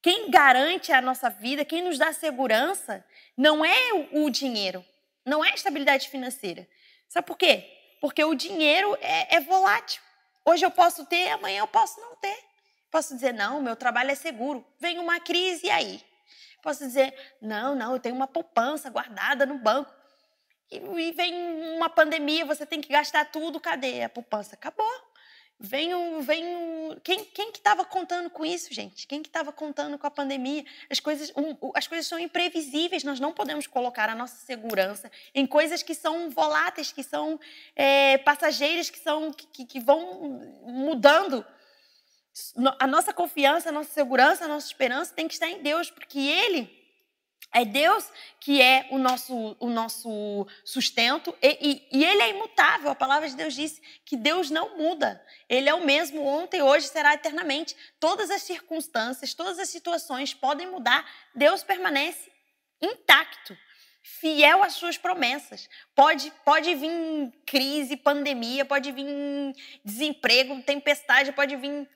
quem 0.01 0.31
garante 0.31 0.93
a 0.93 1.01
nossa 1.01 1.29
vida, 1.29 1.65
quem 1.65 1.81
nos 1.81 1.97
dá 1.97 2.13
segurança, 2.13 3.03
não 3.35 3.65
é 3.65 3.93
o, 3.93 4.23
o 4.23 4.29
dinheiro, 4.29 4.85
não 5.25 5.43
é 5.43 5.51
a 5.51 5.55
estabilidade 5.55 6.07
financeira. 6.07 6.67
Sabe 7.09 7.27
por 7.27 7.37
quê? 7.37 7.65
Porque 7.99 8.23
o 8.23 8.35
dinheiro 8.35 8.97
é, 9.01 9.35
é 9.35 9.39
volátil. 9.41 10.01
Hoje 10.45 10.65
eu 10.65 10.71
posso 10.71 11.05
ter, 11.05 11.29
amanhã 11.31 11.59
eu 11.59 11.67
posso 11.67 11.99
não 11.99 12.15
ter. 12.15 12.37
Posso 12.89 13.13
dizer, 13.13 13.33
não, 13.33 13.61
meu 13.61 13.75
trabalho 13.75 14.11
é 14.11 14.15
seguro. 14.15 14.65
Vem 14.79 14.99
uma 14.99 15.19
crise 15.19 15.67
e 15.67 15.69
aí? 15.69 16.08
Posso 16.61 16.85
dizer, 16.85 17.13
não, 17.41 17.75
não, 17.75 17.93
eu 17.93 17.99
tenho 17.99 18.15
uma 18.15 18.27
poupança 18.27 18.89
guardada 18.89 19.45
no 19.45 19.57
banco. 19.57 19.93
E, 20.71 20.77
e 20.77 21.11
vem 21.11 21.33
uma 21.75 21.89
pandemia, 21.89 22.45
você 22.45 22.65
tem 22.65 22.81
que 22.81 22.89
gastar 22.89 23.25
tudo, 23.25 23.59
cadê 23.59 24.03
a 24.03 24.09
poupança? 24.09 24.55
Acabou. 24.55 25.09
Vem 25.61 25.93
o, 25.93 26.21
vem 26.21 26.45
o... 26.55 27.01
Quem, 27.03 27.25
quem 27.25 27.51
que 27.51 27.57
estava 27.57 27.83
contando 27.83 28.29
com 28.29 28.45
isso, 28.45 28.73
gente? 28.73 29.05
Quem 29.05 29.21
que 29.21 29.27
estava 29.27 29.51
contando 29.51 29.97
com 29.97 30.07
a 30.07 30.11
pandemia? 30.11 30.63
As 30.89 31.01
coisas, 31.01 31.33
um, 31.35 31.71
as 31.75 31.85
coisas 31.85 32.07
são 32.07 32.17
imprevisíveis, 32.17 33.03
nós 33.03 33.19
não 33.19 33.33
podemos 33.33 33.67
colocar 33.67 34.07
a 34.09 34.15
nossa 34.15 34.37
segurança 34.37 35.11
em 35.35 35.45
coisas 35.45 35.83
que 35.83 35.93
são 35.93 36.29
voláteis, 36.29 36.93
que 36.93 37.03
são 37.03 37.37
é, 37.75 38.17
passageiras, 38.19 38.89
que, 38.89 38.99
são, 38.99 39.33
que, 39.33 39.65
que 39.65 39.79
vão 39.81 40.39
mudando 40.63 41.45
a 42.79 42.87
nossa 42.87 43.13
confiança, 43.13 43.69
a 43.69 43.71
nossa 43.71 43.91
segurança, 43.91 44.45
a 44.45 44.47
nossa 44.47 44.67
esperança 44.67 45.13
tem 45.13 45.27
que 45.27 45.33
estar 45.33 45.49
em 45.49 45.61
Deus, 45.61 45.89
porque 45.89 46.19
Ele 46.19 46.79
é 47.51 47.65
Deus 47.65 48.07
que 48.39 48.61
é 48.61 48.87
o 48.91 48.97
nosso, 48.97 49.55
o 49.59 49.69
nosso 49.69 50.47
sustento 50.63 51.35
e, 51.41 51.57
e, 51.91 51.99
e, 51.99 52.05
Ele 52.05 52.21
é 52.21 52.29
imutável. 52.29 52.91
A 52.91 52.95
palavra 52.95 53.27
de 53.27 53.35
Deus 53.35 53.53
diz 53.53 53.81
que 54.05 54.15
Deus 54.15 54.49
não 54.49 54.77
muda. 54.77 55.23
Ele 55.47 55.67
é 55.67 55.73
o 55.73 55.85
mesmo 55.85 56.23
ontem, 56.23 56.61
hoje 56.61 56.87
será 56.87 57.13
eternamente. 57.13 57.75
Todas 57.99 58.29
as 58.29 58.43
circunstâncias, 58.43 59.33
todas 59.33 59.57
as 59.57 59.69
situações 59.69 60.33
podem 60.33 60.67
mudar. 60.67 61.05
Deus 61.33 61.63
permanece 61.63 62.31
intacto, 62.81 63.57
fiel 64.01 64.63
às 64.63 64.73
suas 64.73 64.97
promessas. 64.97 65.67
Pode, 65.95 66.31
pode 66.45 66.73
vir 66.75 67.33
crise, 67.45 67.97
pandemia, 67.97 68.63
pode 68.63 68.91
vir 68.91 69.05
desemprego, 69.83 70.61
tempestade, 70.61 71.31
pode 71.31 71.55
vir 71.55 71.89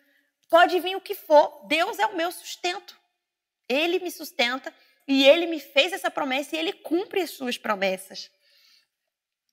Pode 0.50 0.80
vir 0.80 0.96
o 0.96 1.02
que 1.02 1.16
for, 1.16 1.66
Deus 1.68 2.00
é 2.00 2.06
o 2.06 2.16
meu 2.16 2.32
sustento. 2.32 2.98
Ele 3.68 4.00
me 4.00 4.12
sustenta 4.12 4.74
e 5.08 5.26
ele 5.26 5.48
me 5.48 5.60
fez 5.60 5.94
essa 5.94 6.12
promessa 6.12 6.56
e 6.56 6.60
ele 6.60 6.74
cumpre 6.74 7.22
as 7.22 7.32
suas 7.32 7.58
promessas. 7.58 8.30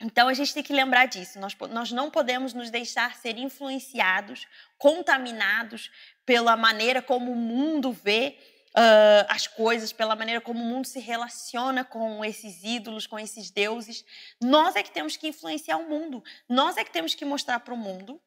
Então 0.00 0.28
a 0.28 0.34
gente 0.34 0.54
tem 0.54 0.62
que 0.62 0.72
lembrar 0.72 1.06
disso. 1.06 1.38
Nós, 1.38 1.54
nós 1.70 1.92
não 1.92 2.10
podemos 2.10 2.54
nos 2.54 2.70
deixar 2.70 3.16
ser 3.16 3.36
influenciados, 3.36 4.46
contaminados 4.78 5.90
pela 6.24 6.56
maneira 6.56 7.02
como 7.02 7.32
o 7.32 7.36
mundo 7.36 7.92
vê 7.92 8.38
uh, 8.70 9.26
as 9.28 9.46
coisas, 9.46 9.92
pela 9.92 10.16
maneira 10.16 10.40
como 10.40 10.62
o 10.62 10.66
mundo 10.66 10.86
se 10.86 11.00
relaciona 11.00 11.84
com 11.84 12.24
esses 12.24 12.64
ídolos, 12.64 13.06
com 13.06 13.18
esses 13.18 13.50
deuses. 13.50 14.04
Nós 14.40 14.74
é 14.74 14.82
que 14.82 14.90
temos 14.90 15.16
que 15.16 15.28
influenciar 15.28 15.76
o 15.76 15.88
mundo. 15.88 16.24
Nós 16.48 16.78
é 16.78 16.84
que 16.84 16.90
temos 16.90 17.14
que 17.14 17.24
mostrar 17.24 17.60
para 17.60 17.74
o 17.74 17.76
mundo 17.76 18.20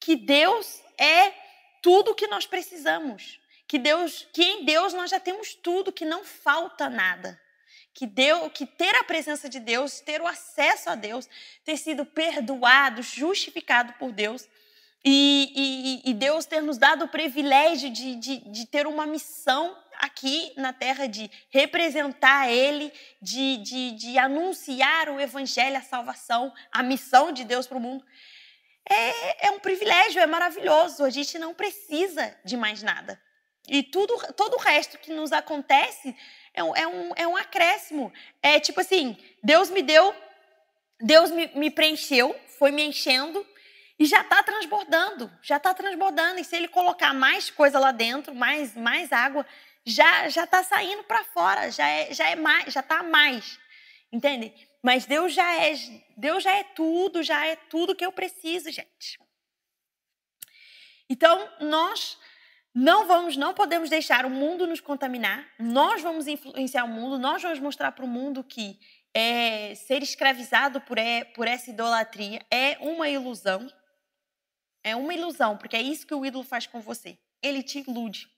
que 0.00 0.16
Deus 0.16 0.82
é 0.98 1.32
tudo 1.84 2.12
o 2.12 2.14
que 2.14 2.26
nós 2.26 2.46
precisamos. 2.46 3.38
Que 3.68 3.78
Deus, 3.78 4.26
que 4.32 4.42
em 4.42 4.64
Deus 4.64 4.94
nós 4.94 5.10
já 5.10 5.20
temos 5.20 5.54
tudo, 5.54 5.92
que 5.92 6.06
não 6.06 6.24
falta 6.24 6.88
nada. 6.88 7.38
Que 7.92 8.06
Deus, 8.06 8.50
que 8.54 8.64
ter 8.64 8.96
a 8.96 9.04
presença 9.04 9.50
de 9.50 9.60
Deus, 9.60 10.00
ter 10.00 10.22
o 10.22 10.26
acesso 10.26 10.88
a 10.88 10.94
Deus, 10.94 11.28
ter 11.62 11.76
sido 11.76 12.06
perdoado, 12.06 13.02
justificado 13.02 13.92
por 13.98 14.12
Deus, 14.12 14.48
e, 15.04 16.00
e, 16.06 16.10
e 16.10 16.14
Deus 16.14 16.46
ter 16.46 16.62
nos 16.62 16.78
dado 16.78 17.04
o 17.04 17.08
privilégio 17.08 17.90
de, 17.90 18.16
de, 18.16 18.38
de, 18.38 18.66
ter 18.66 18.86
uma 18.86 19.04
missão 19.04 19.76
aqui 19.98 20.54
na 20.56 20.72
terra, 20.72 21.06
de 21.06 21.30
representar 21.50 22.50
Ele, 22.50 22.90
de, 23.20 23.58
de, 23.92 24.18
anunciar 24.18 25.10
o 25.10 25.20
Evangelho, 25.20 25.76
a 25.76 25.82
salvação, 25.82 26.50
a 26.72 26.82
missão 26.82 27.30
de 27.30 27.44
Deus 27.44 27.66
para 27.66 27.76
o 27.76 27.80
mundo. 27.80 28.02
É, 28.88 29.46
é 29.48 29.50
um 29.50 29.58
privilégio, 29.58 30.20
é 30.20 30.26
maravilhoso. 30.26 31.04
A 31.04 31.10
gente 31.10 31.38
não 31.38 31.54
precisa 31.54 32.36
de 32.44 32.56
mais 32.56 32.82
nada. 32.82 33.20
E 33.68 33.82
tudo, 33.82 34.16
todo 34.34 34.54
o 34.54 34.60
resto 34.60 34.98
que 34.98 35.12
nos 35.12 35.32
acontece 35.32 36.14
é 36.52 36.62
um, 36.62 36.76
é, 36.76 36.86
um, 36.86 37.12
é 37.16 37.26
um 37.26 37.36
acréscimo. 37.36 38.12
É 38.42 38.60
tipo 38.60 38.80
assim, 38.80 39.16
Deus 39.42 39.70
me 39.70 39.82
deu, 39.82 40.14
Deus 41.00 41.30
me, 41.30 41.46
me 41.54 41.70
preencheu, 41.70 42.38
foi 42.58 42.70
me 42.70 42.84
enchendo 42.84 43.46
e 43.98 44.04
já 44.04 44.20
está 44.20 44.42
transbordando, 44.42 45.30
já 45.42 45.56
está 45.56 45.72
transbordando. 45.72 46.40
E 46.40 46.44
se 46.44 46.54
ele 46.54 46.68
colocar 46.68 47.14
mais 47.14 47.50
coisa 47.50 47.78
lá 47.78 47.90
dentro, 47.90 48.34
mais, 48.34 48.76
mais 48.76 49.12
água, 49.12 49.46
já 49.84 50.28
já 50.28 50.44
está 50.44 50.62
saindo 50.62 51.04
para 51.04 51.24
fora, 51.24 51.70
já 51.70 51.86
é, 51.86 52.12
já 52.12 52.28
é 52.28 52.36
mais, 52.36 52.72
já 52.72 52.80
está 52.80 53.02
mais, 53.02 53.58
entende? 54.14 54.52
Mas 54.82 55.06
Deus 55.06 55.32
já 55.32 55.52
é, 55.54 55.74
Deus 56.16 56.42
já 56.42 56.54
é 56.54 56.62
tudo, 56.62 57.22
já 57.22 57.46
é 57.46 57.56
tudo 57.56 57.94
que 57.94 58.04
eu 58.04 58.12
preciso, 58.12 58.70
gente. 58.70 59.18
Então 61.08 61.50
nós 61.60 62.18
não 62.74 63.06
vamos, 63.06 63.36
não 63.36 63.54
podemos 63.54 63.90
deixar 63.90 64.24
o 64.24 64.30
mundo 64.30 64.66
nos 64.66 64.80
contaminar. 64.80 65.46
Nós 65.58 66.02
vamos 66.02 66.26
influenciar 66.26 66.84
o 66.84 66.88
mundo. 66.88 67.18
Nós 67.18 67.42
vamos 67.42 67.58
mostrar 67.58 67.92
para 67.92 68.04
o 68.04 68.08
mundo 68.08 68.44
que 68.44 68.78
é, 69.12 69.74
ser 69.74 70.02
escravizado 70.02 70.80
por, 70.80 70.98
é, 70.98 71.24
por 71.24 71.46
essa 71.46 71.70
idolatria 71.70 72.44
é 72.50 72.76
uma 72.80 73.08
ilusão. 73.08 73.66
É 74.82 74.94
uma 74.94 75.14
ilusão, 75.14 75.56
porque 75.56 75.76
é 75.76 75.82
isso 75.82 76.06
que 76.06 76.14
o 76.14 76.26
ídolo 76.26 76.44
faz 76.44 76.66
com 76.66 76.80
você. 76.80 77.18
Ele 77.42 77.62
te 77.62 77.78
ilude. 77.78 78.28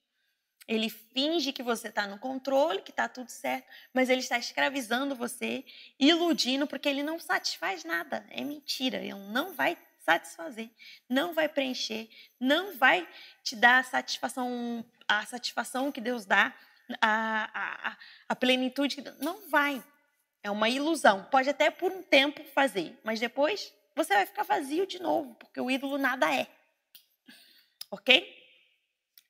Ele 0.69 0.91
finge 0.91 1.53
que 1.53 1.63
você 1.63 1.89
está 1.89 2.07
no 2.07 2.19
controle, 2.19 2.83
que 2.83 2.91
está 2.91 3.09
tudo 3.09 3.31
certo, 3.31 3.69
mas 3.95 4.09
ele 4.09 4.21
está 4.21 4.37
escravizando 4.37 5.15
você, 5.15 5.65
iludindo, 5.99 6.67
porque 6.67 6.89
ele 6.89 7.03
não 7.03 7.19
satisfaz 7.21 7.85
nada. 7.85 8.27
É 8.31 8.43
mentira. 8.43 8.99
Ele 8.99 9.15
não 9.15 9.53
vai 9.53 9.79
satisfazer, 10.07 10.71
não 11.09 11.35
vai 11.35 11.49
preencher, 11.49 12.09
não 12.39 12.77
vai 12.77 13.09
te 13.43 13.57
dar 13.57 13.79
a 13.79 13.83
satisfação, 13.83 14.85
a 15.09 15.27
satisfação 15.27 15.91
que 15.91 16.01
Deus 16.01 16.25
dá, 16.25 16.55
a, 17.01 17.51
a, 17.91 17.97
a 18.29 18.37
plenitude. 18.37 19.03
Não 19.21 19.49
vai. 19.49 19.83
É 20.43 20.51
uma 20.51 20.69
ilusão. 20.69 21.25
Pode 21.25 21.51
até 21.51 21.71
por 21.71 21.91
um 21.91 22.03
tempo 22.03 22.43
fazer, 22.45 22.99
mas 23.03 23.19
depois 23.19 23.73
você 23.97 24.15
vai 24.15 24.27
ficar 24.27 24.45
vazio 24.45 24.87
de 24.87 25.01
novo, 25.01 25.35
porque 25.37 25.61
o 25.61 25.71
ídolo 25.71 25.97
nada 25.97 26.33
é. 26.33 26.47
Ok? 27.91 28.36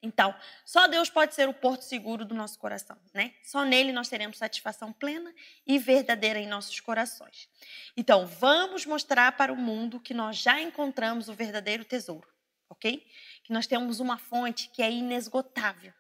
Então, 0.07 0.35
só 0.65 0.87
Deus 0.87 1.11
pode 1.11 1.35
ser 1.35 1.49
o 1.49 1.53
porto 1.53 1.83
seguro 1.83 2.25
do 2.25 2.35
nosso 2.35 2.59
coração, 2.59 2.97
né? 3.13 3.35
Só 3.43 3.65
nele 3.65 3.93
nós 3.93 4.09
teremos 4.09 4.39
satisfação 4.39 4.93
plena 4.93 5.35
e 5.67 5.79
verdadeira 5.79 6.39
em 6.39 6.47
nossos 6.47 6.79
corações. 6.79 7.49
Então, 7.97 8.25
vamos 8.27 8.87
mostrar 8.87 9.33
para 9.33 9.53
o 9.53 9.57
mundo 9.57 9.99
que 9.99 10.15
nós 10.15 10.37
já 10.37 10.61
encontramos 10.61 11.29
o 11.29 11.35
verdadeiro 11.35 11.85
tesouro, 11.85 12.29
ok? 12.71 13.05
Que 13.43 13.53
nós 13.53 13.67
temos 13.67 13.99
uma 13.99 14.17
fonte 14.17 14.69
que 14.69 14.81
é 14.81 14.91
inesgotável. 14.91 15.93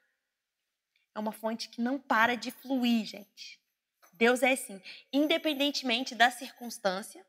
É 1.12 1.18
uma 1.18 1.32
fonte 1.32 1.68
que 1.68 1.80
não 1.80 1.98
para 1.98 2.36
de 2.36 2.52
fluir, 2.52 3.04
gente. 3.06 3.58
Deus 4.12 4.42
é 4.42 4.52
assim, 4.52 4.80
independentemente 5.12 6.14
da 6.14 6.30
circunstância, 6.30 7.26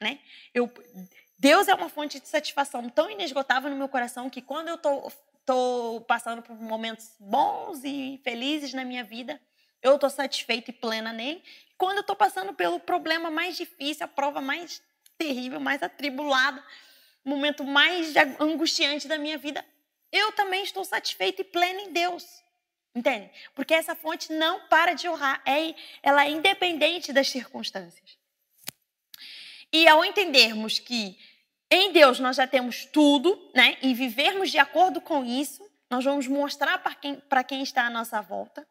né? 0.00 0.18
Eu, 0.52 0.70
Deus 1.38 1.68
é 1.68 1.74
uma 1.74 1.88
fonte 1.88 2.18
de 2.18 2.26
satisfação 2.26 2.88
tão 2.88 3.10
inesgotável 3.10 3.70
no 3.70 3.76
meu 3.76 3.88
coração 3.88 4.28
que 4.28 4.42
quando 4.42 4.68
eu 4.68 4.74
estou 4.74 5.12
estou 5.42 6.00
passando 6.02 6.40
por 6.40 6.56
momentos 6.56 7.14
bons 7.18 7.82
e 7.84 8.20
felizes 8.24 8.72
na 8.72 8.84
minha 8.84 9.04
vida, 9.04 9.40
eu 9.82 9.96
estou 9.96 10.08
satisfeita 10.08 10.70
e 10.70 10.74
plena 10.74 11.12
nele. 11.12 11.42
Quando 11.76 11.96
eu 11.96 12.02
estou 12.02 12.16
passando 12.16 12.54
pelo 12.54 12.78
problema 12.80 13.30
mais 13.30 13.56
difícil, 13.56 14.04
a 14.04 14.08
prova 14.08 14.40
mais 14.40 14.80
terrível, 15.18 15.60
mais 15.60 15.82
atribulada, 15.82 16.62
o 17.24 17.28
momento 17.28 17.64
mais 17.64 18.14
angustiante 18.40 19.06
da 19.06 19.18
minha 19.18 19.36
vida, 19.36 19.64
eu 20.10 20.32
também 20.32 20.62
estou 20.62 20.84
satisfeita 20.84 21.42
e 21.42 21.44
plena 21.44 21.82
em 21.82 21.92
Deus. 21.92 22.42
Entende? 22.94 23.30
Porque 23.54 23.74
essa 23.74 23.94
fonte 23.94 24.32
não 24.32 24.60
para 24.68 24.92
de 24.92 25.08
honrar, 25.08 25.42
é, 25.46 25.74
ela 26.02 26.24
é 26.24 26.30
independente 26.30 27.12
das 27.12 27.28
circunstâncias. 27.28 28.18
E 29.72 29.88
ao 29.88 30.04
entendermos 30.04 30.78
que 30.78 31.18
em 31.74 31.92
Deus 31.92 32.20
nós 32.20 32.36
já 32.36 32.46
temos 32.46 32.84
tudo, 32.84 33.50
né? 33.54 33.78
E 33.80 33.94
vivermos 33.94 34.50
de 34.50 34.58
acordo 34.58 35.00
com 35.00 35.24
isso, 35.24 35.62
nós 35.90 36.04
vamos 36.04 36.26
mostrar 36.26 36.78
para 36.78 36.94
quem, 36.94 37.22
quem 37.48 37.62
está 37.62 37.86
à 37.86 37.90
nossa 37.90 38.20
volta. 38.20 38.66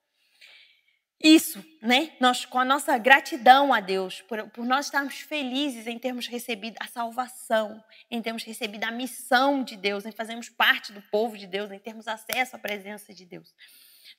Isso, 1.23 1.63
né? 1.81 2.11
Nós, 2.19 2.45
com 2.45 2.59
a 2.59 2.65
nossa 2.65 2.97
gratidão 2.97 3.73
a 3.73 3.79
Deus, 3.79 4.21
por, 4.21 4.49
por 4.49 4.65
nós 4.65 4.85
estarmos 4.85 5.19
felizes 5.19 5.87
em 5.87 5.97
termos 5.97 6.27
recebido 6.27 6.77
a 6.79 6.87
salvação, 6.87 7.83
em 8.09 8.21
termos 8.21 8.43
recebido 8.43 8.83
a 8.83 8.91
missão 8.91 9.63
de 9.63 9.75
Deus, 9.75 10.05
em 10.05 10.11
fazermos 10.11 10.49
parte 10.49 10.91
do 10.91 11.01
povo 11.03 11.37
de 11.37 11.45
Deus, 11.47 11.71
em 11.71 11.79
termos 11.79 12.07
acesso 12.07 12.55
à 12.55 12.59
presença 12.59 13.13
de 13.13 13.25
Deus. 13.25 13.53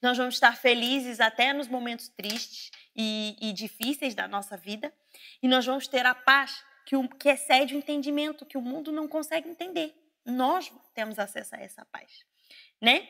Nós 0.01 0.17
vamos 0.17 0.35
estar 0.35 0.57
felizes 0.57 1.21
até 1.21 1.53
nos 1.53 1.69
momentos 1.69 2.09
tristes 2.09 2.71
e, 2.97 3.37
e 3.41 3.53
difíceis 3.53 4.15
da 4.15 4.27
nossa 4.27 4.57
vida, 4.57 4.93
e 5.43 5.49
nós 5.49 5.67
vamos 5.67 5.87
ter 5.87 6.07
a 6.07 6.15
paz 6.15 6.65
que, 6.85 6.97
o, 6.97 7.09
que 7.09 7.29
excede 7.29 7.75
o 7.75 7.79
entendimento, 7.79 8.47
que 8.47 8.59
o 8.59 8.63
mundo 8.63 8.93
não 8.93 9.09
consegue 9.09 9.49
entender. 9.49 9.95
Nós 10.25 10.73
temos 10.95 11.19
acesso 11.19 11.55
a 11.55 11.61
essa 11.61 11.85
paz, 11.87 12.25
né? 12.81 13.09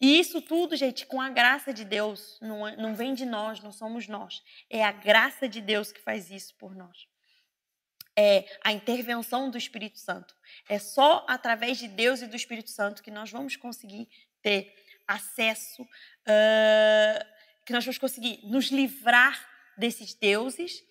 E 0.00 0.18
isso 0.18 0.40
tudo, 0.40 0.76
gente, 0.76 1.06
com 1.06 1.20
a 1.20 1.28
graça 1.28 1.74
de 1.74 1.84
Deus, 1.84 2.38
não, 2.40 2.74
não 2.76 2.94
vem 2.94 3.12
de 3.12 3.26
nós, 3.26 3.60
não 3.60 3.70
somos 3.70 4.08
nós. 4.08 4.42
É 4.68 4.82
a 4.82 4.92
graça 4.92 5.48
de 5.48 5.60
Deus 5.60 5.92
que 5.92 6.00
faz 6.00 6.30
isso 6.30 6.54
por 6.54 6.74
nós. 6.74 7.06
É 8.16 8.46
a 8.64 8.72
intervenção 8.72 9.50
do 9.50 9.58
Espírito 9.58 9.98
Santo. 9.98 10.34
É 10.68 10.78
só 10.78 11.24
através 11.28 11.78
de 11.78 11.86
Deus 11.86 12.22
e 12.22 12.26
do 12.26 12.36
Espírito 12.36 12.70
Santo 12.70 13.02
que 13.02 13.10
nós 13.10 13.30
vamos 13.30 13.56
conseguir 13.56 14.08
ter 14.42 14.74
acesso, 15.06 15.82
uh, 15.82 17.26
que 17.66 17.72
nós 17.72 17.84
vamos 17.84 17.98
conseguir 17.98 18.40
nos 18.44 18.66
livrar 18.66 19.48
desses 19.76 20.14
deuses 20.14 20.82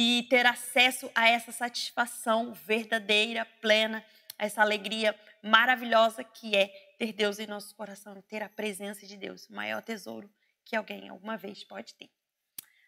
e 0.00 0.24
ter 0.30 0.46
acesso 0.46 1.10
a 1.12 1.28
essa 1.28 1.50
satisfação 1.50 2.52
verdadeira, 2.52 3.44
plena, 3.60 4.04
essa 4.38 4.62
alegria 4.62 5.12
maravilhosa 5.42 6.22
que 6.22 6.54
é 6.54 6.68
ter 6.96 7.12
Deus 7.12 7.40
em 7.40 7.48
nosso 7.48 7.74
coração, 7.74 8.22
ter 8.28 8.40
a 8.40 8.48
presença 8.48 9.04
de 9.04 9.16
Deus, 9.16 9.48
o 9.48 9.52
maior 9.52 9.82
tesouro 9.82 10.30
que 10.64 10.76
alguém 10.76 11.08
alguma 11.08 11.36
vez 11.36 11.64
pode 11.64 11.94
ter. 11.94 12.08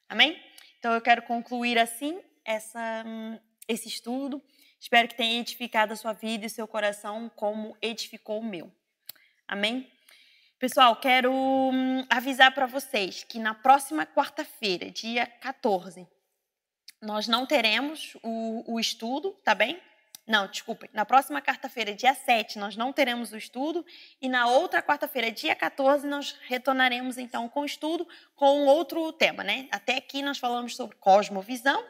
Amém? 0.09 0.41
Então 0.79 0.93
eu 0.95 1.01
quero 1.01 1.23
concluir 1.23 1.81
assim 1.81 2.21
essa, 2.45 3.05
esse 3.67 3.89
estudo. 3.89 4.41
Espero 4.79 5.09
que 5.09 5.17
tenha 5.17 5.41
edificado 5.41 5.93
a 5.93 5.97
sua 5.97 6.13
vida 6.13 6.47
e 6.47 6.51
seu 6.51 6.69
coração 6.69 7.29
como 7.35 7.77
edificou 7.83 8.39
o 8.39 8.45
meu. 8.45 8.73
Amém? 9.49 9.91
Pessoal, 10.61 10.95
quero 10.95 11.33
hum, 11.33 12.07
avisar 12.09 12.55
para 12.55 12.67
vocês 12.67 13.25
que 13.25 13.41
na 13.41 13.53
próxima 13.53 14.07
quarta-feira, 14.07 14.91
dia 14.91 15.27
14, 15.27 16.07
nós 17.01 17.27
não 17.27 17.47
teremos 17.47 18.17
o, 18.23 18.75
o 18.75 18.81
estudo, 18.81 19.33
tá 19.45 19.55
bem? 19.55 19.81
Não, 20.27 20.47
desculpem. 20.47 20.89
Na 20.93 21.05
próxima 21.05 21.43
quarta-feira, 21.43 21.93
dia 21.93 22.15
7, 22.15 22.59
nós 22.59 22.77
não 22.77 22.93
teremos 22.93 23.33
o 23.33 23.37
estudo. 23.37 23.85
E 24.23 24.29
na 24.29 24.47
outra 24.47 24.81
quarta-feira, 24.81 25.31
dia 25.31 25.57
14, 25.57 26.07
nós 26.07 26.37
retornaremos 26.47 27.19
então 27.19 27.49
com 27.49 27.63
o 27.63 27.65
estudo 27.65 28.07
com 28.37 28.67
outro 28.67 29.13
tema, 29.13 29.43
né? 29.43 29.67
Até 29.73 29.97
aqui 29.97 30.23
nós 30.23 30.39
falamos 30.39 30.77
sobre 30.77 30.97
cosmovisão. 30.99 31.85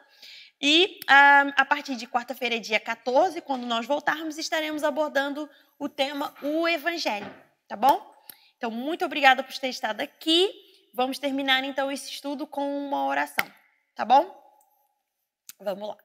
E 0.58 1.00
ah, 1.06 1.52
a 1.56 1.64
partir 1.64 1.96
de 1.96 2.06
quarta-feira, 2.06 2.58
dia 2.58 2.80
14, 2.80 3.40
quando 3.42 3.66
nós 3.66 3.84
voltarmos, 3.84 4.38
estaremos 4.38 4.84
abordando 4.84 5.48
o 5.78 5.88
tema 5.88 6.34
o 6.42 6.66
Evangelho, 6.66 7.34
tá 7.66 7.76
bom? 7.76 8.10
Então, 8.56 8.70
muito 8.70 9.04
obrigada 9.04 9.42
por 9.42 9.54
ter 9.58 9.68
estado 9.68 10.00
aqui. 10.00 10.50
Vamos 10.94 11.18
terminar 11.18 11.64
então 11.64 11.90
esse 11.90 12.10
estudo 12.10 12.46
com 12.46 12.86
uma 12.86 13.06
oração, 13.06 13.46
tá 13.94 14.04
bom? 14.04 14.39
Vamos 15.62 15.88
lá. 15.88 15.96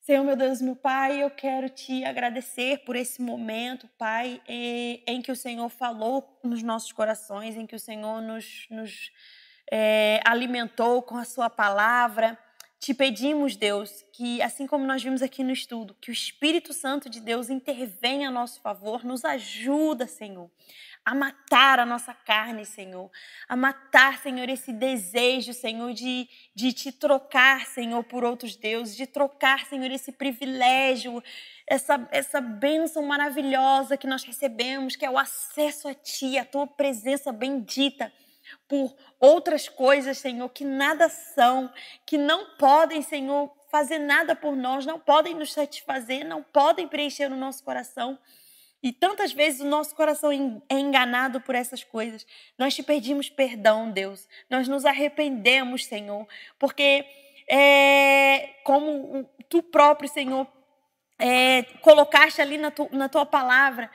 Senhor, 0.00 0.24
meu 0.24 0.34
Deus, 0.34 0.62
meu 0.62 0.74
Pai, 0.74 1.22
eu 1.22 1.30
quero 1.30 1.68
te 1.68 2.04
agradecer 2.04 2.78
por 2.84 2.96
esse 2.96 3.20
momento, 3.20 3.86
Pai, 3.98 4.40
em 4.46 5.20
que 5.20 5.30
o 5.30 5.36
Senhor 5.36 5.68
falou 5.68 6.40
nos 6.42 6.62
nossos 6.62 6.90
corações, 6.92 7.54
em 7.54 7.66
que 7.66 7.76
o 7.76 7.78
Senhor 7.78 8.22
nos, 8.22 8.66
nos 8.70 9.10
é, 9.70 10.20
alimentou 10.24 11.02
com 11.02 11.16
a 11.16 11.24
Sua 11.24 11.50
palavra. 11.50 12.38
Te 12.80 12.94
pedimos, 12.94 13.56
Deus, 13.56 14.04
que 14.12 14.40
assim 14.42 14.66
como 14.66 14.86
nós 14.86 15.02
vimos 15.02 15.22
aqui 15.22 15.42
no 15.42 15.52
estudo, 15.52 15.96
que 16.00 16.10
o 16.10 16.12
Espírito 16.12 16.72
Santo 16.72 17.08
de 17.10 17.20
Deus 17.20 17.48
intervenha 17.48 18.28
a 18.28 18.32
nosso 18.32 18.60
favor, 18.60 19.04
nos 19.04 19.24
ajuda, 19.24 20.06
Senhor, 20.06 20.50
a 21.04 21.14
matar 21.14 21.78
a 21.78 21.84
nossa 21.84 22.14
carne, 22.14 22.64
Senhor. 22.64 23.10
A 23.46 23.54
matar, 23.54 24.18
Senhor, 24.18 24.48
esse 24.48 24.72
desejo, 24.72 25.52
Senhor, 25.52 25.92
de, 25.92 26.26
de 26.54 26.72
te 26.72 26.90
trocar, 26.90 27.66
Senhor, 27.66 28.02
por 28.04 28.24
outros 28.24 28.56
deuses, 28.56 28.96
de 28.96 29.06
trocar, 29.06 29.66
Senhor, 29.66 29.90
esse 29.90 30.12
privilégio, 30.12 31.22
essa, 31.66 32.08
essa 32.10 32.40
bênção 32.40 33.02
maravilhosa 33.02 33.98
que 33.98 34.06
nós 34.06 34.24
recebemos, 34.24 34.96
que 34.96 35.04
é 35.04 35.10
o 35.10 35.18
acesso 35.18 35.88
a 35.88 35.94
Ti, 35.94 36.38
a 36.38 36.44
Tua 36.44 36.66
presença 36.66 37.30
bendita, 37.30 38.10
por 38.66 38.96
outras 39.20 39.68
coisas, 39.68 40.18
Senhor, 40.18 40.48
que 40.48 40.64
nada 40.64 41.08
são, 41.08 41.70
que 42.06 42.16
não 42.16 42.56
podem, 42.56 43.02
Senhor, 43.02 43.52
fazer 43.70 43.98
nada 43.98 44.34
por 44.34 44.56
nós, 44.56 44.86
não 44.86 44.98
podem 44.98 45.34
nos 45.34 45.52
satisfazer, 45.52 46.24
não 46.24 46.42
podem 46.42 46.88
preencher 46.88 47.30
o 47.30 47.36
nosso 47.36 47.62
coração. 47.62 48.18
E 48.84 48.92
tantas 48.92 49.32
vezes 49.32 49.62
o 49.62 49.64
nosso 49.64 49.94
coração 49.94 50.30
é 50.68 50.74
enganado 50.74 51.40
por 51.40 51.54
essas 51.54 51.82
coisas. 51.82 52.26
Nós 52.58 52.74
te 52.74 52.82
pedimos 52.82 53.30
perdão, 53.30 53.90
Deus. 53.90 54.28
Nós 54.50 54.68
nos 54.68 54.84
arrependemos, 54.84 55.86
Senhor, 55.86 56.28
porque 56.58 57.06
é, 57.48 58.50
como 58.62 59.26
tu 59.48 59.62
próprio, 59.62 60.06
Senhor, 60.06 60.46
é, 61.18 61.62
colocaste 61.80 62.42
ali 62.42 62.58
na, 62.58 62.70
tu, 62.70 62.86
na 62.92 63.08
tua 63.08 63.24
palavra, 63.24 63.90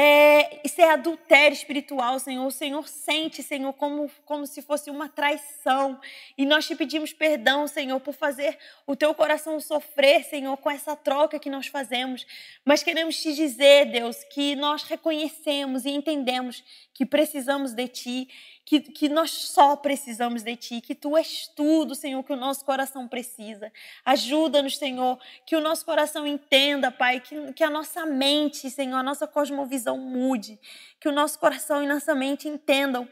é, 0.00 0.60
isso 0.62 0.80
é 0.80 0.90
adultério 0.90 1.52
espiritual, 1.52 2.20
Senhor. 2.20 2.46
O 2.46 2.52
Senhor 2.52 2.86
sente, 2.86 3.42
Senhor, 3.42 3.72
como, 3.72 4.08
como 4.24 4.46
se 4.46 4.62
fosse 4.62 4.90
uma 4.90 5.08
traição. 5.08 6.00
E 6.36 6.46
nós 6.46 6.68
te 6.68 6.76
pedimos 6.76 7.12
perdão, 7.12 7.66
Senhor, 7.66 7.98
por 7.98 8.14
fazer 8.14 8.56
o 8.86 8.94
teu 8.94 9.12
coração 9.12 9.58
sofrer, 9.58 10.22
Senhor, 10.22 10.56
com 10.58 10.70
essa 10.70 10.94
troca 10.94 11.40
que 11.40 11.50
nós 11.50 11.66
fazemos. 11.66 12.24
Mas 12.64 12.80
queremos 12.80 13.20
te 13.20 13.34
dizer, 13.34 13.86
Deus, 13.86 14.22
que 14.22 14.54
nós 14.54 14.84
reconhecemos 14.84 15.84
e 15.84 15.90
entendemos 15.90 16.62
que 16.94 17.04
precisamos 17.04 17.72
de 17.72 17.88
Ti 17.88 18.28
que, 18.68 18.80
que 18.80 19.08
nós 19.08 19.30
só 19.30 19.74
precisamos 19.76 20.42
de 20.42 20.54
Ti, 20.54 20.82
que 20.82 20.94
Tu 20.94 21.16
és 21.16 21.48
tudo, 21.56 21.94
Senhor, 21.94 22.22
que 22.22 22.34
o 22.34 22.36
nosso 22.36 22.66
coração 22.66 23.08
precisa. 23.08 23.72
Ajuda-nos, 24.04 24.76
Senhor, 24.76 25.18
que 25.46 25.56
o 25.56 25.60
nosso 25.60 25.86
coração 25.86 26.26
entenda, 26.26 26.90
Pai, 26.90 27.18
que, 27.18 27.54
que 27.54 27.64
a 27.64 27.70
nossa 27.70 28.04
mente, 28.04 28.70
Senhor, 28.70 28.98
a 28.98 29.02
nossa 29.02 29.26
cosmovisão 29.26 29.96
mude, 29.96 30.60
que 31.00 31.08
o 31.08 31.12
nosso 31.12 31.38
coração 31.38 31.82
e 31.82 31.86
nossa 31.86 32.14
mente 32.14 32.46
entendam 32.46 33.08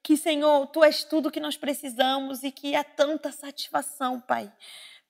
que, 0.00 0.16
Senhor, 0.16 0.68
Tu 0.68 0.84
és 0.84 1.02
tudo 1.02 1.28
que 1.28 1.40
nós 1.40 1.56
precisamos 1.56 2.44
e 2.44 2.52
que 2.52 2.76
há 2.76 2.84
tanta 2.84 3.32
satisfação, 3.32 4.20
Pai, 4.20 4.48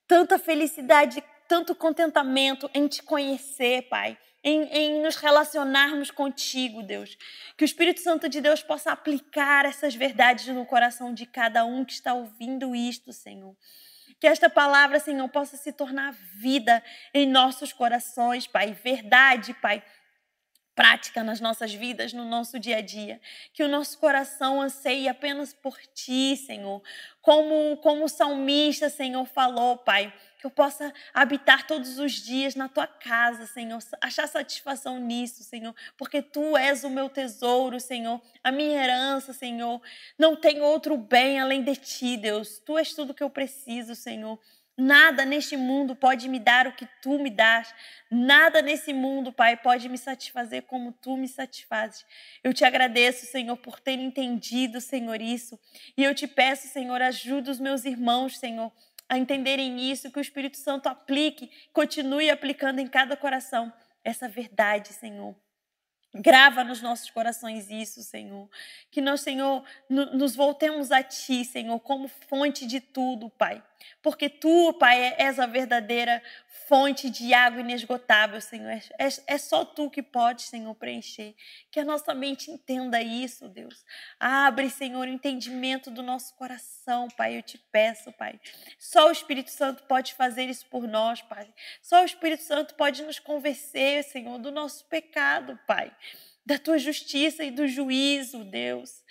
tanta 0.08 0.38
felicidade, 0.38 1.22
tanto 1.46 1.74
contentamento 1.74 2.70
em 2.72 2.88
Te 2.88 3.02
conhecer, 3.02 3.82
Pai 3.90 4.16
em, 4.42 4.62
em, 4.64 5.02
nos 5.02 5.16
relacionarmos 5.16 6.10
contigo, 6.10 6.82
Deus. 6.82 7.16
Que 7.56 7.64
o 7.64 7.66
Espírito 7.66 8.00
Santo 8.00 8.28
de 8.28 8.40
Deus 8.40 8.62
possa 8.62 8.92
aplicar 8.92 9.64
essas 9.64 9.94
verdades 9.94 10.46
no 10.48 10.64
coração 10.64 11.12
de 11.12 11.26
cada 11.26 11.64
um 11.64 11.84
que 11.84 11.92
está 11.92 12.14
ouvindo 12.14 12.74
isto, 12.74 13.12
Senhor. 13.12 13.54
Que 14.18 14.26
esta 14.26 14.50
palavra, 14.50 14.98
Senhor, 14.98 15.28
possa 15.28 15.56
se 15.56 15.72
tornar 15.72 16.12
vida 16.34 16.82
em 17.14 17.26
nossos 17.26 17.72
corações, 17.72 18.46
Pai. 18.46 18.72
Verdade, 18.72 19.54
Pai 19.54 19.82
prática 20.74 21.22
nas 21.22 21.40
nossas 21.40 21.74
vidas, 21.74 22.14
no 22.14 22.24
nosso 22.24 22.58
dia 22.58 22.78
a 22.78 22.80
dia. 22.80 23.20
Que 23.52 23.62
o 23.62 23.68
nosso 23.68 23.98
coração 23.98 24.62
anseie 24.62 25.08
apenas 25.08 25.52
por 25.52 25.76
Ti, 25.94 26.36
Senhor. 26.36 26.82
Como, 27.20 27.76
como 27.78 28.04
o 28.04 28.08
salmista, 28.08 28.88
Senhor, 28.88 29.26
falou, 29.26 29.76
Pai 29.76 30.12
que 30.40 30.46
eu 30.46 30.50
possa 30.50 30.92
habitar 31.12 31.66
todos 31.66 31.98
os 31.98 32.12
dias 32.12 32.54
na 32.54 32.66
tua 32.66 32.86
casa, 32.86 33.46
Senhor, 33.46 33.78
achar 34.00 34.26
satisfação 34.26 34.98
nisso, 34.98 35.44
Senhor, 35.44 35.74
porque 35.98 36.22
tu 36.22 36.56
és 36.56 36.82
o 36.82 36.88
meu 36.88 37.10
tesouro, 37.10 37.78
Senhor, 37.78 38.20
a 38.42 38.50
minha 38.50 38.82
herança, 38.82 39.34
Senhor. 39.34 39.82
Não 40.18 40.34
tem 40.34 40.62
outro 40.62 40.96
bem 40.96 41.38
além 41.38 41.62
de 41.62 41.76
ti, 41.76 42.16
Deus. 42.16 42.58
Tu 42.58 42.78
és 42.78 42.94
tudo 42.94 43.12
que 43.12 43.22
eu 43.22 43.28
preciso, 43.28 43.94
Senhor. 43.94 44.40
Nada 44.80 45.26
neste 45.26 45.58
mundo 45.58 45.94
pode 45.94 46.26
me 46.26 46.38
dar 46.38 46.66
o 46.66 46.72
que 46.72 46.88
tu 47.02 47.18
me 47.18 47.28
dás. 47.28 47.74
Nada 48.10 48.62
nesse 48.62 48.94
mundo, 48.94 49.30
Pai, 49.30 49.54
pode 49.58 49.90
me 49.90 49.98
satisfazer 49.98 50.62
como 50.62 50.90
tu 50.90 51.18
me 51.18 51.28
satisfazes. 51.28 52.06
Eu 52.42 52.54
te 52.54 52.64
agradeço, 52.64 53.26
Senhor, 53.26 53.58
por 53.58 53.78
ter 53.78 53.98
entendido, 53.98 54.80
Senhor, 54.80 55.20
isso. 55.20 55.60
E 55.98 56.02
eu 56.02 56.14
te 56.14 56.26
peço, 56.26 56.66
Senhor, 56.68 57.02
ajuda 57.02 57.50
os 57.50 57.60
meus 57.60 57.84
irmãos, 57.84 58.38
Senhor, 58.38 58.72
a 59.10 59.18
entenderem 59.18 59.90
isso, 59.90 60.10
que 60.12 60.20
o 60.20 60.22
Espírito 60.22 60.56
Santo 60.56 60.88
aplique, 60.88 61.50
continue 61.72 62.30
aplicando 62.30 62.78
em 62.78 62.86
cada 62.86 63.16
coração 63.16 63.72
essa 64.04 64.28
verdade, 64.28 64.92
Senhor. 64.92 65.34
Grava 66.14 66.62
nos 66.62 66.80
nossos 66.80 67.10
corações 67.10 67.68
isso, 67.70 68.02
Senhor. 68.02 68.48
Que 68.88 69.00
nós, 69.00 69.20
Senhor, 69.20 69.64
nos 69.88 70.36
voltemos 70.36 70.92
a 70.92 71.02
Ti, 71.02 71.44
Senhor, 71.44 71.78
como 71.80 72.06
fonte 72.06 72.66
de 72.66 72.80
tudo, 72.80 73.28
Pai. 73.30 73.62
Porque 74.00 74.28
Tu, 74.28 74.72
Pai, 74.74 75.14
és 75.18 75.40
a 75.40 75.46
verdadeira 75.46 76.22
fonte 76.70 77.10
de 77.10 77.34
água 77.34 77.60
inesgotável, 77.60 78.40
Senhor. 78.40 78.70
É, 78.70 79.08
é, 79.26 79.38
só 79.38 79.64
Tu 79.64 79.90
que 79.90 80.00
podes, 80.00 80.44
Senhor, 80.44 80.72
preencher. 80.76 81.34
Que 81.68 81.80
a 81.80 81.84
nossa 81.84 82.14
mente 82.14 82.48
entenda 82.48 83.02
isso, 83.02 83.48
Deus. 83.48 83.84
Abre, 84.20 84.70
Senhor, 84.70 85.08
o 85.08 85.10
entendimento 85.10 85.90
do 85.90 86.00
nosso 86.00 86.32
coração, 86.36 87.08
Pai. 87.08 87.36
Eu 87.36 87.42
te 87.42 87.58
peço, 87.72 88.12
Pai. 88.12 88.40
Só 88.78 89.08
o 89.08 89.10
Espírito 89.10 89.50
Santo 89.50 89.82
pode 89.82 90.14
fazer 90.14 90.44
isso 90.44 90.64
por 90.66 90.86
nós, 90.86 91.20
Pai. 91.22 91.52
Só 91.82 92.02
o 92.02 92.04
Espírito 92.04 92.44
Santo 92.44 92.76
pode 92.76 93.02
nos 93.02 93.18
convencer, 93.18 94.04
Senhor, 94.04 94.38
do 94.38 94.52
nosso 94.52 94.84
pecado, 94.84 95.58
Pai. 95.66 95.92
Da 96.46 96.56
Tua 96.56 96.78
justiça 96.78 97.42
e 97.42 97.50
do 97.50 97.66
juízo, 97.66 98.44
Deus. 98.44 99.02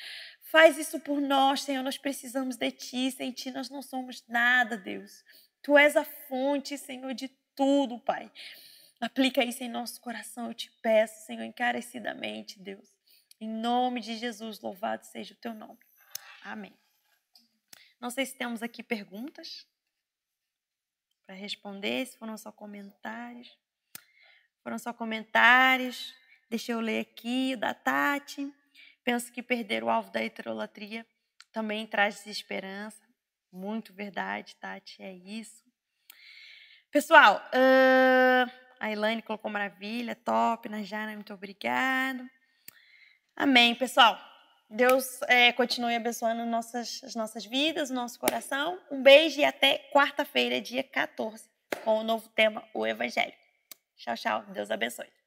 Faz 0.44 0.78
isso 0.78 0.98
por 1.02 1.20
nós, 1.20 1.64
Senhor. 1.64 1.84
Nós 1.84 1.98
precisamos 1.98 2.56
de 2.56 2.72
Ti. 2.72 3.12
Sem 3.12 3.34
Ti 3.34 3.52
nós 3.52 3.70
não 3.70 3.82
somos 3.82 4.24
nada, 4.30 4.78
Deus. 4.78 5.26
Tu 5.62 5.78
és 5.78 5.98
a 5.98 6.06
fonte, 6.06 6.78
Senhor, 6.78 7.14
de 7.14 7.28
tudo, 7.60 8.00
Pai. 8.00 8.32
Aplica 9.02 9.44
isso 9.44 9.62
em 9.62 9.68
nosso 9.68 10.00
coração, 10.00 10.48
eu 10.48 10.54
te 10.54 10.72
peço, 10.82 11.26
Senhor, 11.26 11.44
encarecidamente, 11.44 12.58
Deus. 12.58 12.88
Em 13.38 13.50
nome 13.50 14.00
de 14.00 14.16
Jesus, 14.16 14.62
louvado 14.62 15.06
seja 15.06 15.34
o 15.34 15.38
teu 15.38 15.54
nome. 15.54 15.78
Amém. 16.42 16.74
Não 18.00 18.10
sei 18.10 18.26
se 18.26 18.38
temos 18.38 18.64
aqui 18.64 18.82
perguntas 18.82 19.68
para 21.26 21.36
responder, 21.36 22.06
se 22.08 22.18
foram 22.18 22.38
só 22.38 22.50
comentários. 22.50 23.58
Foram 24.64 24.80
só 24.80 24.94
comentários. 24.94 26.16
Deixa 26.50 26.72
eu 26.72 26.80
ler 26.80 27.02
aqui 27.02 27.56
o 27.56 27.60
da 27.60 27.74
Tati. 27.74 28.54
Penso 29.04 29.34
que 29.34 29.44
perder 29.44 29.84
o 29.84 29.90
alvo 29.90 30.10
da 30.12 30.24
heterolatria 30.24 31.06
também 31.52 31.86
traz 31.86 32.16
desesperança. 32.16 33.06
Muito 33.52 33.92
verdade, 33.92 34.56
Tati, 34.56 35.02
é 35.04 35.14
isso. 35.14 35.69
Pessoal, 36.92 37.36
uh, 37.54 38.52
a 38.80 38.92
Elaine 38.92 39.22
colocou 39.22 39.52
maravilha, 39.52 40.16
top, 40.16 40.68
Najara, 40.68 41.12
muito 41.14 41.32
obrigada. 41.32 42.28
Amém, 43.36 43.76
pessoal. 43.76 44.20
Deus 44.68 45.22
é, 45.28 45.52
continue 45.54 45.96
abençoando 45.96 46.46
nossas, 46.46 47.00
as 47.04 47.14
nossas 47.14 47.46
vidas, 47.46 47.92
o 47.92 47.94
nosso 47.94 48.20
coração. 48.20 48.80
Um 48.90 49.04
beijo 49.04 49.40
e 49.40 49.46
até 49.46 49.88
quarta-feira, 49.94 50.60
dia 50.60 50.84
14, 50.84 51.48
com 51.84 52.00
o 52.00 52.04
novo 52.04 52.28
tema, 52.30 52.64
o 52.74 52.86
Evangelho. 52.88 53.34
Tchau, 53.96 54.16
tchau. 54.16 54.44
Deus 54.48 54.72
abençoe. 54.72 55.19